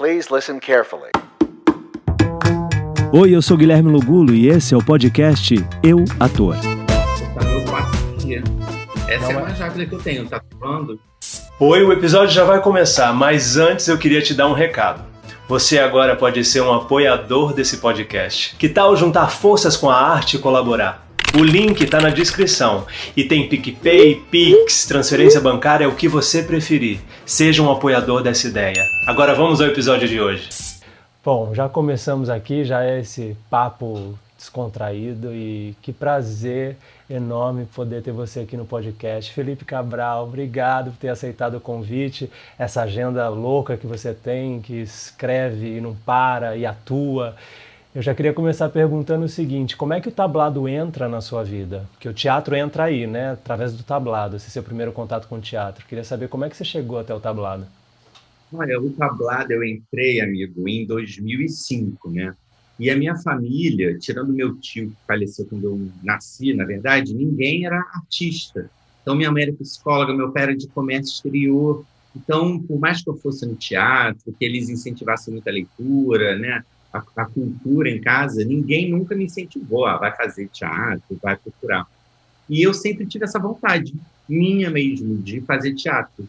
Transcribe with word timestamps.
Please 0.00 0.34
listen 0.34 0.58
carefully. 0.58 1.10
Oi, 3.12 3.36
eu 3.36 3.42
sou 3.42 3.54
Guilherme 3.54 3.90
Lugulo 3.90 4.32
e 4.32 4.48
esse 4.48 4.72
é 4.72 4.76
o 4.78 4.82
podcast 4.82 5.54
Eu 5.82 6.06
Ator. 6.18 6.56
Tá 6.56 7.44
meu 7.44 7.62
quarto 7.66 8.16
dia. 8.16 8.42
Essa 9.06 9.30
é 9.30 9.54
chave 9.54 9.84
que 9.84 9.94
eu 9.94 9.98
tenho, 9.98 10.26
tá 10.26 10.42
falando? 10.58 10.98
Oi, 11.58 11.82
o 11.84 11.92
episódio 11.92 12.34
já 12.34 12.44
vai 12.44 12.62
começar, 12.62 13.12
mas 13.12 13.58
antes 13.58 13.88
eu 13.88 13.98
queria 13.98 14.22
te 14.22 14.32
dar 14.32 14.48
um 14.48 14.54
recado. 14.54 15.04
Você 15.50 15.80
agora 15.80 16.14
pode 16.14 16.44
ser 16.44 16.60
um 16.60 16.72
apoiador 16.72 17.52
desse 17.52 17.78
podcast. 17.78 18.54
Que 18.54 18.68
tal 18.68 18.94
juntar 18.94 19.26
forças 19.30 19.76
com 19.76 19.90
a 19.90 19.96
arte 19.96 20.36
e 20.36 20.38
colaborar? 20.38 21.04
O 21.34 21.42
link 21.42 21.82
está 21.82 22.00
na 22.00 22.08
descrição 22.08 22.86
e 23.16 23.24
tem 23.24 23.48
PicPay, 23.48 24.22
Pix, 24.30 24.86
transferência 24.86 25.40
bancária, 25.40 25.88
o 25.88 25.96
que 25.96 26.06
você 26.06 26.44
preferir. 26.44 27.00
Seja 27.26 27.64
um 27.64 27.72
apoiador 27.72 28.22
dessa 28.22 28.46
ideia. 28.46 28.80
Agora 29.08 29.34
vamos 29.34 29.60
ao 29.60 29.66
episódio 29.66 30.06
de 30.06 30.20
hoje. 30.20 30.48
Bom, 31.24 31.52
já 31.52 31.68
começamos 31.68 32.30
aqui, 32.30 32.64
já 32.64 32.84
é 32.84 33.00
esse 33.00 33.36
papo 33.50 34.16
descontraído 34.38 35.34
e 35.34 35.74
que 35.82 35.92
prazer 35.92 36.76
enorme 37.10 37.66
poder 37.66 38.02
ter 38.02 38.12
você 38.12 38.40
aqui 38.40 38.56
no 38.56 38.64
podcast. 38.64 39.32
Felipe 39.32 39.64
Cabral, 39.64 40.24
obrigado 40.24 40.92
por 40.92 40.98
ter 40.98 41.08
aceitado 41.08 41.56
o 41.56 41.60
convite, 41.60 42.30
essa 42.56 42.82
agenda 42.82 43.28
louca 43.28 43.76
que 43.76 43.86
você 43.86 44.14
tem, 44.14 44.60
que 44.60 44.80
escreve 44.80 45.76
e 45.76 45.80
não 45.80 45.94
para 45.94 46.56
e 46.56 46.64
atua. 46.64 47.36
Eu 47.92 48.00
já 48.00 48.14
queria 48.14 48.32
começar 48.32 48.68
perguntando 48.68 49.24
o 49.24 49.28
seguinte: 49.28 49.76
como 49.76 49.92
é 49.92 50.00
que 50.00 50.08
o 50.08 50.12
tablado 50.12 50.68
entra 50.68 51.08
na 51.08 51.20
sua 51.20 51.42
vida? 51.42 51.88
Porque 51.90 52.08
o 52.08 52.14
teatro 52.14 52.54
entra 52.54 52.84
aí, 52.84 53.04
né? 53.04 53.32
Através 53.32 53.72
do 53.72 53.82
tablado, 53.82 54.36
esse 54.36 54.48
seu 54.48 54.62
primeiro 54.62 54.92
contato 54.92 55.26
com 55.26 55.36
o 55.36 55.40
teatro. 55.40 55.84
Queria 55.86 56.04
saber 56.04 56.28
como 56.28 56.44
é 56.44 56.48
que 56.48 56.56
você 56.56 56.64
chegou 56.64 57.00
até 57.00 57.12
o 57.12 57.18
tablado. 57.18 57.66
Olha, 58.52 58.80
o 58.80 58.90
tablado 58.90 59.52
eu 59.52 59.64
entrei, 59.64 60.20
amigo, 60.20 60.68
em 60.68 60.86
2005, 60.86 62.10
né? 62.10 62.34
E 62.80 62.90
a 62.90 62.96
minha 62.96 63.14
família, 63.16 63.96
tirando 63.98 64.32
meu 64.32 64.56
tio 64.56 64.90
que 64.90 64.96
faleceu 65.06 65.46
quando 65.46 65.64
eu 65.64 65.88
nasci, 66.02 66.54
na 66.54 66.64
verdade, 66.64 67.14
ninguém 67.14 67.66
era 67.66 67.78
artista. 67.94 68.70
Então, 69.02 69.14
minha 69.14 69.30
mãe 69.30 69.42
era 69.44 69.52
psicóloga, 69.52 70.14
meu 70.14 70.32
pai 70.32 70.44
era 70.44 70.56
de 70.56 70.66
comércio 70.66 71.12
exterior. 71.12 71.84
Então, 72.16 72.58
por 72.58 72.80
mais 72.80 73.04
que 73.04 73.10
eu 73.10 73.14
fosse 73.14 73.46
no 73.46 73.54
teatro, 73.54 74.32
que 74.32 74.44
eles 74.44 74.68
incentivassem 74.68 75.32
muita 75.32 75.50
leitura, 75.50 76.38
né? 76.38 76.64
a, 76.92 77.02
a, 77.16 77.24
cultura 77.26 77.88
em 77.88 78.00
casa, 78.00 78.44
ninguém 78.44 78.90
nunca 78.90 79.14
me 79.14 79.24
incentivou, 79.24 79.86
ah, 79.86 79.96
vai 79.96 80.14
fazer 80.14 80.48
teatro, 80.48 81.18
vai 81.22 81.36
procurar. 81.36 81.86
E 82.48 82.62
eu 82.62 82.74
sempre 82.74 83.06
tive 83.06 83.24
essa 83.24 83.38
vontade, 83.38 83.94
minha 84.28 84.70
mesmo, 84.70 85.16
de 85.18 85.40
fazer 85.42 85.74
teatro. 85.74 86.28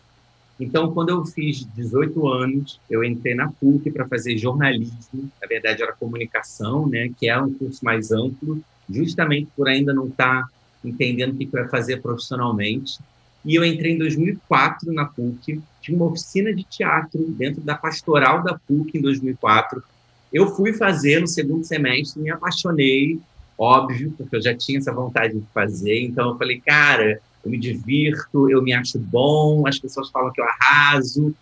Então, 0.61 0.93
quando 0.93 1.09
eu 1.09 1.25
fiz 1.25 1.65
18 1.75 2.27
anos, 2.27 2.79
eu 2.87 3.03
entrei 3.03 3.33
na 3.33 3.51
PUC 3.51 3.89
para 3.89 4.07
fazer 4.07 4.37
jornalismo, 4.37 5.27
na 5.41 5.47
verdade 5.47 5.81
era 5.81 5.91
comunicação, 5.91 6.87
né, 6.87 7.09
que 7.19 7.27
é 7.27 7.41
um 7.41 7.51
curso 7.51 7.83
mais 7.83 8.11
amplo, 8.11 8.61
justamente 8.87 9.49
por 9.57 9.67
ainda 9.67 9.91
não 9.91 10.07
estar 10.07 10.43
tá 10.43 10.49
entendendo 10.85 11.33
o 11.33 11.35
que, 11.35 11.47
que 11.47 11.67
fazer 11.67 11.99
profissionalmente. 11.99 12.99
E 13.43 13.55
eu 13.55 13.65
entrei 13.65 13.93
em 13.93 13.97
2004 13.97 14.93
na 14.93 15.05
PUC, 15.05 15.59
tinha 15.81 15.97
uma 15.97 16.05
oficina 16.05 16.53
de 16.53 16.63
teatro 16.63 17.25
dentro 17.31 17.59
da 17.61 17.73
pastoral 17.73 18.43
da 18.43 18.53
PUC 18.53 18.99
em 18.99 19.01
2004, 19.01 19.83
eu 20.31 20.47
fui 20.55 20.73
fazer 20.73 21.21
no 21.21 21.27
segundo 21.27 21.63
semestre, 21.63 22.21
me 22.21 22.29
apaixonei, 22.29 23.19
óbvio, 23.57 24.13
porque 24.15 24.35
eu 24.35 24.41
já 24.43 24.55
tinha 24.55 24.77
essa 24.77 24.93
vontade 24.93 25.33
de 25.33 25.45
fazer. 25.53 26.03
Então 26.03 26.29
eu 26.29 26.37
falei, 26.37 26.61
cara, 26.61 27.19
eu 27.43 27.51
me 27.51 27.57
divirto, 27.57 28.49
eu 28.49 28.61
me 28.61 28.73
acho 28.73 28.99
bom, 28.99 29.67
as 29.67 29.79
pessoas 29.79 30.09
falam 30.09 30.31
que 30.31 30.41
eu 30.41 30.45
arraso. 30.45 31.33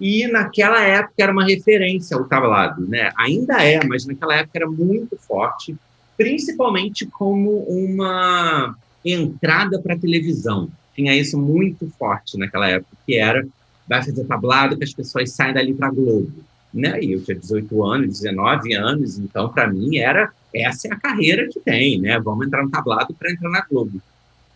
E 0.00 0.26
naquela 0.26 0.82
época 0.82 1.14
era 1.18 1.32
uma 1.32 1.44
referência 1.44 2.16
ao 2.16 2.24
tablado, 2.24 2.86
né? 2.86 3.10
Ainda 3.16 3.62
é, 3.62 3.84
mas 3.84 4.04
naquela 4.04 4.36
época 4.36 4.58
era 4.58 4.68
muito 4.68 5.16
forte, 5.16 5.74
principalmente 6.16 7.06
como 7.06 7.60
uma 7.64 8.76
entrada 9.04 9.80
para 9.80 9.98
televisão. 9.98 10.68
Tinha 10.94 11.14
isso 11.14 11.38
muito 11.38 11.90
forte 11.98 12.36
naquela 12.38 12.68
época, 12.68 12.96
que 13.06 13.16
era 13.16 13.46
vai 13.88 14.02
fazer 14.02 14.24
tablado 14.24 14.76
que 14.76 14.84
as 14.84 14.92
pessoas 14.92 15.30
saem 15.30 15.54
dali 15.54 15.72
para 15.72 15.90
Globo 15.90 16.44
né? 16.76 17.02
E 17.02 17.12
eu 17.12 17.22
tinha 17.22 17.36
18 17.36 17.84
anos, 17.84 18.20
19 18.20 18.74
anos, 18.74 19.18
então 19.18 19.48
para 19.48 19.66
mim 19.66 19.96
era 19.96 20.30
essa 20.54 20.88
é 20.88 20.92
a 20.92 21.00
carreira 21.00 21.48
que 21.48 21.58
tem, 21.58 21.98
né? 22.00 22.18
Vamos 22.20 22.46
entrar 22.46 22.62
no 22.62 22.70
tablado 22.70 23.14
para 23.14 23.32
entrar 23.32 23.48
na 23.48 23.64
Globo. 23.68 24.00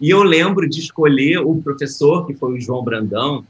E 0.00 0.10
eu 0.10 0.22
lembro 0.22 0.68
de 0.68 0.80
escolher 0.80 1.38
o 1.38 1.60
professor 1.60 2.26
que 2.26 2.34
foi 2.34 2.54
o 2.54 2.60
João 2.60 2.82
Brandão, 2.82 3.44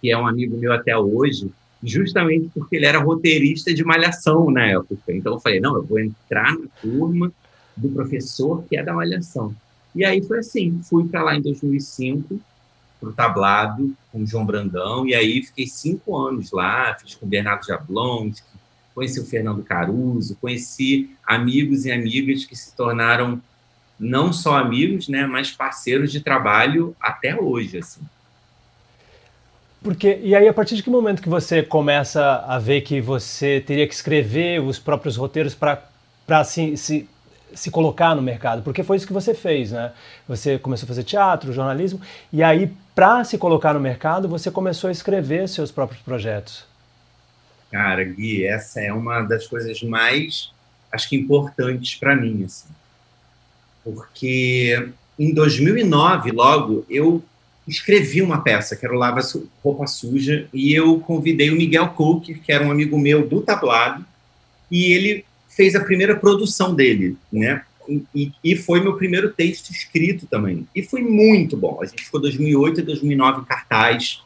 que 0.00 0.10
é 0.10 0.16
um 0.16 0.26
amigo 0.26 0.56
meu 0.56 0.72
até 0.72 0.96
hoje, 0.96 1.50
justamente 1.82 2.48
porque 2.54 2.76
ele 2.76 2.86
era 2.86 2.98
roteirista 2.98 3.74
de 3.74 3.84
Malhação 3.84 4.50
na 4.50 4.66
época. 4.66 5.12
Então 5.12 5.34
eu 5.34 5.40
falei, 5.40 5.60
não, 5.60 5.74
eu 5.74 5.84
vou 5.84 5.98
entrar 5.98 6.56
na 6.56 6.66
turma 6.80 7.32
do 7.76 7.88
professor 7.88 8.62
que 8.68 8.76
é 8.76 8.82
da 8.82 8.94
Malhação. 8.94 9.54
E 9.94 10.04
aí 10.04 10.22
foi 10.22 10.38
assim, 10.38 10.80
fui 10.82 11.08
para 11.08 11.22
lá 11.22 11.36
em 11.36 11.42
2005 11.42 12.40
para 13.00 13.08
o 13.08 13.12
tablado 13.12 13.94
com 14.10 14.22
o 14.22 14.26
João 14.26 14.46
Brandão, 14.46 15.06
e 15.06 15.14
aí 15.14 15.42
fiquei 15.42 15.66
cinco 15.66 16.16
anos 16.16 16.50
lá, 16.50 16.94
fiz 16.94 17.14
com 17.14 17.26
o 17.26 17.28
Bernardo 17.28 17.66
Jablonski, 17.66 18.46
conheci 18.94 19.20
o 19.20 19.26
Fernando 19.26 19.62
Caruso, 19.62 20.36
conheci 20.40 21.10
amigos 21.26 21.84
e 21.84 21.92
amigas 21.92 22.44
que 22.46 22.56
se 22.56 22.74
tornaram 22.74 23.40
não 23.98 24.32
só 24.32 24.56
amigos, 24.56 25.08
né, 25.08 25.26
mas 25.26 25.50
parceiros 25.50 26.12
de 26.12 26.20
trabalho 26.20 26.94
até 27.00 27.34
hoje, 27.34 27.78
assim. 27.78 28.00
Porque, 29.82 30.18
e 30.22 30.34
aí, 30.34 30.48
a 30.48 30.52
partir 30.52 30.74
de 30.74 30.82
que 30.82 30.90
momento 30.90 31.22
que 31.22 31.28
você 31.28 31.62
começa 31.62 32.44
a 32.46 32.58
ver 32.58 32.80
que 32.80 33.00
você 33.00 33.62
teria 33.64 33.86
que 33.86 33.94
escrever 33.94 34.60
os 34.60 34.78
próprios 34.78 35.16
roteiros 35.16 35.54
para 35.54 36.44
se, 36.44 36.76
se 36.76 37.08
se 37.54 37.70
colocar 37.70 38.14
no 38.14 38.22
mercado, 38.22 38.62
porque 38.62 38.82
foi 38.82 38.96
isso 38.96 39.06
que 39.06 39.12
você 39.12 39.34
fez, 39.34 39.72
né? 39.72 39.92
Você 40.28 40.58
começou 40.58 40.84
a 40.86 40.88
fazer 40.88 41.04
teatro, 41.04 41.52
jornalismo, 41.52 42.00
e 42.32 42.42
aí, 42.42 42.70
para 42.94 43.24
se 43.24 43.38
colocar 43.38 43.72
no 43.72 43.80
mercado, 43.80 44.28
você 44.28 44.50
começou 44.50 44.88
a 44.88 44.92
escrever 44.92 45.48
seus 45.48 45.70
próprios 45.70 46.02
projetos. 46.02 46.64
Cara, 47.70 48.04
Gui, 48.04 48.46
essa 48.46 48.80
é 48.80 48.92
uma 48.92 49.22
das 49.22 49.46
coisas 49.46 49.82
mais, 49.82 50.52
acho 50.92 51.08
que 51.08 51.16
importantes 51.16 51.94
para 51.96 52.14
mim, 52.14 52.44
assim. 52.44 52.68
Porque 53.92 54.90
em 55.18 55.32
2009, 55.32 56.32
logo, 56.32 56.84
eu 56.90 57.22
escrevi 57.66 58.20
uma 58.20 58.42
peça, 58.42 58.76
que 58.76 58.84
era 58.84 58.94
o 58.94 58.98
Lava 58.98 59.20
Roupa 59.62 59.86
Suja, 59.86 60.48
e 60.52 60.74
eu 60.74 60.98
convidei 61.00 61.50
o 61.50 61.56
Miguel 61.56 61.88
Cook, 61.88 62.26
que 62.26 62.52
era 62.52 62.64
um 62.64 62.70
amigo 62.70 62.98
meu 62.98 63.26
do 63.26 63.40
tablado, 63.40 64.04
e 64.70 64.92
ele 64.92 65.24
fez 65.48 65.74
a 65.74 65.80
primeira 65.80 66.16
produção 66.16 66.74
dele, 66.74 67.16
né? 67.32 67.62
E, 68.12 68.32
e, 68.42 68.56
foi 68.56 68.80
meu 68.80 68.96
primeiro 68.96 69.32
texto 69.32 69.70
escrito 69.70 70.26
também. 70.26 70.66
E 70.74 70.82
foi 70.82 71.02
muito 71.02 71.56
bom. 71.56 71.78
A 71.80 71.86
gente 71.86 72.04
ficou 72.04 72.20
2008 72.20 72.80
e 72.80 72.82
2009 72.82 73.42
em 73.42 73.44
cartaz. 73.44 74.20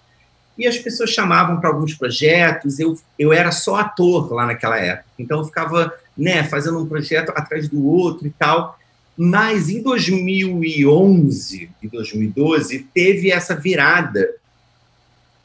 E 0.56 0.66
as 0.66 0.78
pessoas 0.78 1.10
chamavam 1.10 1.60
para 1.60 1.69
alguns 1.69 1.94
projetos. 1.94 2.81
Eu, 2.81 2.98
eu 3.19 3.34
era 3.34 3.53
só 3.53 3.77
ator 3.77 4.32
lá 4.32 4.47
naquela 4.47 4.78
época. 4.78 5.04
Então 5.19 5.41
eu 5.41 5.44
ficava 5.44 5.92
né, 6.16 6.42
fazendo 6.44 6.78
um 6.78 6.87
projeto 6.87 7.31
atrás 7.37 7.69
do 7.69 7.87
outro 7.87 8.27
e 8.27 8.31
tal. 8.31 8.80
Mas 9.23 9.69
em 9.69 9.83
2011 9.83 11.71
e 11.83 11.89
2012 11.89 12.87
teve 12.95 13.31
essa 13.31 13.55
virada 13.55 14.35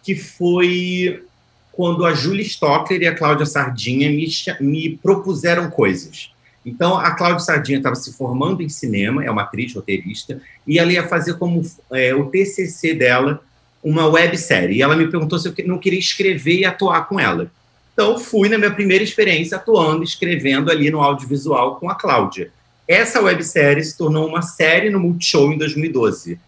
que 0.01 0.15
foi 0.15 1.25
quando 1.73 2.05
a 2.05 2.13
Julia 2.13 2.41
Stockler 2.41 3.01
e 3.01 3.07
a 3.07 3.13
Cláudia 3.13 3.45
Sardinha 3.45 4.09
me, 4.09 4.27
me 4.61 4.95
propuseram 4.95 5.69
coisas. 5.69 6.31
Então, 6.65 6.95
a 6.95 7.11
Cláudia 7.11 7.41
Sardinha 7.41 7.79
estava 7.79 7.95
se 7.95 8.13
formando 8.13 8.63
em 8.63 8.69
cinema, 8.69 9.25
é 9.25 9.29
uma 9.29 9.41
atriz 9.41 9.75
roteirista, 9.75 10.41
e 10.65 10.79
ela 10.79 10.93
ia 10.93 11.05
fazer 11.05 11.33
como 11.33 11.61
é, 11.91 12.15
o 12.15 12.27
TCC 12.27 12.93
dela 12.93 13.43
uma 13.83 14.07
websérie. 14.07 14.77
E 14.77 14.81
ela 14.81 14.95
me 14.95 15.11
perguntou 15.11 15.37
se 15.37 15.49
eu 15.49 15.67
não 15.67 15.79
queria 15.79 15.99
escrever 15.99 16.59
e 16.59 16.65
atuar 16.65 17.09
com 17.09 17.19
ela. 17.19 17.51
Então, 17.91 18.17
fui 18.17 18.47
na 18.47 18.57
minha 18.57 18.71
primeira 18.71 19.03
experiência 19.03 19.57
atuando, 19.57 20.01
escrevendo 20.01 20.71
ali 20.71 20.89
no 20.89 21.01
audiovisual 21.01 21.75
com 21.75 21.89
a 21.89 21.95
Cláudia. 21.95 22.54
Essa 22.87 23.21
websérie 23.21 23.83
se 23.83 23.97
tornou 23.97 24.27
uma 24.27 24.41
série 24.41 24.89
no 24.89 24.99
Multishow 24.99 25.51
em 25.51 25.57
2012, 25.57 26.39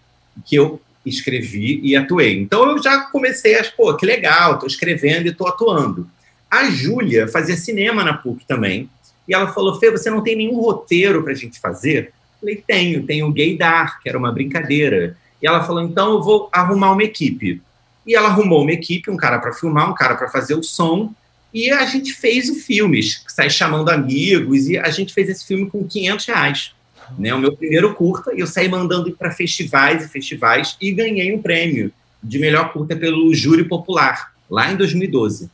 que 0.45 0.55
eu 0.55 0.79
escrevi 1.05 1.79
e 1.83 1.95
atuei. 1.95 2.39
Então 2.39 2.69
eu 2.69 2.81
já 2.81 3.01
comecei 3.01 3.59
a, 3.59 3.63
pô, 3.75 3.95
que 3.95 4.05
legal, 4.05 4.53
estou 4.53 4.67
escrevendo 4.67 5.25
e 5.25 5.29
estou 5.29 5.47
atuando. 5.47 6.07
A 6.49 6.69
Júlia 6.69 7.27
fazia 7.27 7.57
cinema 7.57 8.03
na 8.03 8.13
PUC 8.13 8.45
também, 8.45 8.89
e 9.27 9.33
ela 9.33 9.47
falou: 9.47 9.79
Fê, 9.79 9.91
você 9.91 10.09
não 10.09 10.21
tem 10.21 10.35
nenhum 10.35 10.59
roteiro 10.59 11.23
para 11.23 11.33
a 11.33 11.35
gente 11.35 11.59
fazer? 11.59 12.05
Eu 12.05 12.39
falei: 12.39 12.63
tenho, 12.65 13.05
tenho 13.05 13.27
o 13.27 13.33
Gaydar, 13.33 13.99
que 14.01 14.07
era 14.07 14.17
uma 14.17 14.31
brincadeira. 14.31 15.17
E 15.41 15.47
ela 15.47 15.63
falou: 15.63 15.81
então 15.81 16.13
eu 16.13 16.23
vou 16.23 16.49
arrumar 16.51 16.91
uma 16.91 17.03
equipe. 17.03 17.61
E 18.05 18.15
ela 18.15 18.29
arrumou 18.29 18.61
uma 18.61 18.71
equipe, 18.71 19.11
um 19.11 19.17
cara 19.17 19.39
para 19.39 19.53
filmar, 19.53 19.89
um 19.89 19.93
cara 19.93 20.15
para 20.15 20.29
fazer 20.29 20.55
o 20.55 20.63
som, 20.63 21.13
e 21.53 21.71
a 21.71 21.85
gente 21.85 22.13
fez 22.13 22.49
o 22.49 22.55
filme, 22.55 23.01
sai 23.27 23.49
chamando 23.49 23.89
amigos, 23.89 24.67
e 24.67 24.77
a 24.77 24.89
gente 24.89 25.13
fez 25.13 25.29
esse 25.29 25.45
filme 25.45 25.69
com 25.69 25.87
500 25.87 26.25
reais 26.25 26.77
né? 27.17 27.33
O 27.33 27.39
meu 27.39 27.55
primeiro 27.55 27.93
curta, 27.93 28.33
e 28.33 28.39
eu 28.39 28.47
saí 28.47 28.67
mandando 28.67 29.11
para 29.11 29.31
festivais 29.31 30.03
e 30.03 30.09
festivais 30.09 30.75
e 30.81 30.91
ganhei 30.91 31.33
um 31.33 31.41
prêmio 31.41 31.91
de 32.21 32.39
melhor 32.39 32.73
curta 32.73 32.95
pelo 32.95 33.33
Júri 33.33 33.63
Popular, 33.63 34.33
lá 34.49 34.71
em 34.71 34.75
2012. 34.75 35.49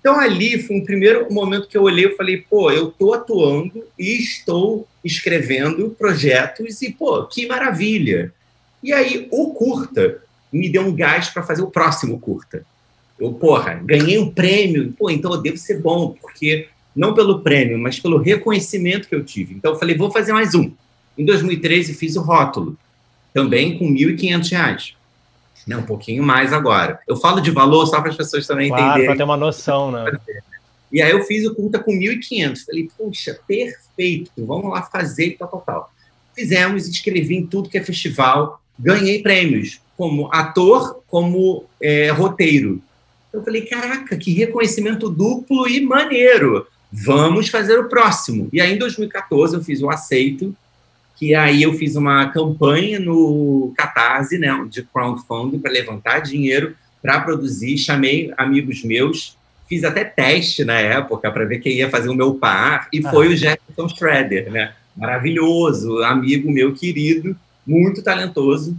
Então 0.00 0.18
ali 0.18 0.60
foi 0.62 0.76
um 0.76 0.84
primeiro 0.84 1.32
momento 1.32 1.68
que 1.68 1.76
eu 1.76 1.82
olhei 1.82 2.06
e 2.06 2.16
falei, 2.16 2.38
pô, 2.38 2.70
eu 2.70 2.88
estou 2.88 3.14
atuando 3.14 3.84
e 3.98 4.18
estou 4.18 4.86
escrevendo 5.04 5.90
projetos 5.90 6.82
e, 6.82 6.92
pô, 6.92 7.24
que 7.24 7.46
maravilha. 7.46 8.32
E 8.82 8.92
aí 8.92 9.28
o 9.30 9.52
curta 9.52 10.22
me 10.52 10.68
deu 10.68 10.82
um 10.82 10.94
gás 10.94 11.28
para 11.28 11.42
fazer 11.42 11.62
o 11.62 11.70
próximo 11.70 12.18
curta. 12.18 12.64
Eu, 13.18 13.32
porra, 13.32 13.74
ganhei 13.84 14.18
um 14.18 14.30
prêmio, 14.30 14.92
pô, 14.96 15.10
então 15.10 15.32
eu 15.32 15.42
devo 15.42 15.56
ser 15.56 15.80
bom, 15.80 16.16
porque 16.20 16.68
não 16.94 17.14
pelo 17.14 17.40
prêmio, 17.40 17.78
mas 17.78 17.98
pelo 17.98 18.18
reconhecimento 18.18 19.08
que 19.08 19.14
eu 19.14 19.24
tive. 19.24 19.54
Então 19.54 19.72
eu 19.72 19.78
falei, 19.78 19.96
vou 19.96 20.10
fazer 20.10 20.32
mais 20.32 20.54
um. 20.54 20.70
Em 21.16 21.24
2013 21.24 21.94
fiz 21.94 22.16
o 22.16 22.22
rótulo, 22.22 22.76
também 23.34 23.78
com 23.78 23.86
R$ 23.86 24.14
1.500. 24.16 24.94
Né, 25.66 25.76
um 25.76 25.82
pouquinho 25.82 26.22
mais 26.22 26.52
agora. 26.52 26.98
Eu 27.06 27.16
falo 27.16 27.40
de 27.40 27.50
valor 27.50 27.86
só 27.86 28.00
para 28.00 28.10
as 28.10 28.16
pessoas 28.16 28.46
também 28.46 28.68
claro, 28.68 28.84
entenderem. 28.84 29.06
Para 29.06 29.16
ter 29.16 29.24
uma 29.24 29.36
noção, 29.36 29.90
né? 29.90 30.18
E 30.90 31.02
aí 31.02 31.10
eu 31.10 31.22
fiz 31.24 31.46
o 31.46 31.54
curta 31.54 31.78
com 31.78 31.92
1.500. 31.92 32.64
Falei, 32.64 32.88
puxa, 32.96 33.38
perfeito, 33.46 34.30
vamos 34.38 34.70
lá 34.70 34.82
fazer 34.82 35.26
e 35.26 35.30
tal, 35.32 35.48
tal, 35.48 35.60
tal. 35.60 35.92
Fizemos, 36.34 36.88
escrevi 36.88 37.36
em 37.36 37.46
tudo 37.46 37.68
que 37.68 37.76
é 37.76 37.84
festival, 37.84 38.62
ganhei 38.78 39.20
prêmios, 39.20 39.80
como 39.96 40.32
ator, 40.32 41.02
como 41.06 41.64
é, 41.82 42.08
roteiro. 42.10 42.80
Eu 43.32 43.42
falei, 43.42 43.62
caraca, 43.62 44.16
que 44.16 44.32
reconhecimento 44.32 45.08
duplo 45.08 45.68
e 45.68 45.80
maneiro. 45.80 46.66
Vamos 46.90 47.48
fazer 47.48 47.78
o 47.78 47.88
próximo. 47.88 48.48
E 48.52 48.60
aí, 48.60 48.74
em 48.74 48.78
2014, 48.78 49.56
eu 49.56 49.62
fiz 49.62 49.82
o 49.82 49.90
Aceito, 49.90 50.54
que 51.16 51.34
aí 51.34 51.62
eu 51.62 51.74
fiz 51.74 51.96
uma 51.96 52.28
campanha 52.28 52.98
no 52.98 53.72
Catarse, 53.76 54.38
né, 54.38 54.48
de 54.70 54.82
crowdfunding, 54.82 55.58
para 55.58 55.70
levantar 55.70 56.20
dinheiro 56.20 56.74
para 57.02 57.20
produzir. 57.20 57.76
Chamei 57.76 58.32
amigos 58.36 58.82
meus, 58.82 59.36
fiz 59.68 59.84
até 59.84 60.04
teste 60.04 60.64
na 60.64 60.78
época 60.78 61.30
para 61.30 61.44
ver 61.44 61.58
quem 61.58 61.76
ia 61.76 61.90
fazer 61.90 62.08
o 62.08 62.14
meu 62.14 62.34
par, 62.34 62.88
e 62.92 63.02
foi 63.02 63.26
ah. 63.26 63.30
o 63.30 63.36
Jefferson 63.36 63.88
Schroeder, 63.88 64.50
né? 64.50 64.72
Maravilhoso, 64.96 66.02
amigo 66.02 66.50
meu 66.50 66.72
querido, 66.72 67.36
muito 67.66 68.02
talentoso. 68.02 68.76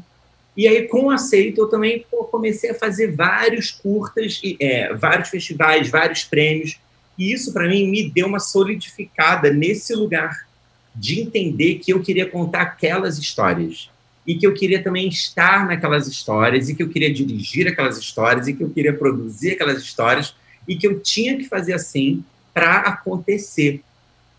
E 0.60 0.68
aí, 0.68 0.90
com 0.90 1.06
o 1.06 1.10
Aceito, 1.10 1.62
eu 1.62 1.68
também 1.68 2.06
pô, 2.12 2.26
comecei 2.26 2.72
a 2.72 2.76
fazer 2.76 3.16
vários 3.16 3.72
curtas, 3.72 4.42
é, 4.60 4.94
vários 4.94 5.30
festivais, 5.30 5.90
vários 5.90 6.26
prêmios. 6.26 6.78
E 7.18 7.32
isso, 7.32 7.54
para 7.54 7.66
mim, 7.66 7.88
me 7.88 8.10
deu 8.10 8.28
uma 8.28 8.42
solidificada 8.42 9.54
nesse 9.54 9.96
lugar 9.96 10.46
de 10.94 11.22
entender 11.22 11.76
que 11.76 11.94
eu 11.94 12.02
queria 12.02 12.30
contar 12.30 12.64
aquelas 12.64 13.18
histórias. 13.18 13.90
E 14.28 14.36
que 14.36 14.46
eu 14.46 14.54
queria 14.54 14.84
também 14.84 15.08
estar 15.08 15.66
naquelas 15.66 16.10
histórias, 16.10 16.68
e 16.68 16.76
que 16.76 16.84
eu 16.84 16.90
queria 16.90 17.14
dirigir 17.14 17.66
aquelas 17.66 17.98
histórias, 17.98 18.50
e 18.50 18.54
que 18.54 18.62
eu 18.62 18.70
queria 18.70 18.92
produzir 18.92 19.52
aquelas 19.52 19.82
histórias, 19.82 20.36
e 20.68 20.76
que 20.76 20.86
eu 20.86 21.00
tinha 21.00 21.38
que 21.38 21.46
fazer 21.46 21.72
assim 21.72 22.22
para 22.54 22.80
acontecer. 22.80 23.82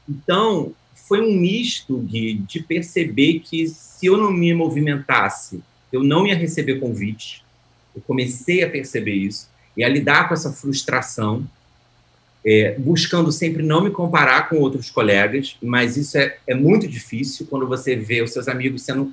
Então, 0.07 0.75
foi 1.09 1.23
um 1.23 1.33
misto, 1.33 1.97
Gui, 1.97 2.35
de 2.47 2.63
perceber 2.63 3.39
que 3.39 3.67
se 3.69 4.05
eu 4.05 4.19
não 4.19 4.31
me 4.31 4.53
movimentasse 4.53 5.63
eu 5.93 6.03
não 6.03 6.27
ia 6.27 6.35
receber 6.35 6.81
convite. 6.81 7.45
Eu 7.95 8.03
comecei 8.03 8.63
a 8.63 8.71
perceber 8.71 9.15
isso 9.15 9.49
e 9.77 9.85
a 9.85 9.89
lidar 9.89 10.29
com 10.29 10.35
essa 10.35 10.53
frustração, 10.53 11.47
é, 12.45 12.75
buscando 12.79 13.31
sempre 13.31 13.63
não 13.63 13.83
me 13.83 13.91
comparar 13.91 14.49
com 14.49 14.57
outros 14.57 14.91
colegas, 14.91 15.57
mas 15.63 15.97
isso 15.97 16.17
é, 16.17 16.39
é 16.47 16.55
muito 16.55 16.89
difícil 16.89 17.47
quando 17.49 17.67
você 17.67 17.95
vê 17.95 18.23
os 18.23 18.33
seus 18.33 18.49
amigos 18.49 18.83
sendo 18.83 19.13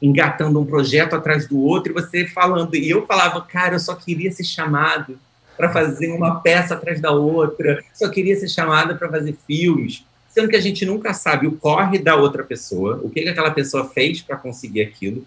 engatando 0.00 0.60
um 0.60 0.66
projeto 0.66 1.14
atrás 1.14 1.48
do 1.48 1.58
outro 1.58 1.92
e 1.92 1.94
você 1.94 2.26
falando. 2.26 2.74
E 2.76 2.88
eu 2.88 3.06
falava, 3.06 3.40
cara, 3.40 3.76
eu 3.76 3.80
só 3.80 3.94
queria 3.94 4.30
ser 4.30 4.44
chamado 4.44 5.18
para 5.56 5.72
fazer 5.72 6.12
uma 6.12 6.40
peça 6.40 6.74
atrás 6.74 7.00
da 7.00 7.10
outra, 7.10 7.82
só 7.94 8.08
queria 8.10 8.36
ser 8.36 8.48
chamada 8.48 8.94
para 8.94 9.08
fazer 9.08 9.34
filmes, 9.46 10.04
sendo 10.28 10.48
que 10.48 10.56
a 10.56 10.60
gente 10.60 10.84
nunca 10.84 11.14
sabe 11.14 11.46
o 11.46 11.52
corre 11.52 11.98
da 11.98 12.14
outra 12.14 12.44
pessoa, 12.44 13.00
o 13.02 13.08
que, 13.08 13.22
que 13.22 13.28
aquela 13.30 13.50
pessoa 13.50 13.88
fez 13.88 14.20
para 14.20 14.36
conseguir 14.36 14.82
aquilo. 14.82 15.26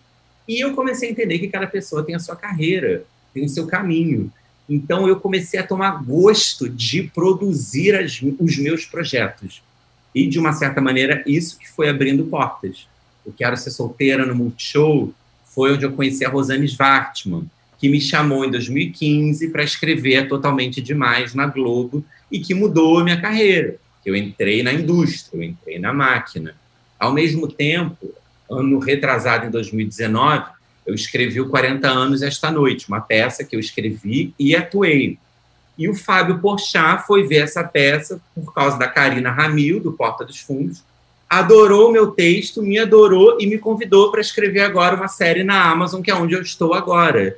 E 0.49 0.61
eu 0.61 0.73
comecei 0.73 1.09
a 1.09 1.11
entender 1.11 1.37
que 1.37 1.47
cada 1.47 1.67
pessoa 1.67 2.03
tem 2.03 2.15
a 2.15 2.19
sua 2.19 2.35
carreira, 2.35 3.03
tem 3.31 3.45
o 3.45 3.49
seu 3.49 3.67
caminho. 3.67 4.33
Então 4.67 5.07
eu 5.07 5.19
comecei 5.19 5.59
a 5.59 5.63
tomar 5.65 6.03
gosto 6.03 6.67
de 6.67 7.03
produzir 7.03 7.93
as, 7.95 8.19
os 8.39 8.57
meus 8.57 8.83
projetos. 8.83 9.61
E 10.13 10.25
de 10.25 10.39
uma 10.39 10.51
certa 10.51 10.81
maneira 10.81 11.23
isso 11.27 11.59
que 11.59 11.69
foi 11.69 11.87
abrindo 11.87 12.25
portas. 12.25 12.87
O 13.23 13.31
Quero 13.31 13.55
Ser 13.57 13.69
Solteira 13.69 14.25
no 14.25 14.33
Multishow 14.33 15.13
foi 15.45 15.71
onde 15.71 15.85
eu 15.85 15.91
conheci 15.91 16.25
a 16.25 16.29
Rosane 16.29 16.65
Svartman, 16.65 17.45
que 17.77 17.87
me 17.87 18.01
chamou 18.01 18.43
em 18.43 18.49
2015 18.49 19.49
para 19.49 19.63
escrever 19.63 20.27
Totalmente 20.27 20.81
Demais 20.81 21.35
na 21.35 21.45
Globo 21.45 22.03
e 22.31 22.39
que 22.39 22.55
mudou 22.55 22.97
a 22.97 23.03
minha 23.03 23.21
carreira. 23.21 23.75
Eu 24.03 24.15
entrei 24.15 24.63
na 24.63 24.73
indústria, 24.73 25.37
eu 25.37 25.43
entrei 25.43 25.77
na 25.77 25.93
máquina. 25.93 26.55
Ao 26.97 27.13
mesmo 27.13 27.47
tempo, 27.47 28.15
ano 28.49 28.79
retrasado, 28.79 29.45
em 29.45 29.49
2019, 29.49 30.45
eu 30.85 30.93
escrevi 30.93 31.39
o 31.39 31.49
40 31.49 31.87
anos 31.87 32.21
esta 32.21 32.51
noite, 32.51 32.87
uma 32.87 33.01
peça 33.01 33.43
que 33.43 33.55
eu 33.55 33.59
escrevi 33.59 34.33
e 34.39 34.55
atuei. 34.55 35.17
E 35.77 35.87
o 35.87 35.95
Fábio 35.95 36.39
Porchat 36.39 37.05
foi 37.05 37.27
ver 37.27 37.43
essa 37.43 37.63
peça 37.63 38.19
por 38.35 38.53
causa 38.53 38.77
da 38.77 38.87
Karina 38.87 39.31
Ramil, 39.31 39.79
do 39.79 39.93
Porta 39.93 40.25
dos 40.25 40.39
Fundos, 40.39 40.83
adorou 41.29 41.89
o 41.89 41.91
meu 41.91 42.07
texto, 42.07 42.63
me 42.63 42.79
adorou 42.79 43.37
e 43.39 43.45
me 43.45 43.59
convidou 43.59 44.11
para 44.11 44.19
escrever 44.19 44.61
agora 44.61 44.95
uma 44.95 45.07
série 45.07 45.43
na 45.43 45.69
Amazon, 45.69 46.01
que 46.01 46.09
é 46.09 46.15
onde 46.15 46.33
eu 46.33 46.41
estou 46.41 46.73
agora. 46.73 47.37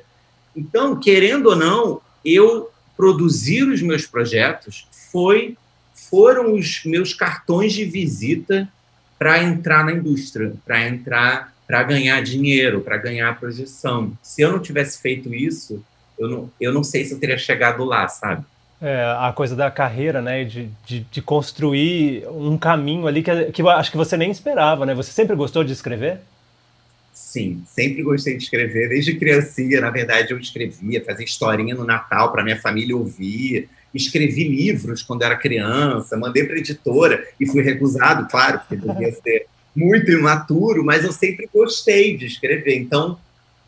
Então, 0.56 0.98
querendo 0.98 1.50
ou 1.50 1.56
não, 1.56 2.00
eu 2.24 2.70
produzir 2.96 3.64
os 3.64 3.82
meus 3.82 4.06
projetos 4.06 4.86
foi 5.10 5.56
foram 5.94 6.54
os 6.54 6.82
meus 6.84 7.14
cartões 7.14 7.72
de 7.72 7.84
visita 7.84 8.68
para 9.22 9.40
entrar 9.40 9.84
na 9.84 9.92
indústria, 9.92 10.52
para 10.66 10.88
entrar, 10.88 11.54
para 11.64 11.80
ganhar 11.84 12.20
dinheiro, 12.22 12.80
para 12.80 12.96
ganhar 12.96 13.38
projeção. 13.38 14.12
Se 14.20 14.42
eu 14.42 14.50
não 14.50 14.58
tivesse 14.58 15.00
feito 15.00 15.32
isso, 15.32 15.80
eu 16.18 16.28
não, 16.28 16.50
eu 16.60 16.72
não 16.74 16.82
sei 16.82 17.04
se 17.04 17.14
eu 17.14 17.20
teria 17.20 17.38
chegado 17.38 17.84
lá, 17.84 18.08
sabe? 18.08 18.44
É, 18.80 19.04
a 19.16 19.32
coisa 19.32 19.54
da 19.54 19.70
carreira, 19.70 20.20
né, 20.20 20.42
de, 20.42 20.68
de, 20.84 21.06
de 21.08 21.22
construir 21.22 22.26
um 22.30 22.58
caminho 22.58 23.06
ali 23.06 23.22
que, 23.22 23.44
que 23.52 23.62
acho 23.62 23.92
que 23.92 23.96
você 23.96 24.16
nem 24.16 24.28
esperava, 24.28 24.84
né? 24.84 24.92
Você 24.92 25.12
sempre 25.12 25.36
gostou 25.36 25.62
de 25.62 25.72
escrever? 25.72 26.18
Sim, 27.12 27.62
sempre 27.64 28.02
gostei 28.02 28.36
de 28.36 28.42
escrever. 28.42 28.88
Desde 28.88 29.14
criancinha, 29.14 29.80
na 29.80 29.90
verdade, 29.90 30.32
eu 30.32 30.38
escrevia, 30.40 31.04
fazia 31.04 31.24
historinha 31.24 31.76
no 31.76 31.84
Natal 31.84 32.32
para 32.32 32.42
minha 32.42 32.60
família 32.60 32.96
ouvir 32.96 33.68
escrevi 33.94 34.44
livros 34.48 35.02
quando 35.02 35.22
era 35.22 35.36
criança, 35.36 36.16
mandei 36.16 36.44
para 36.44 36.58
editora 36.58 37.26
e 37.38 37.46
fui 37.46 37.62
recusado, 37.62 38.28
claro, 38.28 38.60
porque 38.60 38.76
devia 38.76 39.12
ser 39.22 39.46
muito 39.74 40.10
imaturo, 40.10 40.84
mas 40.84 41.04
eu 41.04 41.12
sempre 41.12 41.48
gostei 41.52 42.16
de 42.16 42.26
escrever. 42.26 42.76
Então, 42.76 43.18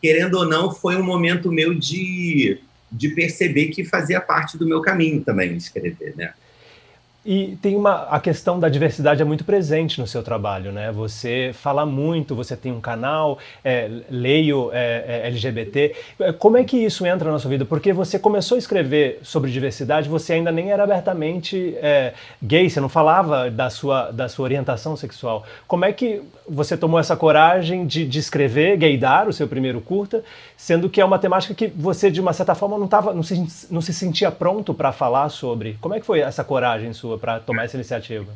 querendo 0.00 0.34
ou 0.34 0.46
não, 0.46 0.72
foi 0.72 0.96
um 0.96 1.02
momento 1.02 1.50
meu 1.50 1.74
de, 1.74 2.58
de 2.90 3.08
perceber 3.10 3.66
que 3.66 3.84
fazia 3.84 4.20
parte 4.20 4.58
do 4.58 4.66
meu 4.66 4.80
caminho 4.82 5.22
também 5.22 5.56
escrever, 5.56 6.14
né? 6.16 6.32
E 7.26 7.56
tem 7.62 7.74
uma 7.74 8.02
a 8.10 8.20
questão 8.20 8.60
da 8.60 8.68
diversidade 8.68 9.22
é 9.22 9.24
muito 9.24 9.44
presente 9.44 9.98
no 9.98 10.06
seu 10.06 10.22
trabalho, 10.22 10.70
né? 10.70 10.92
Você 10.92 11.52
fala 11.54 11.86
muito, 11.86 12.34
você 12.34 12.54
tem 12.54 12.70
um 12.70 12.82
canal, 12.82 13.38
é, 13.64 13.90
leio 14.10 14.70
é, 14.74 15.22
é, 15.24 15.26
LGBT. 15.28 15.96
Como 16.38 16.58
é 16.58 16.64
que 16.64 16.76
isso 16.76 17.06
entra 17.06 17.32
na 17.32 17.38
sua 17.38 17.50
vida? 17.50 17.64
Porque 17.64 17.94
você 17.94 18.18
começou 18.18 18.56
a 18.56 18.58
escrever 18.58 19.20
sobre 19.22 19.50
diversidade, 19.50 20.06
você 20.06 20.34
ainda 20.34 20.52
nem 20.52 20.70
era 20.70 20.84
abertamente 20.84 21.74
é, 21.78 22.12
gay, 22.42 22.68
você 22.68 22.78
não 22.78 22.90
falava 22.90 23.50
da 23.50 23.70
sua, 23.70 24.10
da 24.10 24.28
sua 24.28 24.44
orientação 24.44 24.94
sexual. 24.94 25.44
Como 25.66 25.86
é 25.86 25.92
que 25.94 26.20
você 26.46 26.76
tomou 26.76 27.00
essa 27.00 27.16
coragem 27.16 27.86
de, 27.86 28.06
de 28.06 28.18
escrever 28.18 28.76
Gaydar, 28.76 29.28
o 29.28 29.32
seu 29.32 29.48
primeiro 29.48 29.80
curta, 29.80 30.22
sendo 30.58 30.90
que 30.90 31.00
é 31.00 31.04
uma 31.04 31.18
temática 31.18 31.54
que 31.54 31.68
você 31.68 32.10
de 32.10 32.20
uma 32.20 32.34
certa 32.34 32.54
forma 32.54 32.78
não 32.78 32.86
tava, 32.86 33.14
não 33.14 33.22
se, 33.22 33.66
não 33.70 33.80
se 33.80 33.94
sentia 33.94 34.30
pronto 34.30 34.74
para 34.74 34.92
falar 34.92 35.30
sobre? 35.30 35.78
Como 35.80 35.94
é 35.94 36.00
que 36.00 36.06
foi 36.06 36.20
essa 36.20 36.44
coragem 36.44 36.92
sua? 36.92 37.13
Para 37.18 37.40
tomar 37.40 37.64
essa 37.64 37.76
iniciativa? 37.76 38.32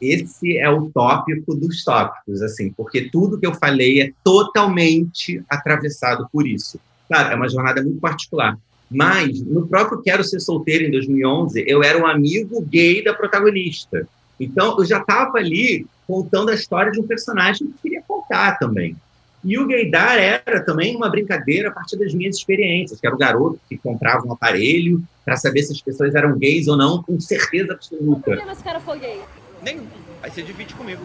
Esse 0.00 0.56
é 0.56 0.68
o 0.70 0.90
tópico 0.90 1.54
dos 1.54 1.84
tópicos, 1.84 2.40
assim, 2.40 2.70
porque 2.70 3.10
tudo 3.10 3.38
que 3.38 3.46
eu 3.46 3.54
falei 3.54 4.00
é 4.00 4.12
totalmente 4.24 5.42
atravessado 5.48 6.26
por 6.32 6.46
isso. 6.46 6.80
Claro, 7.06 7.32
é 7.32 7.36
uma 7.36 7.48
jornada 7.48 7.82
muito 7.82 8.00
particular. 8.00 8.56
Mas, 8.90 9.40
no 9.40 9.66
próprio 9.68 10.00
Quero 10.02 10.24
Ser 10.24 10.40
Solteiro, 10.40 10.84
em 10.84 10.90
2011, 10.90 11.64
eu 11.66 11.82
era 11.82 11.98
um 11.98 12.06
amigo 12.06 12.60
gay 12.62 13.04
da 13.04 13.14
protagonista. 13.14 14.08
Então, 14.38 14.76
eu 14.78 14.84
já 14.84 14.98
estava 14.98 15.38
ali 15.38 15.86
contando 16.06 16.50
a 16.50 16.54
história 16.54 16.90
de 16.90 17.00
um 17.00 17.06
personagem 17.06 17.68
que 17.68 17.82
queria 17.82 18.02
contar 18.02 18.58
também. 18.58 18.96
E 19.42 19.58
o 19.58 19.66
gaydar 19.66 20.18
era 20.18 20.64
também 20.64 20.94
uma 20.94 21.08
brincadeira 21.08 21.70
a 21.70 21.72
partir 21.72 21.96
das 21.96 22.12
minhas 22.12 22.36
experiências, 22.36 23.00
que 23.00 23.06
era 23.06 23.14
o 23.14 23.18
garoto 23.18 23.58
que 23.68 23.78
comprava 23.78 24.26
um 24.26 24.32
aparelho 24.32 25.02
para 25.24 25.36
saber 25.36 25.62
se 25.62 25.72
as 25.72 25.80
pessoas 25.80 26.14
eram 26.14 26.38
gays 26.38 26.68
ou 26.68 26.76
não, 26.76 27.02
com 27.02 27.18
certeza 27.18 27.72
absoluta. 27.72 28.22
Por 28.22 28.44
que 28.44 28.50
esse 28.50 28.64
cara 28.64 28.80
foi 28.80 28.98
gay? 28.98 29.20
Nenhum. 29.62 29.86
Aí 30.22 30.30
você 30.30 30.42
divide 30.42 30.74
comigo. 30.74 31.02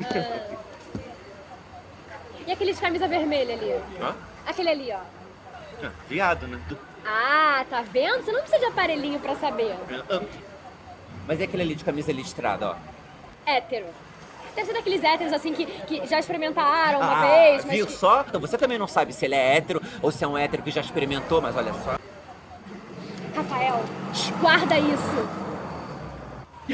Uh... 0.00 0.56
E 2.46 2.50
aquele 2.50 2.72
de 2.72 2.80
camisa 2.80 3.06
vermelha 3.06 3.54
ali? 3.54 3.70
Hã? 4.00 4.16
Aquele 4.44 4.68
ali, 4.68 4.90
ó. 4.92 5.00
Ah, 5.84 5.90
viado, 6.08 6.46
né? 6.48 6.60
Ah, 7.06 7.64
tá 7.68 7.82
vendo? 7.82 8.24
Você 8.24 8.32
não 8.32 8.40
precisa 8.40 8.58
de 8.58 8.66
aparelhinho 8.66 9.20
pra 9.20 9.36
saber. 9.36 9.76
Mas 11.26 11.40
é 11.40 11.44
aquele 11.44 11.62
ali 11.62 11.74
de 11.74 11.84
camisa 11.84 12.12
listrada, 12.12 12.70
ó. 12.70 12.76
Hétero. 13.46 13.86
Deve 14.54 14.66
ser 14.66 14.72
daqueles 14.74 15.02
héteros 15.02 15.32
assim 15.32 15.52
que, 15.54 15.64
que 15.64 16.06
já 16.06 16.18
experimentaram 16.18 16.98
uma 16.98 17.18
ah, 17.18 17.26
vez, 17.26 17.64
mas. 17.64 17.74
viu 17.74 17.86
que- 17.86 17.92
só? 17.92 18.24
Então 18.28 18.40
você 18.40 18.58
também 18.58 18.78
não 18.78 18.86
sabe 18.86 19.12
se 19.12 19.24
ele 19.24 19.34
é 19.34 19.56
hétero 19.56 19.80
ou 20.00 20.10
se 20.10 20.22
é 20.24 20.28
um 20.28 20.36
hétero 20.36 20.62
que 20.62 20.70
já 20.70 20.80
experimentou, 20.80 21.40
mas 21.40 21.56
olha 21.56 21.72
só. 21.72 21.98
Rafael, 23.34 23.82
guarda 24.40 24.78
isso. 24.78 25.42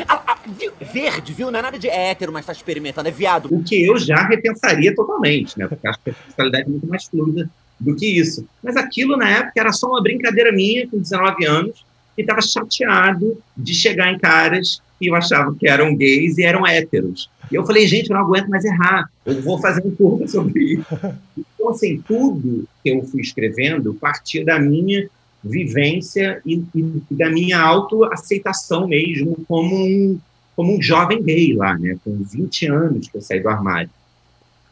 Ah, 0.07 0.23
ah, 0.27 0.39
viu? 0.47 0.73
Verde, 0.81 1.33
viu? 1.33 1.51
Não 1.51 1.59
é 1.59 1.63
nada 1.63 1.79
de 1.79 1.89
hétero, 1.89 2.33
mas 2.33 2.45
tá 2.45 2.53
experimentando, 2.53 3.09
é 3.09 3.13
viado. 3.13 3.49
O 3.51 3.63
que 3.63 3.87
eu 3.87 3.97
já 3.97 4.27
repensaria 4.27 4.95
totalmente, 4.95 5.59
né? 5.59 5.67
Porque 5.67 5.87
acho 5.87 5.99
que 6.01 6.11
a 6.11 6.15
sexualidade 6.15 6.65
é 6.65 6.69
muito 6.69 6.87
mais 6.87 7.05
fluida 7.05 7.49
do 7.81 7.95
que 7.95 8.07
isso. 8.07 8.47
Mas 8.63 8.77
aquilo, 8.77 9.17
na 9.17 9.29
época, 9.29 9.53
era 9.57 9.73
só 9.73 9.87
uma 9.89 10.03
brincadeira 10.03 10.53
minha, 10.53 10.87
com 10.89 10.99
19 10.99 11.47
anos, 11.47 11.85
e 12.17 12.23
estava 12.23 12.41
chateado 12.43 13.41
de 13.57 13.75
chegar 13.75 14.13
em 14.13 14.19
caras 14.19 14.83
que 14.99 15.07
eu 15.07 15.15
achava 15.15 15.55
que 15.55 15.69
eram 15.69 15.97
gays 15.97 16.37
e 16.39 16.45
eram 16.45 16.67
héteros. 16.67 17.31
E 17.51 17.55
eu 17.55 17.65
falei, 17.65 17.87
gente, 17.87 18.11
eu 18.11 18.17
não 18.17 18.25
aguento 18.25 18.49
mais 18.49 18.65
errar, 18.65 19.11
eu 19.25 19.41
vou 19.43 19.59
fazer 19.61 19.85
um 19.85 19.95
curso 19.95 20.29
sobre 20.29 20.75
isso. 20.75 20.87
Então, 21.59 21.71
assim, 21.71 22.01
tudo 22.07 22.69
que 22.83 22.89
eu 22.89 23.03
fui 23.03 23.21
escrevendo 23.21 23.93
partia 23.93 24.45
da 24.45 24.61
minha 24.61 25.11
vivência 25.43 26.41
e, 26.47 26.63
e 26.75 27.03
da 27.11 27.29
minha 27.29 27.61
autoaceitação 27.61 28.87
mesmo 28.87 29.37
como 29.47 29.77
um, 29.77 30.19
como 30.55 30.77
um 30.77 30.81
jovem 30.81 31.23
gay 31.23 31.55
lá, 31.55 31.77
né? 31.77 31.99
Com 32.05 32.23
20 32.23 32.67
anos 32.67 33.09
que 33.09 33.17
eu 33.17 33.21
saí 33.21 33.41
do 33.41 33.49
armário. 33.49 33.91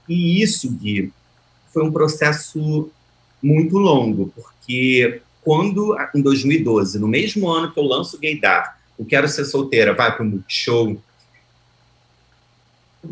E 0.09 0.40
isso, 0.40 0.71
Gui, 0.71 1.12
foi 1.73 1.85
um 1.85 1.92
processo 1.92 2.88
muito 3.42 3.76
longo, 3.78 4.33
porque 4.35 5.21
quando, 5.42 5.97
em 6.14 6.23
2012, 6.23 6.99
no 6.99 7.06
mesmo 7.06 7.49
ano 7.49 7.71
que 7.71 7.78
eu 7.78 7.85
lanço 7.85 8.18
Gaydar, 8.21 8.78
o 8.99 9.04
Quero 9.04 9.28
Ser 9.28 9.45
Solteira 9.45 9.95
vai 9.95 10.14
para 10.14 10.25
o 10.25 10.26
Multishow, 10.26 10.97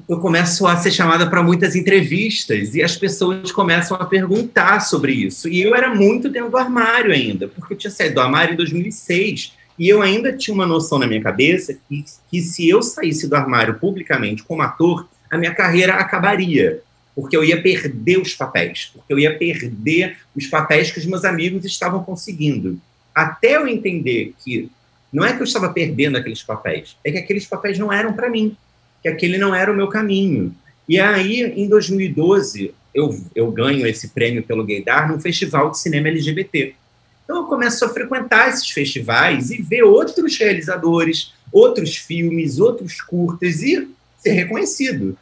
eu 0.09 0.19
começo 0.21 0.67
a 0.67 0.77
ser 0.77 0.91
chamada 0.91 1.29
para 1.29 1.43
muitas 1.43 1.75
entrevistas 1.75 2.75
e 2.75 2.83
as 2.83 2.97
pessoas 2.97 3.51
começam 3.53 3.97
a 3.97 4.05
perguntar 4.05 4.81
sobre 4.81 5.13
isso. 5.13 5.49
E 5.49 5.63
eu 5.63 5.75
era 5.75 5.95
muito 5.95 6.29
dentro 6.29 6.51
do 6.51 6.57
armário 6.57 7.13
ainda, 7.13 7.49
porque 7.49 7.75
eu 7.75 7.79
tinha 7.79 7.91
saído 7.91 8.17
do 8.17 8.21
armário 8.21 8.55
em 8.55 8.57
2006 8.57 9.53
e 9.79 9.89
eu 9.89 10.03
ainda 10.03 10.33
tinha 10.33 10.55
uma 10.55 10.67
noção 10.67 10.99
na 10.99 11.07
minha 11.07 11.23
cabeça 11.23 11.77
que, 11.89 12.05
que 12.31 12.41
se 12.41 12.69
eu 12.69 12.83
saísse 12.83 13.29
do 13.29 13.35
armário 13.35 13.75
publicamente 13.75 14.43
como 14.43 14.63
ator, 14.63 15.09
a 15.31 15.37
minha 15.37 15.55
carreira 15.55 15.95
acabaria, 15.95 16.81
porque 17.15 17.37
eu 17.37 17.45
ia 17.45 17.61
perder 17.61 18.19
os 18.19 18.35
papéis, 18.35 18.91
porque 18.93 19.13
eu 19.13 19.19
ia 19.19 19.37
perder 19.37 20.19
os 20.35 20.47
papéis 20.47 20.91
que 20.91 20.99
os 20.99 21.07
meus 21.07 21.25
amigos 21.25 21.65
estavam 21.65 22.03
conseguindo. 22.05 22.81
Até 23.15 23.57
eu 23.57 23.67
entender 23.67 24.35
que 24.45 24.71
não 25.13 25.25
é 25.25 25.33
que 25.33 25.41
eu 25.41 25.45
estava 25.45 25.69
perdendo 25.69 26.17
aqueles 26.17 26.43
papéis, 26.43 26.97
é 27.05 27.11
que 27.11 27.19
aqueles 27.19 27.47
papéis 27.47 27.79
não 27.79 27.93
eram 27.93 28.13
para 28.13 28.29
mim 28.29 28.57
que 29.05 29.09
aquele 29.11 29.37
não 29.37 29.55
era 29.55 29.71
o 29.71 29.77
meu 29.77 29.89
caminho. 29.89 30.55
E 30.89 30.99
aí, 30.99 31.43
em 31.43 31.69
2012, 31.69 32.75
eu, 32.95 33.15
eu 33.35 33.51
ganho 33.51 33.87
esse 33.87 34.09
prêmio 34.09 34.43
pelo 34.43 34.65
Gaydar 34.65 35.13
num 35.13 35.21
festival 35.21 35.71
de 35.71 35.79
cinema 35.79 36.09
LGBT. 36.09 36.75
Então, 37.23 37.37
eu 37.37 37.45
começo 37.45 37.85
a 37.85 37.91
frequentar 37.91 38.49
esses 38.49 38.71
festivais 38.71 39.51
e 39.51 39.61
ver 39.61 39.83
outros 39.83 40.39
realizadores, 40.39 41.35
outros 41.53 41.97
filmes, 41.97 42.59
outros 42.59 43.03
curtas 43.03 43.63
e 43.63 43.87
ser 44.17 44.33
reconhecido. 44.33 45.19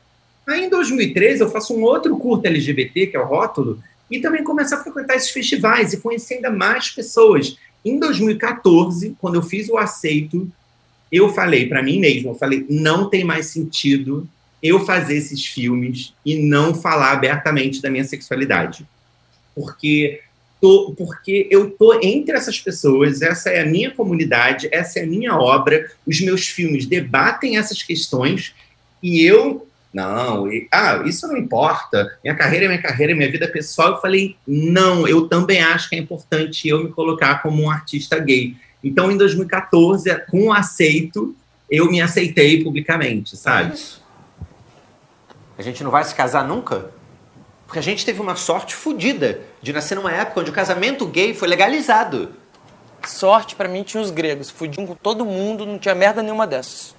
Aí, 0.47 0.67
em 0.67 0.71
2013, 0.71 1.41
eu 1.41 1.51
faço 1.51 1.75
um 1.75 1.83
outro 1.83 2.17
curta 2.17 2.47
LGBT, 2.47 3.09
que 3.09 3.17
é 3.17 3.21
o 3.21 3.27
Rótulo, 3.27 3.83
e 4.09 4.21
também 4.21 4.45
começo 4.45 4.77
a 4.77 4.79
frequentar 4.79 5.17
esses 5.17 5.31
festivais 5.31 5.93
e 5.93 6.01
conhecer 6.01 6.35
ainda 6.35 6.51
mais 6.51 6.89
pessoas. 6.89 7.57
Em 7.85 7.99
2014, 7.99 9.17
quando 9.21 9.35
eu 9.35 9.43
fiz 9.43 9.69
o 9.69 9.77
Aceito, 9.77 10.49
eu 11.13 11.29
falei 11.29 11.69
para 11.69 11.83
mim 11.83 12.01
mesmo, 12.01 12.31
eu 12.31 12.35
falei, 12.35 12.65
não 12.71 13.11
tem 13.11 13.23
mais 13.23 13.47
sentido 13.47 14.27
eu 14.63 14.85
fazer 14.87 15.17
esses 15.17 15.45
filmes 15.45 16.15
e 16.25 16.37
não 16.37 16.75
falar 16.75 17.13
abertamente 17.13 17.83
da 17.83 17.91
minha 17.91 18.05
sexualidade. 18.05 18.87
Porque 19.55 20.21
tô, 20.61 20.95
porque 20.97 21.49
eu 21.51 21.71
tô 21.71 22.01
entre 22.01 22.37
essas 22.37 22.59
pessoas, 22.59 23.21
essa 23.21 23.51
é 23.51 23.61
a 23.61 23.67
minha 23.67 23.91
comunidade, 23.91 24.69
essa 24.73 25.01
é 25.01 25.03
a 25.03 25.07
minha 25.07 25.37
obra, 25.37 25.91
os 26.07 26.21
meus 26.21 26.47
filmes 26.47 26.87
debatem 26.87 27.59
essas 27.59 27.83
questões 27.83 28.55
e 29.03 29.21
eu 29.23 29.67
não, 29.93 30.51
e, 30.51 30.67
ah, 30.73 31.03
isso 31.05 31.29
não 31.29 31.37
importa. 31.37 32.19
Minha 32.25 32.35
carreira 32.35 32.65
é 32.65 32.69
minha 32.69 32.81
carreira, 32.81 33.15
minha 33.15 33.31
vida 33.31 33.47
pessoal. 33.47 33.91
Eu 33.91 34.01
falei, 34.01 34.37
não, 34.47 35.07
eu 35.07 35.29
também 35.29 35.61
acho 35.61 35.91
que 35.91 35.95
é 35.95 35.99
importante 35.99 36.67
eu 36.67 36.83
me 36.83 36.91
colocar 36.91 37.43
como 37.43 37.63
um 37.63 37.71
artista 37.71 38.19
gay. 38.19 38.57
Então, 38.83 39.11
em 39.11 39.17
2014, 39.17 40.15
com 40.31 40.49
o 40.49 40.53
aceito, 40.53 41.35
eu 41.71 41.91
me 41.91 42.01
aceitei 42.01 42.63
publicamente, 42.65 43.37
sabe? 43.37 43.79
A 45.57 45.63
gente 45.63 45.85
não 45.85 45.91
vai 45.91 46.03
se 46.05 46.15
casar 46.15 46.47
nunca? 46.47 46.91
Porque 47.67 47.79
a 47.79 47.83
gente 47.83 48.05
teve 48.05 48.21
uma 48.21 48.37
sorte 48.37 48.75
fodida 48.75 49.41
de 49.63 49.73
nascer 49.73 49.95
numa 49.95 50.13
época 50.13 50.41
onde 50.41 50.51
o 50.51 50.53
casamento 50.53 51.07
gay 51.07 51.33
foi 51.33 51.49
legalizado. 51.49 52.35
Sorte 53.07 53.55
pra 53.55 53.69
mim 53.69 53.83
tinha 53.83 54.03
os 54.03 54.11
gregos, 54.11 54.51
fudiam 54.51 54.87
com 54.87 54.95
todo 54.95 55.25
mundo, 55.25 55.65
não 55.65 55.79
tinha 55.79 55.95
merda 55.95 56.23
nenhuma 56.23 56.47
dessas. 56.47 56.95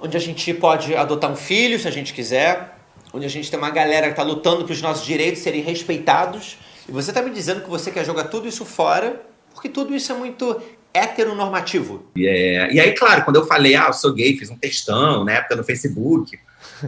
Onde 0.00 0.16
a 0.16 0.20
gente 0.20 0.52
pode 0.54 0.96
adotar 0.96 1.30
um 1.30 1.36
filho 1.36 1.78
se 1.78 1.86
a 1.86 1.90
gente 1.90 2.12
quiser. 2.12 2.78
Onde 3.12 3.26
a 3.26 3.28
gente 3.28 3.50
tem 3.50 3.58
uma 3.58 3.70
galera 3.70 4.08
que 4.08 4.16
tá 4.16 4.22
lutando 4.22 4.64
para 4.64 4.72
os 4.72 4.82
nossos 4.82 5.04
direitos 5.04 5.42
serem 5.42 5.62
respeitados. 5.62 6.58
E 6.88 6.92
você 6.92 7.12
tá 7.12 7.22
me 7.22 7.30
dizendo 7.30 7.60
que 7.60 7.70
você 7.70 7.90
quer 7.90 8.04
jogar 8.04 8.24
tudo 8.24 8.48
isso 8.48 8.64
fora 8.64 9.31
porque 9.52 9.68
tudo 9.68 9.94
isso 9.94 10.12
é 10.12 10.14
muito 10.14 10.60
heteronormativo. 10.92 12.04
É, 12.16 12.72
e 12.72 12.80
aí, 12.80 12.92
claro, 12.92 13.24
quando 13.24 13.36
eu 13.36 13.46
falei, 13.46 13.74
ah, 13.74 13.86
eu 13.88 13.92
sou 13.92 14.12
gay, 14.12 14.36
fiz 14.36 14.50
um 14.50 14.56
textão 14.56 15.24
na 15.24 15.32
época 15.32 15.56
no 15.56 15.64
Facebook, 15.64 16.38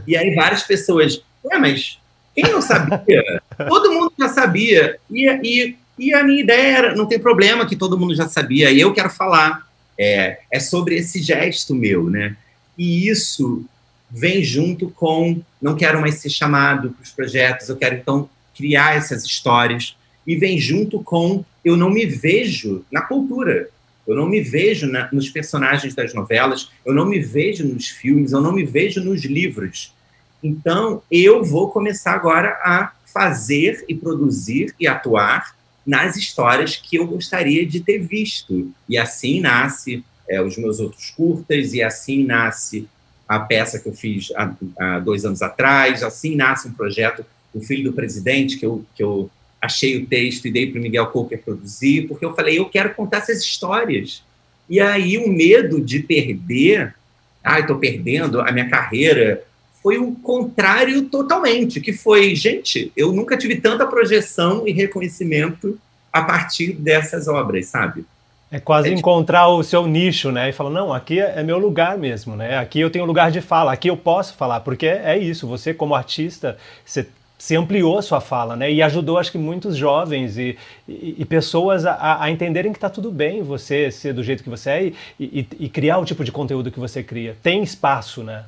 e 0.07 0.17
aí 0.17 0.35
várias 0.35 0.63
pessoas, 0.63 1.23
ué, 1.45 1.59
mas 1.59 1.99
quem 2.35 2.51
não 2.51 2.61
sabia? 2.61 3.43
todo 3.69 3.93
mundo 3.93 4.13
já 4.19 4.29
sabia. 4.29 4.99
E, 5.11 5.29
e, 5.43 5.77
e 5.99 6.15
a 6.15 6.23
minha 6.25 6.41
ideia 6.41 6.77
era, 6.79 6.95
não 6.95 7.07
tem 7.07 7.19
problema 7.19 7.67
que 7.67 7.77
todo 7.77 7.99
mundo 7.99 8.15
já 8.15 8.29
sabia, 8.29 8.71
e 8.71 8.81
eu 8.81 8.93
quero 8.93 9.11
falar. 9.11 9.65
É, 9.97 10.41
é 10.51 10.59
sobre 10.59 10.97
esse 10.97 11.23
gesto 11.23 11.73
meu, 11.73 12.11
né? 12.11 12.37
E 12.77 13.09
isso 13.09 13.65
vem 14.11 14.43
junto 14.43 14.91
com 14.91 15.41
não 15.63 15.77
quero 15.77 16.01
mais 16.01 16.17
ser 16.17 16.31
chamado 16.31 16.91
para 16.91 17.03
os 17.03 17.11
projetos, 17.11 17.69
eu 17.69 17.77
quero 17.77 17.95
então 17.95 18.29
criar 18.57 18.97
essas 18.97 19.25
histórias 19.25 19.97
e 20.27 20.37
vem 20.37 20.59
junto 20.59 21.01
com 21.01 21.45
eu 21.65 21.77
não 21.77 21.91
me 21.91 22.05
vejo 22.05 22.85
na 22.91 23.01
cultura, 23.03 23.69
eu 24.07 24.15
não 24.15 24.29
me 24.29 24.41
vejo 24.41 24.87
na, 24.87 25.09
nos 25.13 25.31
personagens 25.31 25.95
das 25.95 26.13
novelas, 26.13 26.71
eu 26.85 26.93
não 26.93 27.07
me 27.07 27.19
vejo 27.19 27.67
nos 27.67 27.89
filmes, 27.89 28.33
eu 28.33 28.41
não 28.41 28.53
me 28.53 28.65
vejo 28.65 29.03
nos 29.03 29.25
livros. 29.25 29.95
Então, 30.43 31.03
eu 31.11 31.43
vou 31.43 31.71
começar 31.71 32.13
agora 32.13 32.51
a 32.63 32.93
fazer 33.07 33.85
e 33.89 33.95
produzir 33.95 34.75
e 34.79 34.87
atuar 34.87 35.57
nas 35.87 36.17
histórias 36.17 36.77
que 36.77 36.97
eu 36.97 37.07
gostaria 37.07 37.65
de 37.65 37.81
ter 37.81 37.99
visto. 37.99 38.71
E 38.89 38.99
assim 38.99 39.41
nasce 39.41 40.05
é, 40.29 40.43
os 40.43 40.57
meus 40.59 40.81
outros 40.81 41.11
curtas, 41.11 41.73
e 41.73 41.83
assim 41.83 42.25
nasce 42.25 42.89
a 43.27 43.41
peça 43.41 43.79
que 43.79 43.89
eu 43.89 43.95
fiz 43.95 44.31
há, 44.37 44.55
há 44.79 44.99
dois 44.99 45.25
anos 45.25 45.41
atrás, 45.41 46.03
assim 46.03 46.37
nasce 46.37 46.69
um 46.69 46.73
projeto, 46.73 47.25
O 47.55 47.61
Filho 47.61 47.85
do 47.85 47.93
Presidente, 47.93 48.59
que 48.59 48.67
eu, 48.67 48.85
que 48.95 49.03
eu 49.03 49.31
achei 49.65 49.97
o 49.97 50.07
texto 50.07 50.47
e 50.47 50.51
dei 50.51 50.71
para 50.71 50.79
o 50.79 50.83
Miguel 50.83 51.07
Coker 51.07 51.39
produzir, 51.43 52.07
porque 52.09 52.25
eu 52.25 52.35
falei, 52.35 52.59
eu 52.59 52.67
quero 52.67 52.95
contar 52.95 53.19
essas 53.19 53.43
histórias. 53.43 54.23
E 54.69 54.81
aí 54.81 55.19
o 55.19 55.29
medo 55.29 55.81
de 55.81 56.01
perder, 56.01 56.95
ah, 57.43 57.61
estou 57.61 57.77
perdendo 57.77 58.41
a 58.41 58.51
minha 58.53 58.69
carreira, 58.69 59.43
foi 59.83 59.99
o 59.99 60.13
contrário 60.13 61.03
totalmente, 61.03 61.81
que 61.81 61.93
foi, 61.93 62.35
gente, 62.35 62.91
eu 62.97 63.13
nunca 63.13 63.37
tive 63.37 63.57
tanta 63.57 63.87
projeção 63.87 64.67
e 64.67 64.73
reconhecimento 64.73 65.79
a 66.13 66.23
partir 66.23 66.73
dessas 66.73 67.29
obras, 67.29 67.67
sabe? 67.67 68.05
É 68.51 68.61
quase 68.61 68.89
É 68.89 68.93
encontrar 68.93 69.49
o 69.49 69.63
seu 69.63 69.87
nicho, 69.87 70.31
né? 70.31 70.49
E 70.49 70.53
falar, 70.53 70.71
não, 70.71 70.93
aqui 70.93 71.19
é 71.19 71.43
meu 71.43 71.59
lugar 71.59 71.99
mesmo, 71.99 72.37
né? 72.37 72.57
Aqui 72.57 72.81
eu 72.81 72.89
tenho 72.89 73.05
lugar 73.05 73.31
de 73.31 73.41
fala, 73.41 73.73
aqui 73.73 73.89
eu 73.89 73.97
posso 73.97 74.35
falar, 74.35 74.61
porque 74.61 74.87
é 74.87 75.19
isso, 75.19 75.47
você 75.47 75.75
como 75.75 75.95
artista, 75.95 76.57
você 76.85 77.07
se 77.39 77.57
ampliou 77.57 78.01
sua 78.01 78.21
fala, 78.21 78.57
né? 78.57 78.73
E 78.73 78.83
ajudou, 78.83 79.19
acho 79.19 79.33
que, 79.33 79.39
muitos 79.39 79.77
jovens 79.77 80.39
e, 80.39 80.57
e, 80.89 81.17
e 81.19 81.25
pessoas 81.25 81.85
a, 81.85 82.23
a 82.23 82.31
entenderem 82.31 82.73
que 82.73 82.79
está 82.79 82.89
tudo 82.89 83.11
bem 83.11 83.43
você 83.43 83.91
ser 83.91 84.13
do 84.13 84.23
jeito 84.23 84.43
que 84.43 84.51
você 84.51 84.71
é 84.71 84.85
e, 84.85 84.95
e, 85.21 85.49
e 85.61 85.69
criar 85.69 85.99
o 85.99 86.05
tipo 86.05 86.25
de 86.25 86.33
conteúdo 86.33 86.71
que 86.71 86.81
você 86.81 87.03
cria. 87.03 87.37
Tem 87.43 87.63
espaço, 87.63 88.23
né? 88.23 88.45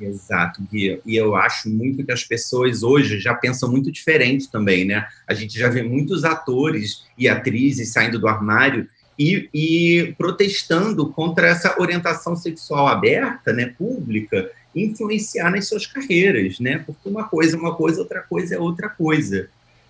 Exato, 0.00 0.62
Gui. 0.70 1.00
E 1.06 1.16
eu 1.16 1.34
acho 1.34 1.70
muito 1.70 2.04
que 2.04 2.12
as 2.12 2.22
pessoas 2.22 2.82
hoje 2.82 3.18
já 3.18 3.34
pensam 3.34 3.70
muito 3.70 3.90
diferente 3.90 4.50
também, 4.50 4.84
né? 4.84 5.06
A 5.26 5.32
gente 5.32 5.58
já 5.58 5.68
vê 5.68 5.82
muitos 5.82 6.24
atores 6.24 7.04
e 7.16 7.28
atrizes 7.28 7.92
saindo 7.92 8.18
do 8.18 8.28
armário 8.28 8.86
e, 9.18 9.48
e 9.52 10.14
protestando 10.18 11.08
contra 11.08 11.46
essa 11.48 11.80
orientação 11.80 12.36
sexual 12.36 12.86
aberta, 12.86 13.52
né, 13.52 13.72
pública, 13.78 14.50
influenciar 14.76 15.50
nas 15.50 15.68
suas 15.68 15.86
carreiras, 15.86 16.60
né? 16.60 16.82
Porque 16.84 17.08
uma 17.08 17.24
coisa 17.24 17.56
é 17.56 17.58
uma 17.58 17.74
coisa, 17.74 18.00
outra 18.00 18.20
coisa 18.22 18.54
é 18.54 18.58
outra 18.58 18.88
coisa. 18.88 19.48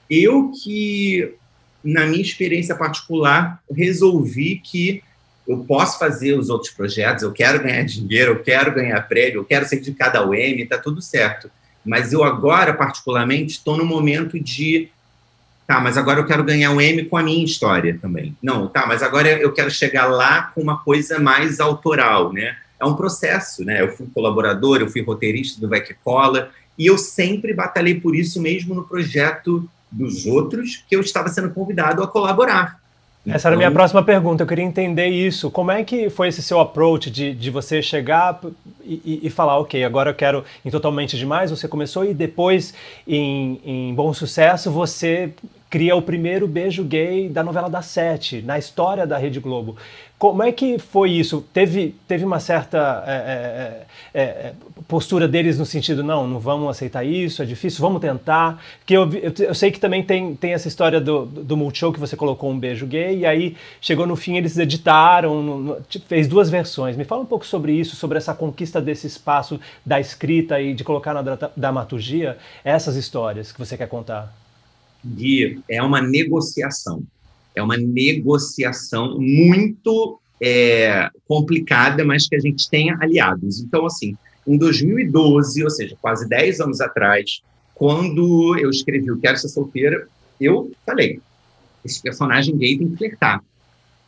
Eu 0.08 0.52
que 0.52 1.34
na 1.86 2.04
minha 2.04 2.20
experiência 2.20 2.74
particular, 2.74 3.62
resolvi 3.70 4.56
que 4.56 5.02
eu 5.46 5.58
posso 5.58 5.98
fazer 5.98 6.36
os 6.36 6.50
outros 6.50 6.72
projetos, 6.72 7.22
eu 7.22 7.32
quero 7.32 7.62
ganhar 7.62 7.84
dinheiro, 7.84 8.32
eu 8.32 8.42
quero 8.42 8.74
ganhar 8.74 9.00
prêmio, 9.02 9.38
eu 9.38 9.44
quero 9.44 9.64
ser 9.64 9.80
de 9.80 9.92
cada 9.92 10.26
UM, 10.26 10.34
está 10.34 10.76
tudo 10.76 11.00
certo. 11.00 11.48
Mas 11.84 12.12
eu 12.12 12.24
agora, 12.24 12.74
particularmente, 12.74 13.52
estou 13.52 13.76
no 13.76 13.84
momento 13.84 14.40
de 14.40 14.88
tá, 15.64 15.80
mas 15.80 15.96
agora 15.96 16.20
eu 16.20 16.26
quero 16.26 16.44
ganhar 16.44 16.70
um 16.70 16.80
M 16.80 17.04
com 17.04 17.16
a 17.16 17.22
minha 17.22 17.44
história 17.44 17.96
também. 18.00 18.36
Não, 18.42 18.66
tá, 18.66 18.86
mas 18.86 19.02
agora 19.02 19.28
eu 19.28 19.52
quero 19.52 19.70
chegar 19.70 20.06
lá 20.06 20.42
com 20.54 20.60
uma 20.60 20.78
coisa 20.78 21.20
mais 21.20 21.60
autoral, 21.60 22.32
né? 22.32 22.56
É 22.78 22.84
um 22.84 22.94
processo, 22.94 23.64
né? 23.64 23.82
Eu 23.82 23.96
fui 23.96 24.06
colaborador, 24.12 24.80
eu 24.80 24.88
fui 24.88 25.02
roteirista 25.02 25.60
do 25.60 25.68
Vai 25.68 25.80
Que 25.80 25.94
Cola, 25.94 26.50
e 26.78 26.86
eu 26.86 26.98
sempre 26.98 27.54
batalhei 27.54 27.98
por 28.00 28.14
isso 28.14 28.40
mesmo 28.40 28.74
no 28.74 28.84
projeto 28.84 29.68
dos 29.90 30.26
outros, 30.26 30.84
que 30.88 30.94
eu 30.94 31.00
estava 31.00 31.28
sendo 31.28 31.50
convidado 31.50 32.02
a 32.02 32.06
colaborar. 32.06 32.78
Essa 33.26 33.48
então... 33.48 33.48
era 33.48 33.54
a 33.54 33.58
minha 33.58 33.66
então 33.66 33.76
próxima 33.76 34.02
pergunta, 34.04 34.42
eu 34.42 34.46
queria 34.46 34.64
entender 34.64 35.08
isso. 35.08 35.50
Como 35.50 35.70
é 35.70 35.82
que 35.82 36.08
foi 36.08 36.28
esse 36.28 36.42
seu 36.42 36.60
approach 36.60 37.10
de, 37.10 37.34
de 37.34 37.50
você 37.50 37.82
chegar 37.82 38.40
e, 38.84 39.20
e, 39.24 39.30
falar, 39.30 39.58
ok, 39.58 39.82
agora 39.82 40.10
eu 40.10 40.14
quero 40.14 40.44
em 40.64 40.70
Totalmente 40.70 41.16
Demais, 41.16 41.50
você 41.50 41.66
começou 41.66 42.04
e 42.04 42.14
depois 42.14 42.72
em, 43.06 43.60
em 43.64 43.94
Bom 43.94 44.14
Sucesso 44.14 44.70
você 44.70 45.32
cria 45.68 45.96
o 45.96 46.02
primeiro 46.02 46.46
beijo 46.46 46.84
gay 46.84 47.28
da 47.28 47.42
novela 47.42 47.68
das 47.68 47.86
sete, 47.86 48.40
na 48.42 48.58
história 48.58 49.04
da 49.04 49.18
Rede 49.18 49.40
Globo. 49.40 49.76
Como 50.18 50.42
é 50.42 50.50
que 50.50 50.78
foi 50.78 51.10
isso? 51.10 51.44
Teve, 51.52 51.94
teve 52.08 52.24
uma 52.24 52.40
certa 52.40 53.04
é, 53.06 53.12
é, 53.12 53.86
é, 54.14 54.22
é, 54.22 54.54
postura 54.88 55.28
deles 55.28 55.58
no 55.58 55.66
sentido, 55.66 56.02
não, 56.02 56.26
não 56.26 56.40
vamos 56.40 56.70
aceitar 56.70 57.04
isso, 57.04 57.42
é 57.42 57.44
difícil, 57.44 57.82
vamos 57.82 58.00
tentar. 58.00 58.62
Que 58.86 58.94
eu, 58.94 59.02
eu, 59.12 59.32
eu, 59.40 59.54
sei 59.54 59.70
que 59.70 59.78
também 59.78 60.02
tem, 60.02 60.34
tem 60.34 60.54
essa 60.54 60.68
história 60.68 60.98
do, 60.98 61.26
do 61.26 61.54
Multishow 61.54 61.92
que 61.92 62.00
você 62.00 62.16
colocou 62.16 62.50
um 62.50 62.58
beijo 62.58 62.86
gay, 62.86 63.18
e 63.18 63.26
aí 63.26 63.56
chegou 63.78 64.06
no 64.06 64.16
fim, 64.16 64.36
eles 64.36 64.56
editaram, 64.56 65.42
no, 65.42 65.58
no, 65.58 65.80
tipo, 65.82 66.06
fez 66.06 66.26
duas 66.26 66.48
versões. 66.48 66.96
Me 66.96 67.04
fala 67.04 67.20
um 67.20 67.26
pouco 67.26 67.44
sobre 67.44 67.72
isso, 67.72 67.94
sobre 67.94 68.16
essa 68.16 68.32
conquista 68.32 68.80
desse 68.80 69.06
espaço 69.06 69.60
da 69.84 70.00
escrita 70.00 70.58
e 70.58 70.72
de 70.72 70.82
colocar 70.82 71.12
na 71.12 71.36
dramaturgia 71.54 72.38
essas 72.64 72.96
histórias 72.96 73.52
que 73.52 73.58
você 73.58 73.76
quer 73.76 73.88
contar. 73.88 74.34
Gui, 75.04 75.60
é 75.68 75.82
uma 75.82 76.00
negociação 76.00 77.02
é 77.56 77.62
uma 77.62 77.76
negociação 77.76 79.18
muito 79.18 80.20
é, 80.40 81.08
complicada, 81.26 82.04
mas 82.04 82.28
que 82.28 82.36
a 82.36 82.40
gente 82.40 82.68
tenha 82.68 82.96
aliados. 83.00 83.60
Então, 83.60 83.86
assim, 83.86 84.16
em 84.46 84.56
2012, 84.56 85.64
ou 85.64 85.70
seja, 85.70 85.96
quase 86.00 86.28
10 86.28 86.60
anos 86.60 86.80
atrás, 86.80 87.40
quando 87.74 88.56
eu 88.58 88.70
escrevi 88.70 89.10
o 89.10 89.18
Quero 89.18 89.38
Ser 89.38 89.48
Solteira, 89.48 90.06
eu 90.40 90.70
falei, 90.84 91.20
esse 91.84 92.02
personagem 92.02 92.56
gay 92.56 92.78
tem 92.78 92.90
que 92.90 92.96
flertar, 92.96 93.42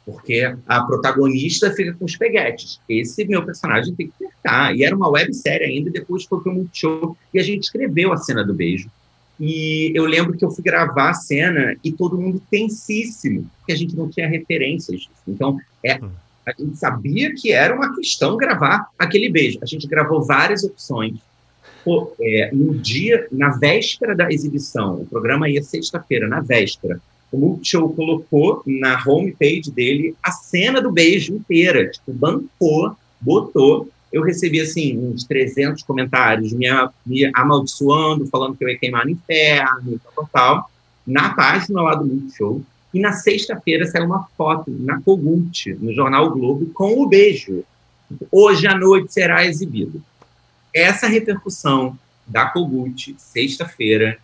porque 0.04 0.54
a 0.66 0.82
protagonista 0.84 1.70
fica 1.72 1.94
com 1.94 2.04
os 2.04 2.16
peguetes. 2.16 2.80
Esse 2.88 3.24
meu 3.24 3.44
personagem 3.44 3.94
tem 3.94 4.08
que 4.08 4.16
flertar. 4.16 4.74
E 4.74 4.84
era 4.84 4.96
uma 4.96 5.08
websérie 5.08 5.66
ainda, 5.66 5.90
depois 5.90 6.24
foi 6.24 6.40
para 6.40 6.52
o 6.52 6.54
Multishow, 6.54 7.16
e 7.32 7.38
a 7.38 7.42
gente 7.42 7.64
escreveu 7.64 8.12
a 8.12 8.16
cena 8.16 8.44
do 8.44 8.54
beijo. 8.54 8.90
E 9.40 9.92
eu 9.94 10.04
lembro 10.04 10.36
que 10.36 10.44
eu 10.44 10.50
fui 10.50 10.64
gravar 10.64 11.10
a 11.10 11.14
cena 11.14 11.76
e 11.84 11.92
todo 11.92 12.18
mundo 12.18 12.42
tensíssimo, 12.50 13.48
porque 13.58 13.72
a 13.72 13.76
gente 13.76 13.96
não 13.96 14.08
tinha 14.08 14.28
referências 14.28 15.00
disso. 15.00 15.10
Então, 15.26 15.58
é, 15.84 15.96
hum. 16.02 16.10
a 16.44 16.52
gente 16.58 16.76
sabia 16.76 17.34
que 17.34 17.52
era 17.52 17.74
uma 17.74 17.94
questão 17.94 18.36
gravar 18.36 18.88
aquele 18.98 19.28
beijo. 19.28 19.58
A 19.62 19.66
gente 19.66 19.86
gravou 19.86 20.24
várias 20.24 20.64
opções. 20.64 21.14
Pô, 21.84 22.12
é, 22.20 22.50
no 22.52 22.74
dia, 22.74 23.28
na 23.30 23.50
véspera 23.50 24.14
da 24.14 24.30
exibição, 24.30 25.02
o 25.02 25.06
programa 25.06 25.48
ia 25.48 25.62
sexta-feira, 25.62 26.26
na 26.26 26.40
véspera, 26.40 27.00
o 27.30 27.38
Multishow 27.38 27.92
colocou 27.92 28.62
na 28.66 29.02
homepage 29.06 29.70
dele 29.70 30.14
a 30.22 30.32
cena 30.32 30.80
do 30.80 30.90
beijo 30.90 31.34
inteira, 31.34 31.90
tipo, 31.90 32.12
bancou, 32.12 32.96
botou, 33.20 33.88
eu 34.12 34.22
recebi, 34.22 34.60
assim, 34.60 34.96
uns 34.96 35.24
300 35.24 35.82
comentários 35.82 36.52
me, 36.52 36.66
me 37.04 37.30
amaldiçoando, 37.34 38.26
falando 38.26 38.56
que 38.56 38.64
eu 38.64 38.68
ia 38.68 38.78
queimar 38.78 39.04
no 39.04 39.10
inferno, 39.10 40.00
tal, 40.02 40.12
tal, 40.14 40.28
tal, 40.32 40.70
na 41.06 41.34
página 41.34 41.82
lá 41.82 41.94
do 41.94 42.06
Multishow. 42.06 42.62
E 42.92 43.00
na 43.00 43.12
sexta-feira 43.12 43.86
saiu 43.86 44.06
uma 44.06 44.26
foto 44.36 44.70
na 44.70 45.00
Kogut, 45.02 45.74
no 45.74 45.92
jornal 45.92 46.26
o 46.26 46.30
Globo, 46.30 46.66
com 46.72 47.02
o 47.02 47.06
beijo. 47.06 47.64
Hoje 48.32 48.66
à 48.66 48.76
noite 48.76 49.12
será 49.12 49.44
exibido. 49.44 50.02
Essa 50.74 51.06
repercussão 51.06 51.98
da 52.26 52.46
Kogut, 52.46 53.14
sexta-feira, 53.18 54.18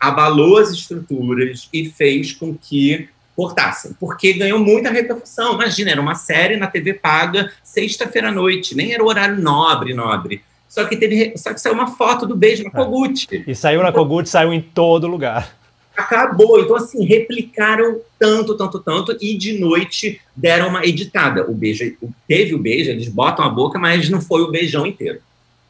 abalou 0.00 0.58
as 0.58 0.70
estruturas 0.70 1.68
e 1.72 1.90
fez 1.90 2.32
com 2.32 2.56
que 2.56 3.08
cortassem, 3.38 3.92
porque 4.00 4.32
ganhou 4.32 4.58
muita 4.58 4.90
repercussão. 4.90 5.54
Imagina, 5.54 5.92
era 5.92 6.00
uma 6.00 6.16
série 6.16 6.56
na 6.56 6.66
TV 6.66 6.94
paga, 6.94 7.52
sexta-feira 7.62 8.30
à 8.30 8.32
noite, 8.32 8.74
nem 8.74 8.92
era 8.92 9.00
o 9.00 9.06
horário 9.06 9.40
nobre, 9.40 9.94
nobre. 9.94 10.42
Só 10.68 10.84
que 10.86 10.96
teve, 10.96 11.38
só 11.38 11.54
que 11.54 11.60
saiu 11.60 11.74
uma 11.74 11.86
foto 11.86 12.26
do 12.26 12.34
beijo 12.34 12.64
na 12.64 12.70
é. 12.70 12.72
Kogut. 12.72 13.44
E 13.46 13.54
saiu 13.54 13.80
na 13.80 13.92
Kogut, 13.92 14.28
saiu 14.28 14.52
em 14.52 14.60
todo 14.60 15.06
lugar. 15.06 15.56
Acabou. 15.96 16.60
Então, 16.60 16.74
assim, 16.74 17.04
replicaram 17.04 18.00
tanto, 18.18 18.56
tanto, 18.56 18.80
tanto, 18.80 19.16
e 19.20 19.38
de 19.38 19.56
noite 19.56 20.20
deram 20.34 20.70
uma 20.70 20.84
editada. 20.84 21.48
O 21.48 21.54
beijo, 21.54 21.84
teve 22.26 22.56
o 22.56 22.58
beijo, 22.58 22.90
eles 22.90 23.06
botam 23.06 23.44
a 23.44 23.48
boca, 23.48 23.78
mas 23.78 24.10
não 24.10 24.20
foi 24.20 24.42
o 24.42 24.50
beijão 24.50 24.84
inteiro. 24.84 25.20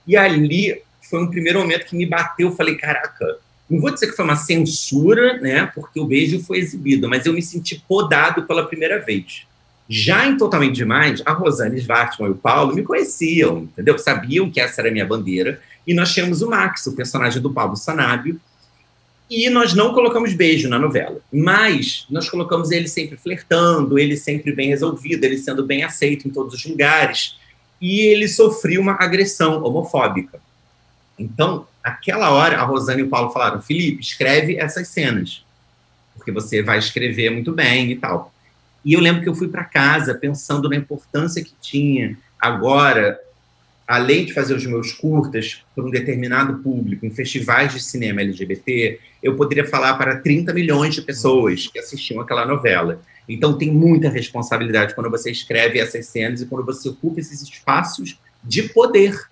E 0.07 0.17
ali 0.17 0.81
foi 1.03 1.23
um 1.23 1.29
primeiro 1.29 1.59
momento 1.59 1.85
que 1.85 1.97
me 1.97 2.07
bateu, 2.07 2.49
eu 2.49 2.57
falei, 2.57 2.77
caraca, 2.77 3.37
não 3.71 3.81
vou 3.81 3.91
dizer 3.91 4.07
que 4.07 4.17
foi 4.17 4.25
uma 4.25 4.37
censura, 4.37 5.39
né, 5.39 5.71
porque 5.75 6.01
o 6.01 6.07
beijo 6.07 6.41
foi 6.41 6.59
exibido, 6.59 7.09
mas 7.09 7.27
eu 7.27 7.33
me 7.33 7.43
senti 7.43 7.83
podado 7.87 8.45
pela 8.45 8.67
primeira 8.67 8.99
vez. 8.99 9.47
Já 9.89 10.27
em 10.27 10.37
Totalmente 10.37 10.77
Demais, 10.77 11.23
a 11.25 11.33
Rosane 11.33 11.79
Svartman 11.79 12.29
e 12.29 12.33
o 12.33 12.35
Paulo 12.35 12.75
me 12.75 12.83
conheciam, 12.83 13.61
entendeu? 13.61 13.99
Sabiam 13.99 14.51
que 14.51 14.61
essa 14.61 14.83
era 14.83 14.91
a 14.91 14.93
minha 14.93 15.07
bandeira. 15.07 15.63
E 15.87 15.95
nós 15.95 16.13
tínhamos 16.13 16.43
o 16.43 16.51
Max, 16.51 16.87
o 16.87 16.93
personagem 16.95 17.41
do 17.41 17.51
Pablo 17.51 17.75
Sanábio, 17.75 18.39
e 19.31 19.49
nós 19.51 19.75
não 19.75 19.93
colocamos 19.93 20.33
beijo 20.33 20.69
na 20.69 20.79
novela, 20.79 21.21
mas 21.33 22.07
nós 22.11 22.31
colocamos 22.31 22.71
ele 22.71 22.89
sempre 22.89 23.17
flertando, 23.17 23.99
ele 23.99 24.17
sempre 24.17 24.53
bem 24.53 24.69
resolvido, 24.69 25.25
ele 25.25 25.37
sendo 25.37 25.65
bem 25.65 25.85
aceito 25.85 26.27
em 26.27 26.31
todos 26.31 26.55
os 26.55 26.65
lugares. 26.65 27.37
E 27.81 28.01
ele 28.01 28.27
sofreu 28.27 28.81
uma 28.81 28.97
agressão 28.99 29.63
homofóbica. 29.63 30.41
Então, 31.19 31.67
aquela 31.89 32.31
hora, 32.31 32.59
a 32.59 32.65
Rosane 32.65 33.01
e 33.01 33.05
o 33.05 33.09
Paulo 33.09 33.31
falaram: 33.31 33.61
Felipe, 33.61 34.01
escreve 34.01 34.57
essas 34.57 34.89
cenas, 34.89 35.45
porque 36.15 36.33
você 36.33 36.63
vai 36.63 36.79
escrever 36.79 37.31
muito 37.31 37.53
bem 37.53 37.91
e 37.91 37.97
tal. 37.97 38.33
E 38.85 38.95
eu 38.95 39.01
lembro 39.01 39.23
que 39.23 39.29
eu 39.29 39.35
fui 39.35 39.49
para 39.49 39.65
casa 39.65 40.15
pensando 40.15 40.69
na 40.69 40.77
importância 40.77 41.43
que 41.43 41.53
tinha 41.61 42.17
agora, 42.41 43.19
além 43.87 44.25
de 44.25 44.33
fazer 44.33 44.55
os 44.55 44.65
meus 44.65 44.93
curtas 44.93 45.63
para 45.75 45.85
um 45.85 45.91
determinado 45.91 46.59
público, 46.63 47.05
em 47.05 47.11
festivais 47.11 47.73
de 47.73 47.83
cinema 47.83 48.21
LGBT, 48.21 49.01
eu 49.23 49.37
poderia 49.37 49.67
falar 49.67 49.95
para 49.95 50.21
30 50.21 50.55
milhões 50.55 50.95
de 50.95 51.03
pessoas 51.03 51.67
que 51.67 51.79
assistiam 51.79 52.21
aquela 52.21 52.47
novela. 52.47 53.01
Então 53.29 53.59
tem 53.59 53.71
muita 53.71 54.09
responsabilidade 54.09 54.95
quando 54.95 55.11
você 55.11 55.31
escreve 55.31 55.79
essas 55.79 56.07
cenas 56.07 56.41
e 56.41 56.47
quando 56.47 56.65
você 56.65 56.89
ocupa 56.89 57.21
esses 57.21 57.43
espaços 57.43 58.19
de 58.43 58.63
poder 58.63 59.29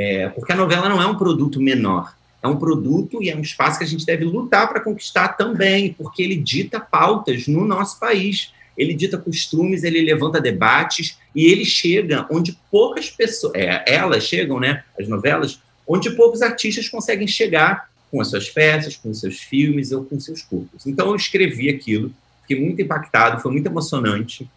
é, 0.00 0.30
porque 0.30 0.50
a 0.50 0.56
novela 0.56 0.88
não 0.88 1.02
é 1.02 1.06
um 1.06 1.14
produto 1.14 1.60
menor, 1.60 2.16
é 2.42 2.48
um 2.48 2.56
produto 2.56 3.22
e 3.22 3.28
é 3.28 3.36
um 3.36 3.42
espaço 3.42 3.76
que 3.76 3.84
a 3.84 3.86
gente 3.86 4.06
deve 4.06 4.24
lutar 4.24 4.66
para 4.66 4.80
conquistar 4.80 5.28
também, 5.28 5.92
porque 5.92 6.22
ele 6.22 6.36
dita 6.36 6.80
pautas 6.80 7.46
no 7.46 7.66
nosso 7.66 8.00
país, 8.00 8.50
ele 8.78 8.94
dita 8.94 9.18
costumes, 9.18 9.84
ele 9.84 10.00
levanta 10.00 10.40
debates 10.40 11.18
e 11.34 11.44
ele 11.44 11.66
chega 11.66 12.26
onde 12.30 12.58
poucas 12.70 13.10
pessoas, 13.10 13.52
é, 13.54 13.84
elas 13.86 14.24
chegam, 14.24 14.58
né, 14.58 14.84
as 14.98 15.06
novelas, 15.06 15.60
onde 15.86 16.08
poucos 16.12 16.40
artistas 16.40 16.88
conseguem 16.88 17.28
chegar 17.28 17.90
com 18.10 18.22
as 18.22 18.28
suas 18.28 18.48
peças, 18.48 18.96
com 18.96 19.10
os 19.10 19.20
seus 19.20 19.38
filmes 19.38 19.92
ou 19.92 20.02
com 20.02 20.18
seus 20.18 20.40
curtos. 20.40 20.86
Então 20.86 21.08
eu 21.08 21.14
escrevi 21.14 21.68
aquilo, 21.68 22.10
fiquei 22.40 22.58
muito 22.58 22.80
impactado, 22.80 23.42
foi 23.42 23.52
muito 23.52 23.66
emocionante. 23.66 24.48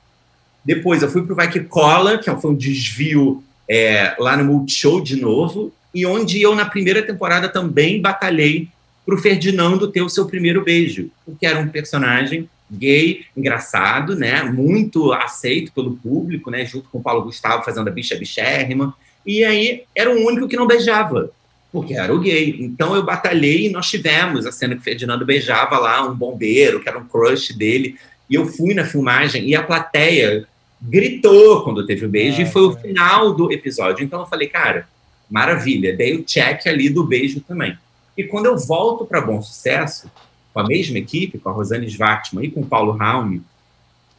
Depois 0.63 1.01
eu 1.01 1.09
fui 1.11 1.21
para 1.23 1.33
o 1.33 1.35
Vai 1.35 1.51
Que 1.51 1.59
Cola, 1.59 2.17
que 2.17 2.33
foi 2.33 2.51
um 2.51 2.55
desvio 2.55 3.43
é, 3.69 4.15
lá 4.19 4.35
no 4.37 4.45
Multishow 4.45 5.01
de 5.01 5.15
novo, 5.15 5.71
e 5.93 6.05
onde 6.05 6.41
eu, 6.41 6.55
na 6.55 6.65
primeira 6.65 7.01
temporada, 7.01 7.47
também 7.47 8.01
batalhei 8.01 8.67
para 9.05 9.15
o 9.15 9.17
Ferdinando 9.17 9.91
ter 9.91 10.01
o 10.01 10.09
seu 10.09 10.25
primeiro 10.25 10.63
beijo, 10.63 11.09
porque 11.25 11.45
era 11.45 11.59
um 11.59 11.67
personagem 11.67 12.49
gay, 12.71 13.25
engraçado, 13.37 14.15
né, 14.15 14.41
muito 14.43 15.13
aceito 15.13 15.71
pelo 15.73 15.95
público, 15.97 16.49
né, 16.49 16.65
junto 16.65 16.89
com 16.89 16.97
o 16.97 17.03
Paulo 17.03 17.23
Gustavo 17.23 17.63
fazendo 17.63 17.87
a 17.87 17.91
bicha 17.91 18.15
bichérrima, 18.15 18.95
e 19.25 19.43
aí 19.43 19.83
era 19.95 20.09
o 20.09 20.25
único 20.25 20.47
que 20.47 20.55
não 20.55 20.65
beijava, 20.65 21.29
porque 21.71 21.93
era 21.93 22.13
o 22.13 22.19
gay. 22.19 22.55
Então 22.59 22.95
eu 22.95 23.03
batalhei 23.03 23.67
e 23.67 23.69
nós 23.69 23.89
tivemos 23.89 24.45
a 24.45 24.51
cena 24.51 24.75
que 24.75 24.81
o 24.81 24.83
Ferdinando 24.83 25.25
beijava 25.25 25.77
lá 25.77 26.05
um 26.05 26.13
bombeiro, 26.13 26.81
que 26.81 26.89
era 26.89 26.97
um 26.97 27.05
crush 27.05 27.53
dele, 27.53 27.95
e 28.29 28.35
eu 28.35 28.45
fui 28.45 28.73
na 28.73 28.85
filmagem 28.85 29.47
e 29.47 29.55
a 29.55 29.63
plateia 29.63 30.47
gritou 30.85 31.63
quando 31.63 31.85
teve 31.85 32.05
o 32.05 32.09
beijo 32.09 32.41
e 32.41 32.45
foi 32.45 32.63
o 32.63 32.75
final 32.75 33.33
do 33.33 33.51
episódio. 33.51 34.03
Então 34.03 34.19
eu 34.19 34.25
falei, 34.25 34.47
cara, 34.47 34.87
maravilha, 35.29 35.95
dei 35.95 36.15
o 36.15 36.23
check 36.23 36.67
ali 36.67 36.89
do 36.89 37.03
beijo 37.03 37.41
também. 37.41 37.77
E 38.17 38.23
quando 38.23 38.47
eu 38.47 38.57
volto 38.57 39.05
para 39.05 39.21
Bom 39.21 39.41
Sucesso, 39.41 40.11
com 40.53 40.59
a 40.59 40.67
mesma 40.67 40.97
equipe, 40.97 41.39
com 41.39 41.49
a 41.49 41.53
Rosane 41.53 41.87
Svartman 41.87 42.45
e 42.45 42.51
com 42.51 42.61
o 42.61 42.65
Paulo 42.65 42.91
Raumi, 42.91 43.41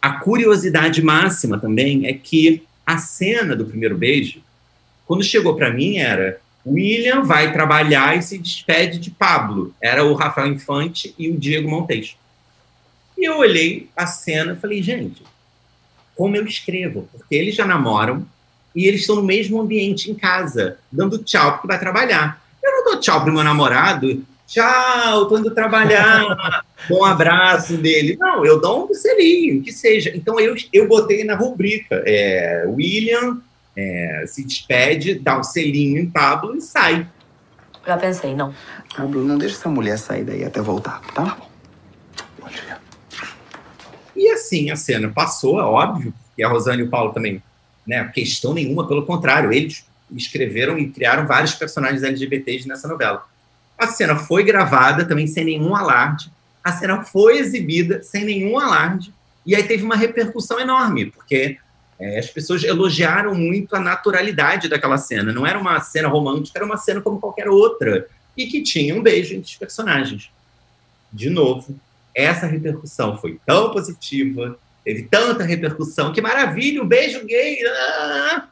a 0.00 0.12
curiosidade 0.12 1.02
máxima 1.02 1.58
também 1.58 2.06
é 2.06 2.12
que 2.12 2.62
a 2.84 2.98
cena 2.98 3.54
do 3.54 3.64
primeiro 3.64 3.96
beijo, 3.96 4.40
quando 5.06 5.22
chegou 5.22 5.54
para 5.54 5.72
mim, 5.72 5.98
era 5.98 6.40
William 6.66 7.22
vai 7.22 7.52
trabalhar 7.52 8.16
e 8.16 8.22
se 8.22 8.38
despede 8.38 8.98
de 8.98 9.10
Pablo. 9.10 9.74
Era 9.80 10.04
o 10.04 10.14
Rafael 10.14 10.48
Infante 10.48 11.14
e 11.18 11.30
o 11.30 11.38
Diego 11.38 11.70
Montes. 11.70 12.16
E 13.16 13.24
eu 13.24 13.38
olhei 13.38 13.88
a 13.96 14.06
cena 14.06 14.54
e 14.54 14.56
falei, 14.56 14.82
gente, 14.82 15.22
como 16.16 16.36
eu 16.36 16.44
escrevo? 16.46 17.08
Porque 17.12 17.34
eles 17.34 17.54
já 17.54 17.66
namoram 17.66 18.26
e 18.74 18.86
eles 18.86 19.00
estão 19.00 19.16
no 19.16 19.22
mesmo 19.22 19.60
ambiente 19.60 20.10
em 20.10 20.14
casa, 20.14 20.78
dando 20.90 21.18
tchau 21.18 21.52
porque 21.52 21.68
vai 21.68 21.78
trabalhar. 21.78 22.42
Eu 22.62 22.72
não 22.72 22.84
dou 22.84 23.00
tchau 23.00 23.22
pro 23.22 23.32
meu 23.32 23.44
namorado 23.44 24.24
tchau, 24.46 25.26
tô 25.26 25.38
indo 25.38 25.50
trabalhar, 25.50 26.64
bom 26.88 27.04
abraço 27.04 27.76
dele. 27.76 28.16
Não, 28.18 28.44
eu 28.44 28.60
dou 28.60 28.88
um 28.90 28.94
selinho, 28.94 29.62
que 29.62 29.72
seja. 29.72 30.12
Então 30.14 30.38
eu, 30.38 30.54
eu 30.72 30.88
botei 30.88 31.24
na 31.24 31.34
rubrica, 31.34 32.02
é, 32.06 32.64
William 32.68 33.40
é, 33.76 34.24
se 34.26 34.44
despede, 34.44 35.14
dá 35.14 35.38
um 35.38 35.42
selinho 35.42 35.98
em 35.98 36.06
Pablo 36.06 36.56
e 36.56 36.60
sai. 36.60 37.06
Já 37.86 37.96
pensei, 37.96 38.34
não. 38.34 38.54
Pablo, 38.96 39.22
não 39.24 39.36
deixa 39.36 39.56
essa 39.56 39.68
mulher 39.68 39.98
sair 39.98 40.24
daí 40.24 40.44
até 40.44 40.60
voltar, 40.60 41.00
tá? 41.12 41.36
E 44.16 44.28
assim, 44.30 44.70
a 44.70 44.76
cena 44.76 45.08
passou, 45.08 45.58
é 45.60 45.64
óbvio, 45.64 46.14
e 46.36 46.44
a 46.44 46.48
Rosane 46.48 46.82
e 46.82 46.84
o 46.84 46.88
Paulo 46.88 47.12
também, 47.12 47.42
né, 47.86 48.04
questão 48.14 48.54
nenhuma, 48.54 48.86
pelo 48.86 49.04
contrário, 49.04 49.52
eles 49.52 49.84
escreveram 50.12 50.78
e 50.78 50.88
criaram 50.88 51.26
vários 51.26 51.54
personagens 51.54 52.02
LGBTs 52.02 52.68
nessa 52.68 52.86
novela. 52.86 53.26
A 53.78 53.88
cena 53.88 54.16
foi 54.16 54.44
gravada 54.44 55.04
também 55.04 55.26
sem 55.26 55.44
nenhum 55.44 55.74
alarde. 55.74 56.30
A 56.62 56.72
cena 56.72 57.02
foi 57.02 57.38
exibida 57.38 58.02
sem 58.02 58.24
nenhum 58.24 58.58
alarde. 58.58 59.12
E 59.44 59.54
aí 59.54 59.62
teve 59.64 59.82
uma 59.84 59.96
repercussão 59.96 60.58
enorme, 60.60 61.06
porque 61.06 61.58
é, 61.98 62.18
as 62.18 62.28
pessoas 62.28 62.64
elogiaram 62.64 63.34
muito 63.34 63.74
a 63.76 63.80
naturalidade 63.80 64.68
daquela 64.68 64.96
cena. 64.96 65.32
Não 65.32 65.46
era 65.46 65.58
uma 65.58 65.80
cena 65.80 66.08
romântica, 66.08 66.58
era 66.58 66.64
uma 66.64 66.76
cena 66.76 67.00
como 67.00 67.20
qualquer 67.20 67.48
outra. 67.48 68.06
E 68.36 68.46
que 68.46 68.62
tinha 68.62 68.94
um 68.94 69.02
beijo 69.02 69.34
entre 69.34 69.50
os 69.50 69.56
personagens. 69.56 70.30
De 71.12 71.30
novo, 71.30 71.78
essa 72.14 72.46
repercussão 72.46 73.18
foi 73.18 73.38
tão 73.44 73.72
positiva, 73.72 74.58
teve 74.84 75.02
tanta 75.02 75.44
repercussão, 75.44 76.12
que 76.12 76.20
maravilha, 76.20 76.82
um 76.82 76.86
beijo 76.86 77.24
gay! 77.24 77.58
Ah! 77.66 78.48